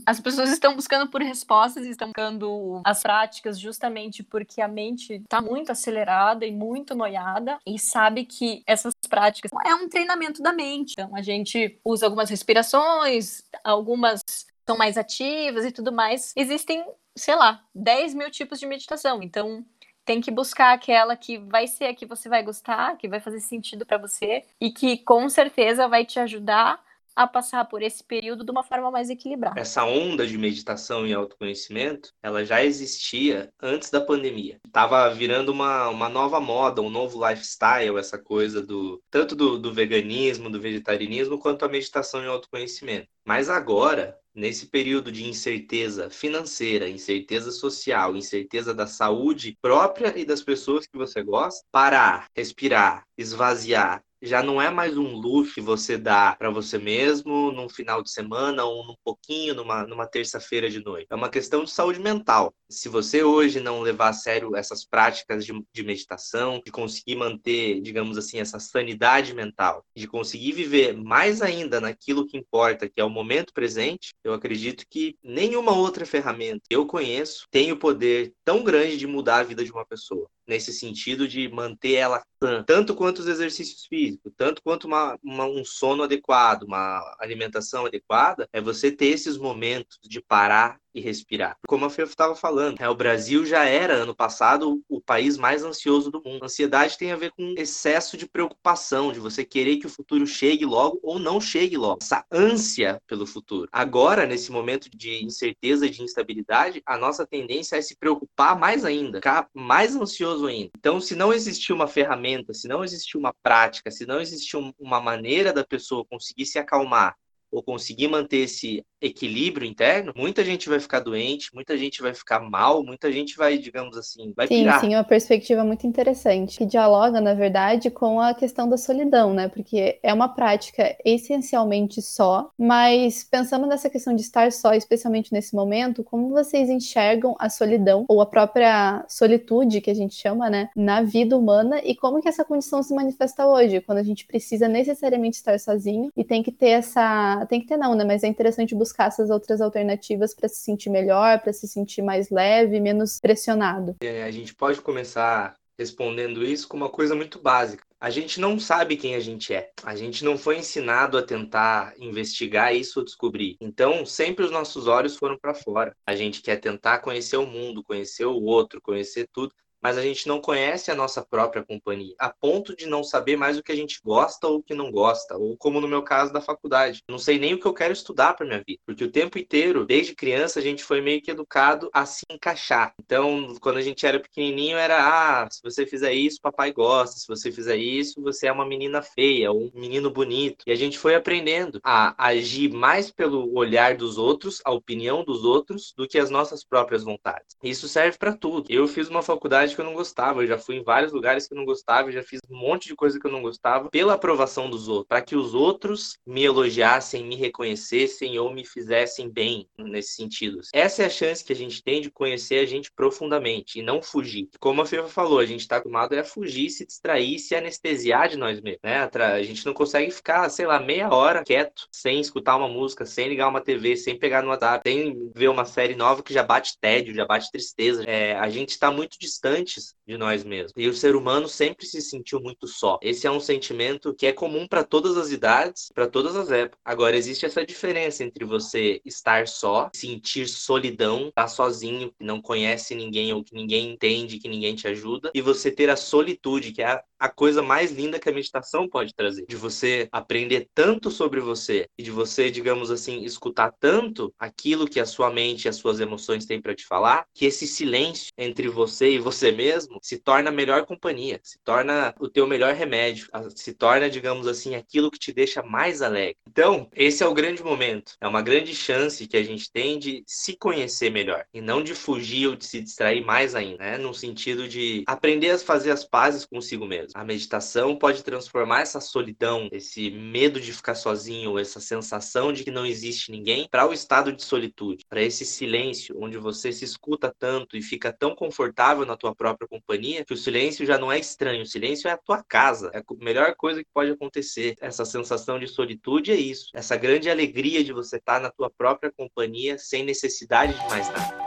as 0.05 0.19
pessoas 0.19 0.49
estão 0.51 0.75
buscando 0.75 1.09
por 1.09 1.21
respostas, 1.21 1.85
estão 1.85 2.07
buscando 2.09 2.81
as 2.85 3.01
práticas 3.01 3.59
justamente 3.59 4.23
porque 4.23 4.61
a 4.61 4.67
mente 4.67 5.13
está 5.13 5.41
muito 5.41 5.71
acelerada 5.71 6.45
e 6.45 6.51
muito 6.51 6.95
noiada 6.95 7.57
e 7.65 7.77
sabe 7.79 8.25
que 8.25 8.63
essas 8.65 8.93
práticas 9.09 9.51
é 9.65 9.75
um 9.75 9.89
treinamento 9.97 10.41
da 10.43 10.53
mente. 10.53 10.93
Então, 10.93 11.15
a 11.15 11.21
gente 11.21 11.79
usa 11.83 12.05
algumas 12.05 12.29
respirações, 12.29 13.43
algumas 13.63 14.21
são 14.65 14.77
mais 14.77 14.97
ativas 14.97 15.65
e 15.65 15.71
tudo 15.71 15.91
mais. 15.91 16.33
Existem, 16.35 16.85
sei 17.15 17.35
lá, 17.35 17.63
10 17.73 18.13
mil 18.13 18.29
tipos 18.29 18.59
de 18.59 18.67
meditação. 18.67 19.23
Então, 19.23 19.65
tem 20.05 20.21
que 20.21 20.29
buscar 20.29 20.73
aquela 20.73 21.15
que 21.15 21.37
vai 21.37 21.67
ser 21.67 21.85
a 21.85 21.95
que 21.95 22.05
você 22.05 22.29
vai 22.29 22.43
gostar, 22.43 22.95
que 22.97 23.07
vai 23.07 23.19
fazer 23.19 23.39
sentido 23.39 23.85
para 23.85 23.97
você 23.97 24.43
e 24.61 24.71
que 24.71 24.97
com 24.99 25.27
certeza 25.29 25.87
vai 25.87 26.05
te 26.05 26.19
ajudar 26.19 26.79
a 27.17 27.25
passar 27.25 27.65
por 27.65 27.81
esse 27.81 28.03
período 28.03 28.45
de 28.45 28.51
uma 28.51 28.63
forma 28.63 28.91
mais 28.91 29.09
equilibrada. 29.09 29.59
Essa 29.59 29.83
onda 29.83 30.27
de 30.27 30.37
meditação 30.37 31.05
e 31.07 31.11
autoconhecimento, 31.11 32.13
ela 32.21 32.45
já 32.45 32.63
existia 32.63 33.51
antes 33.59 33.89
da 33.89 33.99
pandemia. 33.99 34.61
Tava 34.71 35.09
virando 35.09 35.51
uma, 35.51 35.89
uma 35.89 36.07
nova 36.07 36.39
moda, 36.39 36.79
um 36.79 36.91
novo 36.91 37.27
lifestyle, 37.27 37.97
essa 37.97 38.19
coisa 38.19 38.61
do 38.61 39.01
tanto 39.09 39.35
do, 39.35 39.57
do 39.57 39.73
veganismo, 39.73 40.47
do 40.47 40.61
vegetarianismo, 40.61 41.39
quanto 41.39 41.65
a 41.65 41.67
meditação 41.67 42.23
e 42.23 42.27
autoconhecimento. 42.27 43.07
Mas 43.25 43.49
agora, 43.49 44.15
nesse 44.33 44.67
período 44.67 45.11
de 45.11 45.27
incerteza 45.27 46.11
financeira, 46.11 46.87
incerteza 46.87 47.49
social, 47.49 48.15
incerteza 48.15 48.75
da 48.75 48.85
saúde 48.85 49.57
própria 49.59 50.13
e 50.15 50.23
das 50.23 50.43
pessoas 50.43 50.85
que 50.85 50.97
você 50.97 51.23
gosta, 51.23 51.65
parar, 51.71 52.27
respirar, 52.35 53.03
esvaziar 53.17 54.03
já 54.21 54.41
não 54.41 54.61
é 54.61 54.69
mais 54.69 54.97
um 54.97 55.15
luxo 55.15 55.55
que 55.55 55.61
você 55.61 55.97
dá 55.97 56.35
para 56.35 56.49
você 56.49 56.77
mesmo 56.77 57.51
num 57.51 57.69
final 57.69 58.01
de 58.01 58.11
semana 58.11 58.63
ou 58.63 58.85
num 58.85 58.95
pouquinho 59.03 59.53
numa, 59.53 59.85
numa 59.85 60.07
terça-feira 60.07 60.69
de 60.69 60.83
noite. 60.83 61.07
É 61.09 61.15
uma 61.15 61.29
questão 61.29 61.63
de 61.63 61.71
saúde 61.71 61.99
mental. 61.99 62.53
Se 62.69 62.89
você 62.89 63.23
hoje 63.23 63.59
não 63.59 63.81
levar 63.81 64.09
a 64.09 64.13
sério 64.13 64.55
essas 64.55 64.85
práticas 64.85 65.45
de, 65.45 65.53
de 65.73 65.83
meditação, 65.83 66.61
de 66.65 66.71
conseguir 66.71 67.15
manter, 67.15 67.81
digamos 67.81 68.17
assim, 68.17 68.39
essa 68.39 68.59
sanidade 68.59 69.33
mental, 69.33 69.83
de 69.95 70.07
conseguir 70.07 70.51
viver 70.51 70.95
mais 70.95 71.41
ainda 71.41 71.79
naquilo 71.79 72.25
que 72.25 72.37
importa, 72.37 72.89
que 72.89 72.99
é 72.99 73.03
o 73.03 73.09
momento 73.09 73.53
presente, 73.53 74.13
eu 74.23 74.33
acredito 74.33 74.85
que 74.89 75.15
nenhuma 75.23 75.73
outra 75.73 76.05
ferramenta 76.05 76.61
que 76.67 76.75
eu 76.75 76.85
conheço 76.85 77.47
tem 77.51 77.71
o 77.71 77.77
poder 77.77 78.33
tão 78.43 78.63
grande 78.63 78.97
de 78.97 79.07
mudar 79.07 79.39
a 79.39 79.43
vida 79.43 79.63
de 79.63 79.71
uma 79.71 79.85
pessoa 79.85 80.27
nesse 80.47 80.71
sentido 80.71 81.27
de 81.27 81.49
manter 81.49 81.95
ela 81.95 82.23
sã, 82.41 82.63
tanto 82.63 82.95
quanto 82.95 83.19
os 83.19 83.27
exercícios 83.27 83.85
físicos, 83.85 84.31
tanto 84.37 84.61
quanto 84.63 84.87
uma, 84.87 85.17
uma, 85.23 85.45
um 85.45 85.65
sono 85.65 86.03
adequado, 86.03 86.63
uma 86.63 87.01
alimentação 87.19 87.85
adequada, 87.85 88.47
é 88.53 88.61
você 88.61 88.91
ter 88.91 89.07
esses 89.07 89.37
momentos 89.37 89.99
de 90.03 90.21
parar 90.21 90.79
e 90.93 91.01
respirar. 91.01 91.57
Como 91.67 91.85
a 91.85 91.89
Fê 91.89 92.03
estava 92.03 92.35
falando, 92.35 92.81
é, 92.81 92.89
o 92.89 92.95
Brasil 92.95 93.45
já 93.45 93.65
era, 93.65 93.93
ano 93.93 94.15
passado, 94.15 94.81
o 94.89 95.01
país 95.01 95.37
mais 95.37 95.63
ansioso 95.63 96.09
do 96.09 96.21
mundo. 96.23 96.43
Ansiedade 96.43 96.97
tem 96.97 97.11
a 97.11 97.15
ver 97.15 97.31
com 97.31 97.53
excesso 97.57 98.17
de 98.17 98.27
preocupação, 98.27 99.11
de 99.11 99.19
você 99.19 99.43
querer 99.43 99.77
que 99.77 99.87
o 99.87 99.89
futuro 99.89 100.25
chegue 100.25 100.65
logo 100.65 100.99
ou 101.03 101.19
não 101.19 101.39
chegue 101.39 101.77
logo. 101.77 101.99
Essa 102.01 102.25
ânsia 102.31 103.01
pelo 103.07 103.25
futuro. 103.25 103.69
Agora, 103.71 104.25
nesse 104.25 104.51
momento 104.51 104.89
de 104.89 105.23
incerteza 105.23 105.85
e 105.85 105.89
de 105.89 106.01
instabilidade, 106.01 106.81
a 106.85 106.97
nossa 106.97 107.25
tendência 107.25 107.75
é 107.75 107.81
se 107.81 107.95
preocupar 107.95 108.57
mais 108.57 108.83
ainda, 108.83 109.17
ficar 109.17 109.47
mais 109.53 109.95
ansioso 109.95 110.47
ainda. 110.47 110.71
Então, 110.77 110.99
se 110.99 111.15
não 111.15 111.33
existir 111.33 111.73
uma 111.73 111.87
ferramenta, 111.87 112.53
se 112.53 112.67
não 112.67 112.83
existir 112.83 113.17
uma 113.17 113.33
prática, 113.43 113.91
se 113.91 114.05
não 114.05 114.19
existir 114.19 114.57
uma 114.79 114.99
maneira 114.99 115.53
da 115.53 115.63
pessoa 115.63 116.05
conseguir 116.05 116.45
se 116.45 116.57
acalmar 116.57 117.15
ou 117.51 117.63
conseguir 117.63 118.07
manter 118.07 118.39
esse 118.39 118.83
equilíbrio 119.01 119.67
interno, 119.67 120.11
muita 120.15 120.43
gente 120.43 120.67
vai 120.67 120.79
ficar 120.79 120.99
doente, 120.99 121.53
muita 121.53 121.77
gente 121.77 122.01
vai 122.01 122.13
ficar 122.13 122.39
mal, 122.39 122.83
muita 122.83 123.11
gente 123.11 123.37
vai, 123.37 123.57
digamos 123.57 123.97
assim, 123.97 124.33
vai 124.35 124.47
sim, 124.47 124.59
pirar. 124.59 124.81
Sim, 124.81 124.95
uma 124.95 125.03
perspectiva 125.03 125.63
muito 125.63 125.85
interessante, 125.87 126.57
que 126.57 126.65
dialoga, 126.65 127.21
na 127.21 127.33
verdade, 127.33 127.89
com 127.89 128.19
a 128.19 128.33
questão 128.33 128.67
da 128.67 128.77
solidão, 128.77 129.33
né? 129.33 129.47
Porque 129.47 129.99
é 130.01 130.13
uma 130.13 130.29
prática 130.29 130.95
essencialmente 131.05 132.01
só, 132.01 132.49
mas 132.57 133.23
pensando 133.23 133.65
nessa 133.67 133.89
questão 133.89 134.15
de 134.15 134.21
estar 134.21 134.51
só, 134.51 134.73
especialmente 134.73 135.31
nesse 135.31 135.55
momento, 135.55 136.03
como 136.03 136.29
vocês 136.29 136.69
enxergam 136.69 137.35
a 137.39 137.49
solidão 137.49 138.05
ou 138.07 138.21
a 138.21 138.25
própria 138.25 139.05
solitude 139.07 139.81
que 139.81 139.91
a 139.91 139.95
gente 139.95 140.15
chama, 140.15 140.49
né, 140.49 140.69
na 140.75 141.01
vida 141.01 141.37
humana 141.37 141.79
e 141.83 141.95
como 141.95 142.21
que 142.21 142.27
essa 142.27 142.43
condição 142.43 142.81
se 142.81 142.93
manifesta 142.93 143.45
hoje, 143.47 143.81
quando 143.81 143.99
a 143.99 144.03
gente 144.03 144.25
precisa 144.25 144.67
necessariamente 144.67 145.37
estar 145.37 145.59
sozinho 145.59 146.11
e 146.15 146.23
tem 146.23 146.41
que 146.41 146.51
ter 146.51 146.69
essa, 146.69 147.45
tem 147.49 147.61
que 147.61 147.67
ter 147.67 147.77
não, 147.77 147.95
né, 147.95 148.03
mas 148.03 148.23
é 148.23 148.27
interessante 148.27 148.75
buscar 148.75 148.86
buscar 148.87 149.07
essas 149.07 149.29
outras 149.29 149.59
alternativas 149.59 150.33
para 150.33 150.47
se 150.47 150.61
sentir 150.61 150.89
melhor, 150.89 151.41
para 151.41 151.51
se 151.51 151.67
sentir 151.67 152.01
mais 152.01 152.29
leve, 152.29 152.79
menos 152.79 153.19
pressionado? 153.19 153.95
É, 154.01 154.23
a 154.23 154.31
gente 154.31 154.55
pode 154.55 154.81
começar 154.81 155.55
respondendo 155.77 156.43
isso 156.43 156.67
com 156.67 156.75
uma 156.77 156.89
coisa 156.89 157.13
muito 157.13 157.39
básica. 157.39 157.85
A 157.99 158.09
gente 158.09 158.39
não 158.39 158.59
sabe 158.59 158.95
quem 158.95 159.15
a 159.15 159.19
gente 159.19 159.53
é. 159.53 159.71
A 159.83 159.95
gente 159.95 160.23
não 160.23 160.37
foi 160.37 160.57
ensinado 160.57 161.17
a 161.17 161.23
tentar 161.23 161.93
investigar 161.99 162.75
isso 162.75 162.99
ou 162.99 163.05
descobrir. 163.05 163.57
Então, 163.59 164.05
sempre 164.05 164.45
os 164.45 164.51
nossos 164.51 164.87
olhos 164.87 165.15
foram 165.15 165.37
para 165.37 165.53
fora. 165.53 165.95
A 166.05 166.15
gente 166.15 166.41
quer 166.41 166.57
tentar 166.57 166.99
conhecer 166.99 167.37
o 167.37 167.45
mundo, 167.45 167.83
conhecer 167.83 168.25
o 168.25 168.43
outro, 168.43 168.81
conhecer 168.81 169.27
tudo 169.31 169.53
mas 169.87 169.97
a 169.97 170.01
gente 170.01 170.27
não 170.27 170.41
conhece 170.41 170.91
a 170.91 170.95
nossa 170.95 171.25
própria 171.25 171.63
companhia, 171.63 172.13
a 172.19 172.29
ponto 172.29 172.75
de 172.75 172.85
não 172.85 173.05
saber 173.05 173.37
mais 173.37 173.57
o 173.57 173.63
que 173.63 173.71
a 173.71 173.75
gente 173.75 174.01
gosta 174.03 174.45
ou 174.45 174.57
o 174.57 174.61
que 174.61 174.73
não 174.73 174.91
gosta, 174.91 175.37
ou 175.37 175.55
como 175.55 175.79
no 175.79 175.87
meu 175.87 176.03
caso 176.03 176.33
da 176.33 176.41
faculdade. 176.41 177.01
Não 177.07 177.17
sei 177.17 177.39
nem 177.39 177.53
o 177.53 177.57
que 177.57 177.65
eu 177.65 177.73
quero 177.73 177.93
estudar 177.93 178.33
para 178.33 178.45
minha 178.45 178.61
vida, 178.67 178.81
porque 178.85 179.05
o 179.05 179.09
tempo 179.09 179.39
inteiro, 179.39 179.85
desde 179.85 180.13
criança, 180.13 180.59
a 180.59 180.61
gente 180.61 180.83
foi 180.83 180.99
meio 180.99 181.21
que 181.21 181.31
educado 181.31 181.89
a 181.93 182.05
se 182.05 182.25
encaixar. 182.29 182.93
Então, 182.99 183.55
quando 183.61 183.77
a 183.77 183.81
gente 183.81 184.05
era 184.05 184.19
pequenininho, 184.19 184.77
era 184.77 184.97
ah, 184.99 185.47
se 185.49 185.61
você 185.63 185.85
fizer 185.85 186.11
isso, 186.11 186.41
papai 186.41 186.73
gosta, 186.73 187.17
se 187.17 187.25
você 187.25 187.49
fizer 187.49 187.77
isso, 187.77 188.21
você 188.21 188.47
é 188.47 188.51
uma 188.51 188.65
menina 188.65 189.01
feia 189.01 189.53
ou 189.53 189.67
um 189.67 189.71
menino 189.73 190.11
bonito. 190.11 190.65
E 190.67 190.71
a 190.73 190.75
gente 190.75 190.99
foi 190.99 191.15
aprendendo 191.15 191.79
a 191.81 192.13
agir 192.27 192.73
mais 192.73 193.09
pelo 193.09 193.57
olhar 193.57 193.95
dos 193.95 194.17
outros, 194.17 194.61
a 194.65 194.71
opinião 194.73 195.23
dos 195.23 195.45
outros, 195.45 195.93
do 195.95 196.05
que 196.05 196.19
as 196.19 196.29
nossas 196.29 196.61
próprias 196.61 197.05
vontades. 197.05 197.55
Isso 197.63 197.87
serve 197.87 198.17
para 198.17 198.35
tudo. 198.35 198.65
Eu 198.69 198.85
fiz 198.85 199.07
uma 199.07 199.21
faculdade 199.21 199.76
que 199.77 199.81
eu 199.81 199.85
não 199.85 199.93
gostava, 199.93 200.41
eu 200.41 200.47
já 200.47 200.57
fui 200.57 200.75
em 200.75 200.83
vários 200.83 201.13
lugares 201.13 201.47
que 201.47 201.53
eu 201.53 201.57
não 201.57 201.63
gostava, 201.65 202.07
eu 202.07 202.13
já 202.13 202.23
fiz 202.23 202.41
um 202.49 202.57
monte 202.57 202.87
de 202.87 202.95
coisa 202.95 203.19
que 203.19 203.27
eu 203.27 203.31
não 203.31 203.43
gostava 203.43 203.89
pela 203.89 204.13
aprovação 204.13 204.69
dos 204.69 204.87
outros, 204.87 205.07
para 205.07 205.21
que 205.21 205.35
os 205.35 205.53
outros 205.53 206.17
me 206.25 206.43
elogiassem, 206.43 207.23
me 207.23 207.35
reconhecessem 207.35 208.39
ou 208.39 208.51
me 208.51 208.65
fizessem 208.65 209.29
bem 209.29 209.69
nesse 209.77 210.15
sentido. 210.15 210.61
Essa 210.73 211.03
é 211.03 211.05
a 211.05 211.09
chance 211.09 211.43
que 211.43 211.53
a 211.53 211.55
gente 211.55 211.83
tem 211.83 212.01
de 212.01 212.09
conhecer 212.09 212.59
a 212.59 212.65
gente 212.65 212.91
profundamente 212.91 213.79
e 213.79 213.83
não 213.83 214.01
fugir. 214.01 214.49
Como 214.59 214.81
a 214.81 214.85
Fefa 214.85 215.07
falou, 215.07 215.39
a 215.39 215.45
gente 215.45 215.61
está 215.61 215.77
acostumado 215.77 216.17
a 216.17 216.23
fugir, 216.23 216.69
se 216.71 216.85
distrair, 216.85 217.37
se 217.37 217.55
anestesiar 217.55 218.29
de 218.29 218.37
nós 218.37 218.59
mesmos, 218.59 218.81
né? 218.83 219.09
A 219.13 219.43
gente 219.43 219.65
não 219.65 219.73
consegue 219.73 220.11
ficar, 220.11 220.49
sei 220.49 220.65
lá, 220.65 220.79
meia 220.79 221.13
hora 221.13 221.43
quieto, 221.43 221.87
sem 221.91 222.19
escutar 222.19 222.55
uma 222.55 222.67
música, 222.67 223.05
sem 223.05 223.29
ligar 223.29 223.47
uma 223.47 223.61
TV, 223.61 223.95
sem 223.95 224.17
pegar 224.17 224.41
no 224.41 224.49
WhatsApp, 224.49 224.89
sem 224.89 225.31
ver 225.35 225.49
uma 225.49 225.65
série 225.65 225.95
nova 225.95 226.23
que 226.23 226.33
já 226.33 226.43
bate 226.43 226.77
tédio, 226.79 227.13
já 227.13 227.25
bate 227.25 227.51
tristeza. 227.51 228.03
É, 228.03 228.35
a 228.35 228.49
gente 228.49 228.69
está 228.69 228.89
muito 228.89 229.17
distante 229.19 229.56
distantes 229.63 229.95
de 230.05 230.17
nós 230.17 230.43
mesmos. 230.43 230.73
E 230.75 230.87
o 230.87 230.93
ser 230.93 231.15
humano 231.15 231.47
sempre 231.47 231.85
se 231.85 232.01
sentiu 232.01 232.39
muito 232.39 232.67
só. 232.67 232.99
Esse 233.01 233.27
é 233.27 233.31
um 233.31 233.39
sentimento 233.39 234.13
que 234.13 234.25
é 234.25 234.31
comum 234.31 234.67
para 234.67 234.83
todas 234.83 235.17
as 235.17 235.31
idades, 235.31 235.89
para 235.93 236.07
todas 236.07 236.35
as 236.35 236.51
épocas. 236.51 236.79
Agora, 236.83 237.17
existe 237.17 237.45
essa 237.45 237.65
diferença 237.65 238.23
entre 238.23 238.45
você 238.45 239.01
estar 239.05 239.47
só, 239.47 239.89
sentir 239.93 240.47
solidão, 240.47 241.27
estar 241.27 241.47
sozinho, 241.47 242.11
que 242.17 242.25
não 242.25 242.41
conhece 242.41 242.95
ninguém 242.95 243.33
ou 243.33 243.43
que 243.43 243.53
ninguém 243.53 243.91
entende, 243.91 244.39
que 244.39 244.47
ninguém 244.47 244.75
te 244.75 244.87
ajuda, 244.87 245.31
e 245.33 245.41
você 245.41 245.71
ter 245.71 245.89
a 245.89 245.95
solitude, 245.95 246.71
que 246.71 246.81
é 246.81 246.87
a, 246.87 247.03
a 247.19 247.29
coisa 247.29 247.61
mais 247.61 247.91
linda 247.91 248.19
que 248.19 248.29
a 248.29 248.33
meditação 248.33 248.87
pode 248.87 249.13
trazer. 249.13 249.45
De 249.47 249.55
você 249.55 250.07
aprender 250.11 250.69
tanto 250.73 251.09
sobre 251.09 251.39
você 251.39 251.87
e 251.97 252.03
de 252.03 252.11
você, 252.11 252.49
digamos 252.51 252.91
assim, 252.91 253.23
escutar 253.23 253.73
tanto 253.79 254.33
aquilo 254.37 254.87
que 254.87 254.99
a 254.99 255.05
sua 255.05 255.31
mente 255.31 255.65
e 255.65 255.69
as 255.69 255.77
suas 255.77 255.99
emoções 255.99 256.45
têm 256.45 256.61
para 256.61 256.75
te 256.75 256.85
falar, 256.85 257.25
que 257.33 257.45
esse 257.45 257.67
silêncio 257.67 258.31
entre 258.37 258.67
você 258.67 259.11
e 259.11 259.19
você 259.19 259.51
mesmo 259.51 259.99
se 260.01 260.17
torna 260.17 260.49
a 260.49 260.53
melhor 260.53 260.85
companhia, 260.85 261.39
se 261.43 261.59
torna 261.63 262.13
o 262.19 262.29
teu 262.29 262.45
melhor 262.47 262.73
remédio, 262.73 263.27
se 263.55 263.73
torna, 263.73 264.09
digamos 264.09 264.47
assim, 264.47 264.75
aquilo 264.75 265.11
que 265.11 265.19
te 265.19 265.33
deixa 265.33 265.63
mais 265.63 266.01
alegre. 266.01 266.37
Então, 266.47 266.89
esse 266.95 267.23
é 267.23 267.27
o 267.27 267.33
grande 267.33 267.63
momento. 267.63 268.13
É 268.21 268.27
uma 268.27 268.41
grande 268.41 268.75
chance 268.75 269.27
que 269.27 269.37
a 269.37 269.43
gente 269.43 269.71
tem 269.71 269.97
de 269.99 270.23
se 270.27 270.55
conhecer 270.55 271.09
melhor 271.09 271.45
e 271.53 271.61
não 271.61 271.83
de 271.83 271.93
fugir 271.93 272.47
ou 272.47 272.55
de 272.55 272.65
se 272.65 272.81
distrair 272.81 273.23
mais 273.23 273.55
ainda, 273.55 273.77
né? 273.77 273.97
No 273.97 274.13
sentido 274.13 274.67
de 274.67 275.03
aprender 275.07 275.51
a 275.51 275.59
fazer 275.59 275.91
as 275.91 276.03
pazes 276.03 276.45
consigo 276.45 276.85
mesmo. 276.85 277.06
A 277.13 277.23
meditação 277.23 277.95
pode 277.95 278.23
transformar 278.23 278.81
essa 278.81 278.99
solidão, 278.99 279.69
esse 279.71 280.09
medo 280.11 280.59
de 280.59 280.73
ficar 280.73 280.95
sozinho, 280.95 281.57
essa 281.57 281.79
sensação 281.79 282.51
de 282.51 282.63
que 282.63 282.71
não 282.71 282.85
existe 282.85 283.31
ninguém, 283.31 283.67
para 283.69 283.87
o 283.87 283.93
estado 283.93 284.31
de 284.31 284.43
solitude, 284.43 285.05
para 285.09 285.21
esse 285.21 285.45
silêncio 285.45 286.15
onde 286.19 286.37
você 286.37 286.71
se 286.71 286.85
escuta 286.85 287.33
tanto 287.37 287.77
e 287.77 287.81
fica 287.81 288.11
tão 288.11 288.35
confortável 288.35 289.05
na 289.05 289.17
tua 289.17 289.35
própria 289.35 289.67
companhia, 289.67 290.25
que 290.25 290.33
o 290.33 290.37
silêncio 290.37 290.85
já 290.85 290.97
não 290.97 291.11
é 291.11 291.19
estranho, 291.19 291.63
o 291.63 291.67
silêncio 291.67 292.07
é 292.07 292.11
a 292.11 292.17
tua 292.17 292.43
casa, 292.43 292.91
é 292.93 292.99
a 292.99 293.03
melhor 293.23 293.55
coisa 293.55 293.83
que 293.83 293.89
pode 293.93 294.11
acontecer. 294.11 294.75
Essa 294.81 295.05
sensação 295.05 295.59
de 295.59 295.67
solitude 295.67 296.31
é 296.31 296.35
isso, 296.35 296.69
essa 296.73 296.95
grande 296.95 297.29
alegria 297.29 297.83
de 297.83 297.93
você 297.93 298.17
estar 298.17 298.39
na 298.39 298.51
tua 298.51 298.69
própria 298.69 299.11
companhia 299.11 299.77
sem 299.77 300.03
necessidade 300.03 300.73
de 300.73 300.89
mais 300.89 301.07
nada. 301.09 301.46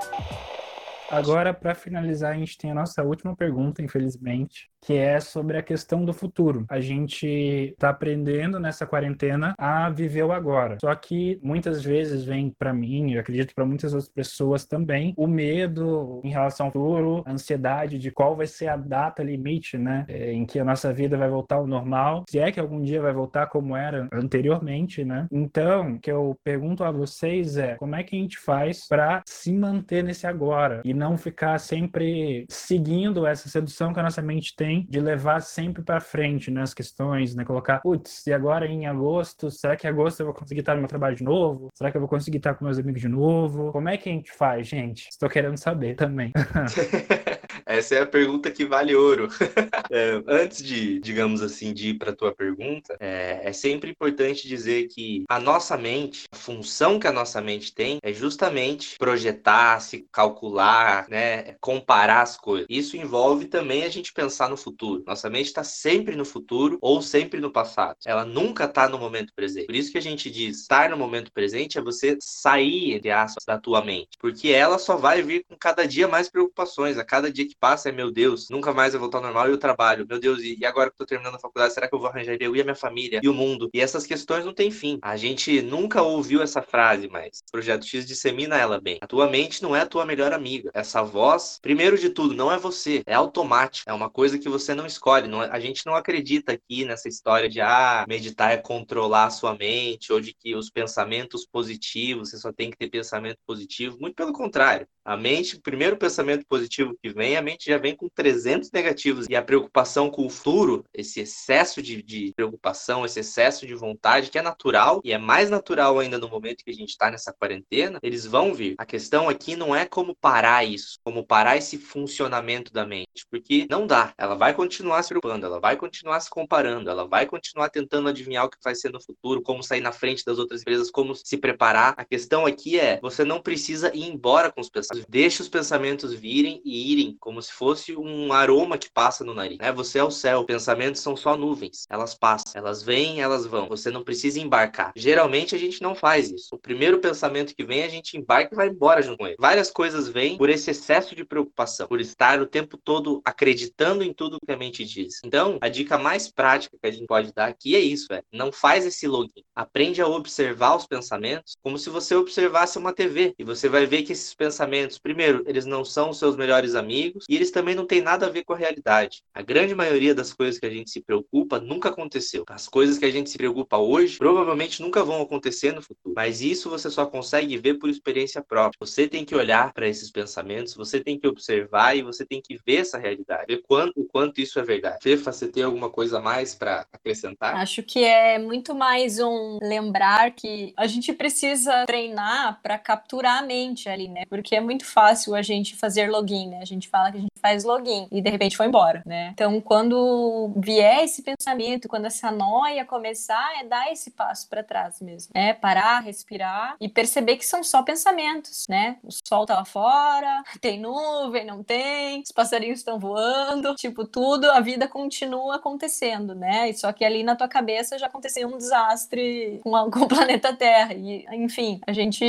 Agora, 1.11 1.53
para 1.53 1.75
finalizar, 1.75 2.33
a 2.33 2.39
gente 2.39 2.57
tem 2.57 2.71
a 2.71 2.75
nossa 2.75 3.03
última 3.03 3.35
pergunta, 3.35 3.83
infelizmente, 3.83 4.71
que 4.81 4.95
é 4.95 5.21
sobre 5.21 5.59
a 5.59 5.63
questão 5.63 6.05
do 6.05 6.13
futuro. 6.13 6.65
A 6.69 6.81
gente 6.81 7.27
está 7.27 7.91
aprendendo 7.91 8.59
nessa 8.59 8.87
quarentena 8.87 9.55
a 9.59 9.91
viver 9.91 10.23
o 10.23 10.33
agora. 10.33 10.79
Só 10.81 10.95
que 10.95 11.39
muitas 11.43 11.83
vezes 11.83 12.25
vem 12.25 12.55
para 12.57 12.73
mim, 12.73 13.13
eu 13.13 13.21
acredito 13.21 13.55
para 13.55 13.67
muitas 13.67 13.93
outras 13.93 14.09
pessoas 14.09 14.65
também, 14.65 15.13
o 15.17 15.27
medo 15.27 16.21
em 16.25 16.31
relação 16.31 16.67
ao 16.67 16.73
futuro, 16.73 17.23
a 17.27 17.33
ansiedade 17.33 17.99
de 17.99 18.11
qual 18.11 18.37
vai 18.37 18.47
ser 18.47 18.69
a 18.69 18.77
data 18.77 19.23
limite, 19.23 19.77
né, 19.77 20.05
é, 20.09 20.33
em 20.33 20.47
que 20.47 20.59
a 20.59 20.65
nossa 20.65 20.93
vida 20.93 21.17
vai 21.17 21.29
voltar 21.29 21.57
ao 21.57 21.67
normal, 21.67 22.25
se 22.29 22.39
é 22.39 22.53
que 22.53 22.61
algum 22.61 22.81
dia 22.81 23.03
vai 23.03 23.13
voltar 23.13 23.47
como 23.49 23.77
era 23.77 24.09
anteriormente, 24.13 25.05
né? 25.05 25.27
Então, 25.31 25.95
o 25.95 26.01
que 26.01 26.11
eu 26.11 26.37
pergunto 26.45 26.85
a 26.85 26.91
vocês 26.91 27.57
é, 27.57 27.75
como 27.75 27.97
é 27.97 28.03
que 28.03 28.17
a 28.17 28.19
gente 28.19 28.39
faz 28.39 28.87
para 28.87 29.23
se 29.27 29.53
manter 29.53 30.05
nesse 30.05 30.27
agora 30.27 30.81
e 30.85 30.95
não 31.01 31.17
ficar 31.17 31.59
sempre 31.59 32.45
seguindo 32.49 33.27
essa 33.27 33.49
sedução 33.49 33.93
que 33.93 33.99
a 33.99 34.03
nossa 34.03 34.21
mente 34.21 34.55
tem 34.55 34.87
de 34.89 35.01
levar 35.01 35.41
sempre 35.41 35.83
para 35.83 35.99
frente 35.99 36.51
né, 36.51 36.61
as 36.61 36.75
questões, 36.75 37.35
né? 37.35 37.43
Colocar, 37.45 37.81
putz, 37.81 38.27
e 38.27 38.33
agora 38.33 38.67
em 38.67 38.87
agosto, 38.87 39.51
será 39.51 39.77
que 39.77 39.87
em 39.87 39.91
agosto 39.91 40.21
eu 40.21 40.27
vou 40.27 40.35
conseguir 40.35 40.61
estar 40.61 40.75
no 40.75 40.81
meu 40.81 40.89
trabalho 40.89 41.17
de 41.17 41.25
novo? 41.25 41.71
Será 41.75 41.91
que 41.91 41.97
eu 41.97 42.01
vou 42.01 42.09
conseguir 42.09 42.37
estar 42.37 42.55
com 42.55 42.67
meus 42.67 42.79
amigos 42.79 43.01
de 43.01 43.09
novo? 43.09 43.73
Como 43.73 43.89
é 43.89 43.97
que 43.97 44.11
a 44.11 44.13
gente 44.13 44.31
faz, 44.31 44.69
gente? 44.69 45.09
Estou 45.11 45.29
querendo 45.29 45.57
saber 45.57 45.95
também. 45.97 46.33
Essa 47.71 47.95
é 47.95 48.01
a 48.01 48.07
pergunta 48.07 48.51
que 48.51 48.65
vale 48.65 48.97
ouro. 48.97 49.29
é, 49.93 50.21
antes 50.27 50.61
de, 50.61 50.99
digamos 50.99 51.41
assim, 51.41 51.73
de 51.73 51.91
ir 51.91 51.95
para 51.95 52.11
a 52.11 52.17
tua 52.17 52.35
pergunta, 52.35 52.97
é, 52.99 53.43
é, 53.45 53.53
sempre 53.53 53.91
importante 53.91 54.49
dizer 54.49 54.89
que 54.89 55.25
a 55.29 55.39
nossa 55.39 55.77
mente, 55.77 56.25
a 56.33 56.37
função 56.37 56.99
que 56.99 57.07
a 57.07 57.13
nossa 57.13 57.41
mente 57.41 57.73
tem 57.73 57.99
é 58.03 58.13
justamente 58.13 58.97
projetar, 58.99 59.79
se 59.81 60.05
calcular, 60.11 61.07
né, 61.09 61.55
comparar 61.61 62.23
as 62.23 62.37
coisas. 62.37 62.67
Isso 62.69 62.97
envolve 62.97 63.45
também 63.45 63.85
a 63.85 63.89
gente 63.89 64.13
pensar 64.13 64.49
no 64.49 64.57
futuro. 64.57 65.05
Nossa 65.07 65.31
mente 65.31 65.47
está 65.47 65.63
sempre 65.63 66.17
no 66.17 66.25
futuro 66.25 66.77
ou 66.81 67.01
sempre 67.01 67.39
no 67.39 67.53
passado. 67.53 67.97
Ela 68.05 68.25
nunca 68.25 68.65
está 68.65 68.89
no 68.89 68.99
momento 68.99 69.33
presente. 69.33 69.67
Por 69.67 69.77
isso 69.77 69.93
que 69.93 69.99
a 69.99 70.03
gente 70.03 70.29
diz, 70.29 70.63
estar 70.63 70.91
no 70.91 70.97
momento 70.97 71.33
presente 71.33 71.79
é 71.79 71.81
você 71.81 72.19
sair, 72.21 72.95
entre 72.95 73.13
aspas, 73.13 73.45
da 73.47 73.59
tua 73.59 73.85
mente. 73.85 74.19
Porque 74.19 74.49
ela 74.49 74.77
só 74.77 74.97
vai 74.97 75.23
vir 75.23 75.45
com 75.49 75.57
cada 75.57 75.87
dia 75.87 76.09
mais 76.09 76.29
preocupações. 76.29 76.99
A 76.99 77.05
cada 77.05 77.31
dia 77.31 77.47
que 77.47 77.60
passa 77.61 77.91
é, 77.91 77.93
meu 77.93 78.11
Deus, 78.11 78.49
nunca 78.49 78.73
mais 78.73 78.95
vai 78.95 79.01
voltar 79.01 79.19
ao 79.19 79.25
normal 79.25 79.51
e 79.51 79.53
o 79.53 79.59
trabalho. 79.59 80.07
Meu 80.09 80.19
Deus, 80.19 80.41
e 80.43 80.65
agora 80.65 80.89
que 80.89 80.95
eu 80.95 80.99
tô 80.99 81.07
terminando 81.07 81.35
a 81.35 81.39
faculdade, 81.39 81.75
será 81.75 81.87
que 81.87 81.95
eu 81.95 81.99
vou 81.99 82.09
arranjar 82.09 82.37
eu 82.41 82.57
e 82.57 82.61
a 82.61 82.65
minha 82.65 82.75
família 82.75 83.21
e 83.23 83.29
o 83.29 83.35
mundo? 83.35 83.69
E 83.75 83.81
essas 83.81 84.07
questões 84.07 84.45
não 84.45 84.55
têm 84.55 84.71
fim. 84.71 84.99
A 85.03 85.17
gente 85.17 85.61
nunca 85.61 86.03
ouviu 86.03 86.43
essa 86.43 86.63
frase, 86.63 87.09
mas 87.09 87.43
o 87.49 87.53
Projeto 87.53 87.85
X 87.85 88.07
dissemina 88.07 88.57
ela 88.57 88.81
bem. 88.81 88.99
A 89.01 89.07
tua 89.07 89.29
mente 89.29 89.63
não 89.63 89.77
é 89.77 89.81
a 89.81 89.87
tua 89.87 90.07
melhor 90.07 90.33
amiga. 90.33 90.71
Essa 90.73 91.03
voz, 91.03 91.59
primeiro 91.61 91.99
de 91.99 92.09
tudo, 92.09 92.35
não 92.35 92.51
é 92.51 92.59
você, 92.59 93.03
é 93.07 93.15
automático. 93.15 93.89
É 93.89 93.93
uma 93.93 94.09
coisa 94.09 94.39
que 94.39 94.49
você 94.49 94.75
não 94.75 94.87
escolhe. 94.87 95.29
Não, 95.29 95.43
é, 95.43 95.51
a 95.51 95.61
gente 95.61 95.85
não 95.85 95.95
acredita 95.95 96.53
aqui 96.53 96.85
nessa 96.85 97.09
história 97.09 97.49
de 97.49 97.61
ah, 97.61 98.05
meditar 98.09 98.53
é 98.53 98.57
controlar 98.57 99.27
a 99.27 99.31
sua 99.31 99.55
mente, 99.55 100.13
ou 100.13 100.21
de 100.21 100.33
que 100.33 100.55
os 100.55 100.71
pensamentos 100.71 101.47
positivos, 101.47 102.31
você 102.31 102.39
só 102.39 102.53
tem 102.53 102.71
que 102.71 102.77
ter 102.79 102.89
pensamento 102.89 103.39
positivo. 103.47 103.99
Muito 104.01 104.15
pelo 104.15 104.33
contrário. 104.33 104.87
A 105.05 105.17
mente, 105.17 105.57
o 105.57 105.63
primeiro 105.63 105.97
pensamento 105.97 106.45
positivo 106.47 106.97
que 107.03 107.11
vem, 107.11 107.37
a 107.37 107.43
já 107.61 107.79
vem 107.79 107.95
com 107.95 108.09
300 108.09 108.71
negativos. 108.71 109.27
E 109.29 109.37
a 109.37 109.43
preocupação 109.43 110.11
com 110.11 110.27
o 110.27 110.31
futuro, 110.31 110.85
esse 110.93 111.21
excesso 111.21 111.83
de, 111.83 112.03
de 112.03 112.33
preocupação, 112.35 113.05
esse 113.05 113.21
excesso 113.21 113.67
de 113.67 113.75
vontade, 113.75 114.31
que 114.31 114.39
é 114.39 114.43
natural, 114.43 115.01
e 115.05 115.13
é 115.13 115.19
mais 115.19 115.51
natural 115.51 115.99
ainda 115.99 116.19
no 116.19 116.29
momento 116.29 116.65
que 116.65 116.71
a 116.71 116.75
gente 116.75 116.91
está 116.91 117.11
nessa 117.11 117.33
quarentena, 117.33 117.99
eles 118.03 118.27
vão 118.27 118.55
vir. 118.55 118.75
A 118.79 118.87
questão 118.87 119.29
aqui 119.29 119.57
não 119.57 119.75
é 119.75 119.87
como 119.87 120.15
parar 120.15 120.65
isso, 120.65 120.99
como 121.05 121.27
parar 121.27 121.57
esse 121.57 121.79
funcionamento 121.79 122.73
da 122.73 122.87
mente, 122.87 123.27
porque 123.31 123.67
não 123.71 123.87
dá. 123.87 124.13
Ela 124.17 124.35
vai 124.35 124.55
continuar 124.55 125.03
se 125.03 125.11
preocupando, 125.11 125.47
ela 125.47 125.61
vai 125.61 125.77
continuar 125.77 126.21
se 126.21 126.31
comparando, 126.31 126.91
ela 126.91 127.07
vai 127.07 127.27
continuar 127.27 127.69
tentando 127.71 128.09
adivinhar 128.09 128.45
o 128.45 128.51
que 128.51 128.59
vai 128.63 128.75
ser 128.75 128.91
no 128.91 129.01
futuro, 129.01 129.43
como 129.43 129.63
sair 129.63 129.81
na 129.81 129.93
frente 129.93 130.25
das 130.25 130.39
outras 130.39 130.61
empresas, 130.61 130.91
como 130.91 131.15
se 131.15 131.37
preparar. 131.37 131.95
A 131.97 132.05
questão 132.05 132.47
aqui 132.47 132.79
é, 132.79 132.99
você 133.01 133.25
não 133.25 133.41
precisa 133.41 133.95
ir 133.95 134.05
embora 134.05 134.51
com 134.51 134.61
os 134.61 134.69
pensamentos. 134.69 135.09
Deixa 135.09 135.43
os 135.43 135.49
pensamentos 135.49 136.13
virem 136.13 136.61
e 136.65 136.93
irem, 136.93 137.17
como 137.19 137.40
como 137.41 137.43
se 137.43 137.53
fosse 137.53 137.97
um 137.97 138.33
aroma 138.33 138.77
que 138.77 138.91
passa 138.93 139.25
no 139.25 139.33
nariz. 139.33 139.59
Né? 139.59 139.73
Você 139.73 139.99
é 139.99 140.05
o 140.05 140.11
céu, 140.11 140.45
pensamentos 140.45 141.01
são 141.01 141.17
só 141.17 141.37
nuvens. 141.37 141.87
Elas 141.89 142.15
passam, 142.15 142.53
elas 142.55 142.83
vêm, 142.83 143.23
elas 143.23 143.47
vão. 143.47 143.69
Você 143.69 143.91
não 143.91 144.05
precisa 144.05 144.39
embarcar. 144.39 144.93
Geralmente 144.95 145.55
a 145.55 145.59
gente 145.59 145.81
não 145.81 145.95
faz 145.95 146.31
isso. 146.31 146.55
O 146.55 146.59
primeiro 146.59 146.99
pensamento 146.99 147.55
que 147.55 147.65
vem, 147.65 147.83
a 147.83 147.89
gente 147.89 148.19
embarca 148.19 148.55
e 148.55 148.57
vai 148.57 148.69
embora 148.69 149.01
junto 149.01 149.19
com 149.19 149.27
ele. 149.27 149.37
Várias 149.39 149.71
coisas 149.71 150.09
vêm 150.09 150.37
por 150.37 150.51
esse 150.51 150.71
excesso 150.71 151.15
de 151.15 151.25
preocupação, 151.25 151.87
por 151.87 152.01
estar 152.01 152.41
o 152.41 152.47
tempo 152.47 152.77
todo 152.77 153.23
acreditando 153.25 154.05
em 154.05 154.13
tudo 154.13 154.39
que 154.45 154.53
a 154.53 154.57
mente 154.57 154.85
diz. 154.85 155.21
Então, 155.25 155.59
a 155.61 155.69
dica 155.69 155.97
mais 155.97 156.31
prática 156.31 156.77
que 156.81 156.87
a 156.87 156.93
gente 156.93 157.07
pode 157.07 157.33
dar 157.33 157.47
aqui 157.47 157.75
é 157.75 157.81
isso, 157.81 158.13
é, 158.13 158.23
não 158.33 158.53
faz 158.53 158.85
esse 158.85 159.07
login. 159.07 159.45
Aprende 159.55 160.03
a 160.03 160.07
observar 160.07 160.77
os 160.77 160.87
pensamentos 160.87 161.57
como 161.63 161.79
se 161.79 161.89
você 161.89 162.15
observasse 162.15 162.77
uma 162.77 162.93
TV 162.93 163.35
e 163.39 163.45
você 163.45 163.69
vai 163.69 163.87
ver 163.87 164.03
que 164.03 164.13
esses 164.13 164.35
pensamentos, 164.35 164.99
primeiro, 164.99 165.43
eles 165.47 165.65
não 165.65 165.85
são 165.85 166.11
os 166.11 166.19
seus 166.19 166.37
melhores 166.37 166.75
amigos 166.75 167.25
e 167.31 167.37
eles 167.37 167.53
também 167.53 167.77
não 167.77 167.87
têm 167.87 168.01
nada 168.01 168.27
a 168.27 168.29
ver 168.29 168.43
com 168.43 168.53
a 168.53 168.57
realidade. 168.57 169.23
A 169.33 169.41
grande 169.41 169.73
maioria 169.73 170.13
das 170.13 170.33
coisas 170.33 170.59
que 170.59 170.67
a 170.67 170.71
gente 170.71 170.91
se 170.91 171.01
preocupa 171.01 171.61
nunca 171.61 171.89
aconteceu. 171.89 172.45
As 172.49 172.69
coisas 172.69 172.99
que 172.99 173.05
a 173.05 173.11
gente 173.11 173.31
se 173.31 173.39
preocupa 173.39 173.79
hoje 173.79 174.19
provavelmente 174.19 174.83
nunca 174.83 175.05
vão 175.05 175.23
acontecer 175.23 175.73
no 175.73 175.81
futuro. 175.81 176.13
Mas 176.17 176.41
isso 176.41 176.69
você 176.69 176.91
só 176.91 177.07
consegue 177.07 177.57
ver 177.57 177.75
por 177.75 177.89
experiência 177.89 178.43
própria. 178.43 178.77
Você 178.81 179.07
tem 179.07 179.25
que 179.25 179.37
olhar 179.37 179.73
para 179.73 179.87
esses 179.87 180.11
pensamentos, 180.11 180.75
você 180.75 180.99
tem 180.99 181.21
que 181.21 181.29
observar 181.29 181.97
e 181.97 182.03
você 182.03 182.27
tem 182.27 182.43
que 182.43 182.59
ver 182.67 182.79
essa 182.79 182.99
realidade, 182.99 183.45
ver 183.47 183.63
quanto, 183.63 184.01
o 184.01 184.05
quanto 184.07 184.41
isso 184.41 184.59
é 184.59 184.63
verdade. 184.65 184.99
Fefa, 185.01 185.31
você 185.31 185.47
tem 185.47 185.63
alguma 185.63 185.89
coisa 185.89 186.19
a 186.19 186.21
mais 186.21 186.57
para 186.57 186.85
acrescentar? 186.93 187.55
Acho 187.55 187.81
que 187.85 188.03
é 188.03 188.41
muito 188.41 188.75
mais 188.75 189.21
um 189.21 189.61
lembrar 189.63 190.33
que 190.33 190.73
a 190.77 190.89
gente 190.89 191.13
precisa 191.13 191.85
treinar 191.87 192.61
para 192.61 192.77
capturar 192.77 193.39
a 193.39 193.47
mente 193.47 193.89
ali, 193.89 194.09
né? 194.09 194.25
Porque 194.29 194.57
é 194.57 194.61
muito 194.61 194.85
fácil 194.85 195.37
a 195.37 195.43
gente 195.43 195.77
fazer 195.77 196.11
login, 196.11 196.49
né? 196.49 196.59
A 196.61 196.65
gente 196.65 196.89
fala 196.89 197.13
que 197.13 197.20
gente 197.21 197.41
faz 197.41 197.65
login 197.65 198.09
e 198.11 198.21
de 198.21 198.31
repente 198.31 198.57
foi 198.57 198.67
embora, 198.67 199.03
né? 199.07 199.31
Então, 199.33 199.61
quando 199.61 200.53
vier 200.57 201.05
esse 201.05 201.23
pensamento, 201.23 201.89
quando 201.89 202.07
essa 202.07 202.31
noia 202.31 202.85
começar, 202.85 203.61
é 203.61 203.65
dar 203.65 203.91
esse 203.93 204.11
passo 204.11 204.49
para 204.49 204.63
trás 204.63 205.01
mesmo, 205.01 205.33
né? 205.35 205.53
Parar, 205.55 206.01
respirar 206.01 206.77
e 206.81 206.89
perceber 206.89 207.37
que 207.37 207.47
são 207.47 207.63
só 207.63 207.83
pensamentos, 207.83 208.67
né? 208.69 208.99
O 209.03 209.09
sol 209.11 209.47
tá 209.47 209.55
lá 209.55 209.65
fora, 209.65 210.43
tem 210.61 210.81
nuvem, 210.81 211.45
não 211.45 211.63
tem, 211.63 212.23
os 212.23 212.33
passarinhos 212.33 212.81
estão 212.81 212.99
voando, 212.99 213.75
tipo, 213.75 214.05
tudo, 214.07 214.51
a 214.51 214.61
vida 214.61 214.89
continua 214.89 215.57
acontecendo, 215.57 216.35
né? 216.35 216.73
Só 216.73 216.93
que 216.93 217.05
ali 217.05 217.23
na 217.23 217.37
tua 217.37 217.49
cabeça 217.49 217.99
já 217.99 218.07
aconteceu 218.07 218.49
um 218.49 218.59
desastre 218.59 219.61
com, 219.63 219.75
a, 219.77 219.89
com 219.91 220.01
o 220.01 220.09
planeta 220.09 220.55
Terra. 220.55 220.95
E, 220.95 221.27
enfim, 221.33 221.81
a 221.87 221.93
gente 221.93 222.25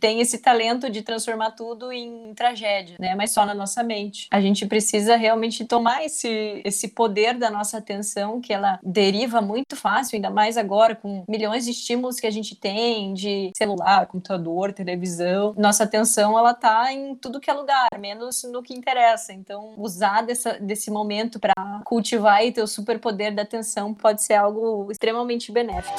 tem 0.00 0.20
esse 0.20 0.38
talento 0.38 0.90
de 0.90 1.02
transformar 1.02 1.52
tudo 1.52 1.92
em 1.92 2.34
tragédia, 2.34 2.96
né? 2.98 3.14
Mas 3.14 3.32
só 3.32 3.44
na 3.44 3.54
nossa 3.54 3.82
mente. 3.82 4.28
A 4.36 4.40
gente 4.42 4.66
precisa 4.66 5.16
realmente 5.16 5.64
tomar 5.64 6.04
esse, 6.04 6.60
esse 6.62 6.88
poder 6.88 7.38
da 7.38 7.50
nossa 7.50 7.78
atenção, 7.78 8.38
que 8.38 8.52
ela 8.52 8.78
deriva 8.82 9.40
muito 9.40 9.74
fácil, 9.74 10.16
ainda 10.16 10.28
mais 10.28 10.58
agora 10.58 10.94
com 10.94 11.24
milhões 11.26 11.64
de 11.64 11.70
estímulos 11.70 12.20
que 12.20 12.26
a 12.26 12.30
gente 12.30 12.54
tem 12.54 13.14
de 13.14 13.50
celular, 13.56 14.06
computador, 14.06 14.74
televisão. 14.74 15.54
Nossa 15.56 15.84
atenção, 15.84 16.38
ela 16.38 16.52
tá 16.52 16.92
em 16.92 17.14
tudo 17.14 17.40
que 17.40 17.50
é 17.50 17.54
lugar, 17.54 17.88
menos 17.98 18.42
no 18.44 18.62
que 18.62 18.74
interessa. 18.74 19.32
Então, 19.32 19.72
usar 19.78 20.20
dessa, 20.20 20.58
desse 20.60 20.90
momento 20.90 21.40
para 21.40 21.54
cultivar 21.86 22.44
e 22.44 22.52
ter 22.52 22.60
o 22.60 22.66
superpoder 22.66 23.34
da 23.34 23.40
atenção 23.40 23.94
pode 23.94 24.22
ser 24.22 24.34
algo 24.34 24.92
extremamente 24.92 25.50
benéfico. 25.50 25.98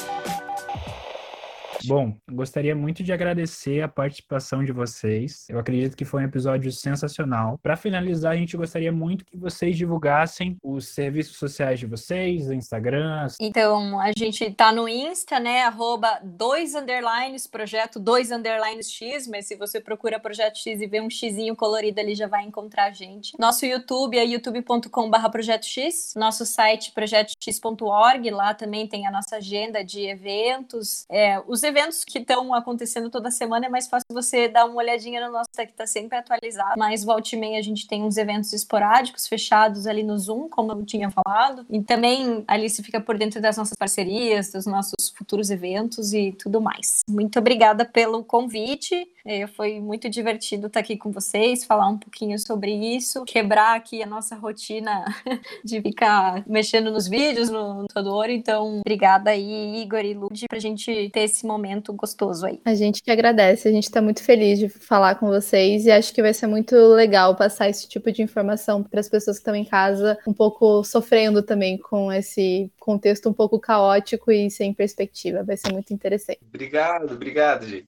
Bom, 1.86 2.16
gostaria 2.30 2.76
muito 2.76 3.04
de 3.04 3.12
agradecer 3.14 3.82
a 3.82 3.88
participação 3.88 4.64
de 4.64 4.72
vocês. 4.72 5.46
Eu 5.50 5.60
acredito 5.60 5.96
que 5.96 6.06
foi 6.06 6.22
um 6.22 6.26
episódio 6.26 6.72
sensacional. 6.72 7.58
Para 7.62 7.76
finalizar, 7.76 8.34
a 8.34 8.36
gente 8.36 8.58
gostaria 8.58 8.92
muito 8.92 9.26
que 9.26 9.38
vocês 9.38 9.78
divulgassem 9.78 10.58
os 10.64 10.88
serviços 10.88 11.38
sociais 11.38 11.80
de 11.80 11.86
vocês, 11.86 12.50
Instagram. 12.50 13.28
Então, 13.40 14.00
a 14.00 14.12
gente 14.18 14.52
tá 14.52 14.72
no 14.72 14.88
Insta, 14.88 15.40
né? 15.40 15.64
Arroba 15.64 16.20
dois 16.24 16.76
underlines, 16.76 17.48
projeto 17.48 18.00
dois 18.00 18.32
underlines 18.32 18.92
X, 18.92 19.28
mas 19.28 19.48
se 19.48 19.56
você 19.56 19.80
procura 19.80 20.20
projeto 20.20 20.58
X 20.58 20.82
e 20.82 20.88
vê 20.88 21.02
um 21.02 21.10
xizinho 21.10 21.56
colorido 21.56 22.00
ali, 22.00 22.16
já 22.16 22.28
vai 22.28 22.44
encontrar 22.44 22.86
a 22.86 22.92
gente. 22.92 23.34
Nosso 23.40 23.66
YouTube 23.66 24.18
é 24.18 24.26
youtube.com/barra 24.26 25.30
projeto 25.30 25.66
X. 25.66 26.14
Nosso 26.16 26.46
site 26.46 26.92
projetox.org, 26.92 28.30
lá 28.32 28.54
também 28.54 28.88
tem 28.88 29.08
a 29.08 29.12
nossa 29.12 29.38
agenda 29.38 29.84
de 29.84 30.02
eventos. 30.02 31.06
É, 31.10 31.42
os 31.48 31.64
eventos 31.68 32.04
que 32.04 32.20
estão 32.20 32.54
acontecendo 32.54 33.10
toda 33.10 33.30
semana 33.30 33.68
é 33.68 33.70
mais 33.70 33.88
fácil 33.88 34.08
você 34.12 34.48
dar 34.48 34.66
uma 34.66 34.78
olhadinha 34.78 35.26
no 35.26 35.32
nosso 35.32 35.50
que 35.52 35.62
está 35.62 35.86
sempre 35.86 36.18
atualizado. 36.18 36.74
Mas 36.78 37.04
volta 37.04 37.36
e 37.36 37.40
meia 37.40 37.60
a 37.60 37.62
gente 37.62 37.88
tem 37.88 38.04
uns 38.04 38.18
eventos 38.18 38.54
esporádicos, 38.54 39.28
fechados 39.28 39.86
ali 39.86 40.02
no 40.04 40.18
Zoom, 40.18 40.50
como 40.50 40.72
eu 40.72 40.86
tinha 40.86 41.12
falado. 41.12 41.66
E 41.70 41.82
também 41.84 42.44
ali 42.48 42.70
se 42.70 42.82
fica 42.82 43.00
por 43.00 43.18
dentro 43.18 43.42
das 43.42 43.58
nossas 43.58 43.78
parcerias, 43.78 44.52
dos 44.52 44.66
nossos 44.66 45.10
futuros 45.16 45.50
eventos 45.50 46.14
e 46.14 46.32
tudo 46.32 46.62
mais. 46.62 47.02
Muito 47.08 47.38
obrigada 47.38 47.86
pelo 47.86 48.24
convite. 48.24 49.08
É, 49.26 49.46
foi 49.46 49.82
muito 49.82 50.10
divertido 50.10 50.68
estar 50.68 50.80
aqui 50.80 50.96
com 50.96 51.12
vocês, 51.12 51.66
falar 51.66 51.90
um 51.90 51.98
pouquinho 51.98 52.40
sobre 52.40 52.72
isso, 52.72 53.26
quebrar 53.26 53.76
aqui 53.76 54.02
a 54.02 54.06
nossa 54.06 54.36
rotina 54.36 55.04
de 55.66 55.82
ficar 55.82 56.44
mexendo 56.48 56.90
nos 56.92 57.10
vídeos, 57.10 57.50
no 57.50 57.76
computador. 57.76 58.30
Então, 58.30 58.80
obrigada 58.80 59.32
aí, 59.32 59.82
Igor 59.82 60.06
e 60.06 60.14
Lud, 60.14 60.46
pra 60.48 60.60
gente 60.60 61.10
ter 61.12 61.22
esse 61.22 61.46
momento 61.46 61.57
gostoso 61.94 62.46
aí. 62.46 62.60
A 62.66 62.74
gente 62.76 63.02
que 63.02 63.12
agradece, 63.12 63.68
a 63.68 63.72
gente 63.72 63.90
tá 63.90 64.02
muito 64.02 64.24
feliz 64.24 64.60
de 64.60 64.70
falar 64.70 65.16
com 65.16 65.28
vocês 65.28 65.86
e 65.86 65.92
acho 65.92 66.14
que 66.14 66.22
vai 66.22 66.34
ser 66.34 66.48
muito 66.48 66.76
legal 66.76 67.36
passar 67.36 67.70
esse 67.70 67.88
tipo 67.88 68.12
de 68.12 68.22
informação 68.22 68.84
para 68.84 69.00
as 69.00 69.10
pessoas 69.10 69.38
que 69.38 69.42
estão 69.42 69.56
em 69.56 69.66
casa, 69.66 70.18
um 70.28 70.34
pouco 70.34 70.84
sofrendo 70.84 71.42
também 71.42 71.78
com 71.78 72.12
esse 72.12 72.72
contexto 72.80 73.30
um 73.30 73.34
pouco 73.34 73.60
caótico 73.60 74.32
e 74.32 74.50
sem 74.50 74.74
perspectiva. 74.74 75.44
Vai 75.44 75.58
ser 75.58 75.72
muito 75.72 75.94
interessante. 75.94 76.40
Obrigado, 76.48 77.14
obrigado, 77.14 77.66
gente. 77.66 77.88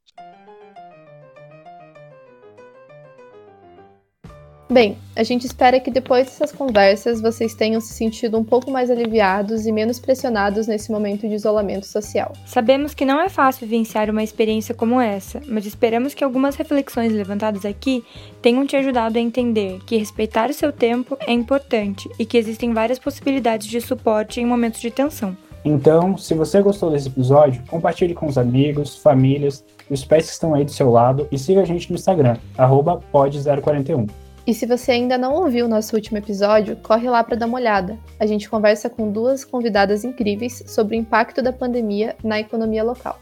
Bem, 4.71 4.99
a 5.15 5.23
gente 5.23 5.47
espera 5.47 5.79
que 5.79 5.89
depois 5.89 6.25
dessas 6.25 6.51
conversas 6.51 7.19
vocês 7.19 7.55
tenham 7.55 7.81
se 7.81 7.91
sentido 7.91 8.37
um 8.37 8.43
pouco 8.43 8.69
mais 8.69 8.91
aliviados 8.91 9.65
e 9.65 9.71
menos 9.71 9.99
pressionados 9.99 10.67
nesse 10.67 10.91
momento 10.91 11.27
de 11.27 11.33
isolamento 11.33 11.87
social. 11.87 12.33
Sabemos 12.45 12.93
que 12.93 13.03
não 13.03 13.19
é 13.19 13.29
fácil 13.29 13.67
vivenciar 13.67 14.11
uma 14.11 14.21
experiência 14.21 14.75
como 14.75 15.01
essa, 15.01 15.41
mas 15.47 15.65
esperamos 15.65 16.13
que 16.13 16.23
algumas 16.23 16.55
reflexões 16.55 17.11
levantadas 17.11 17.65
aqui 17.65 18.03
tenham 18.43 18.63
te 18.63 18.75
ajudado 18.75 19.17
a 19.17 19.21
entender 19.21 19.79
que 19.87 19.97
respeitar 19.97 20.51
o 20.51 20.53
seu 20.53 20.71
tempo 20.71 21.17
é 21.25 21.33
importante 21.33 22.07
e 22.19 22.23
que 22.23 22.37
existem 22.37 22.71
várias 22.71 22.99
possibilidades 22.99 23.65
de 23.65 23.81
suporte 23.81 24.39
em 24.39 24.45
momentos 24.45 24.81
de 24.81 24.91
tensão. 24.91 25.35
Então, 25.65 26.15
se 26.15 26.35
você 26.35 26.61
gostou 26.61 26.91
desse 26.91 27.07
episódio, 27.07 27.63
compartilhe 27.67 28.13
com 28.13 28.27
os 28.27 28.37
amigos, 28.37 28.97
famílias 28.97 29.65
e 29.89 29.93
os 29.95 30.05
pais 30.05 30.27
que 30.27 30.33
estão 30.33 30.53
aí 30.53 30.63
do 30.63 30.71
seu 30.71 30.91
lado 30.91 31.27
e 31.31 31.39
siga 31.39 31.61
a 31.61 31.65
gente 31.65 31.89
no 31.89 31.95
Instagram, 31.95 32.37
pod041. 32.55 34.28
E 34.49 34.53
se 34.55 34.65
você 34.65 34.93
ainda 34.93 35.15
não 35.15 35.35
ouviu 35.35 35.67
o 35.67 35.69
nosso 35.69 35.95
último 35.95 36.17
episódio, 36.17 36.75
corre 36.77 37.07
lá 37.07 37.23
para 37.23 37.35
dar 37.35 37.45
uma 37.45 37.59
olhada. 37.59 37.99
A 38.19 38.25
gente 38.25 38.49
conversa 38.49 38.89
com 38.89 39.11
duas 39.11 39.45
convidadas 39.45 40.03
incríveis 40.03 40.63
sobre 40.65 40.97
o 40.97 40.99
impacto 40.99 41.39
da 41.39 41.53
pandemia 41.53 42.15
na 42.23 42.39
economia 42.39 42.83
local. 42.83 43.21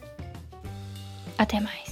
Até 1.38 1.60
mais. 1.60 1.87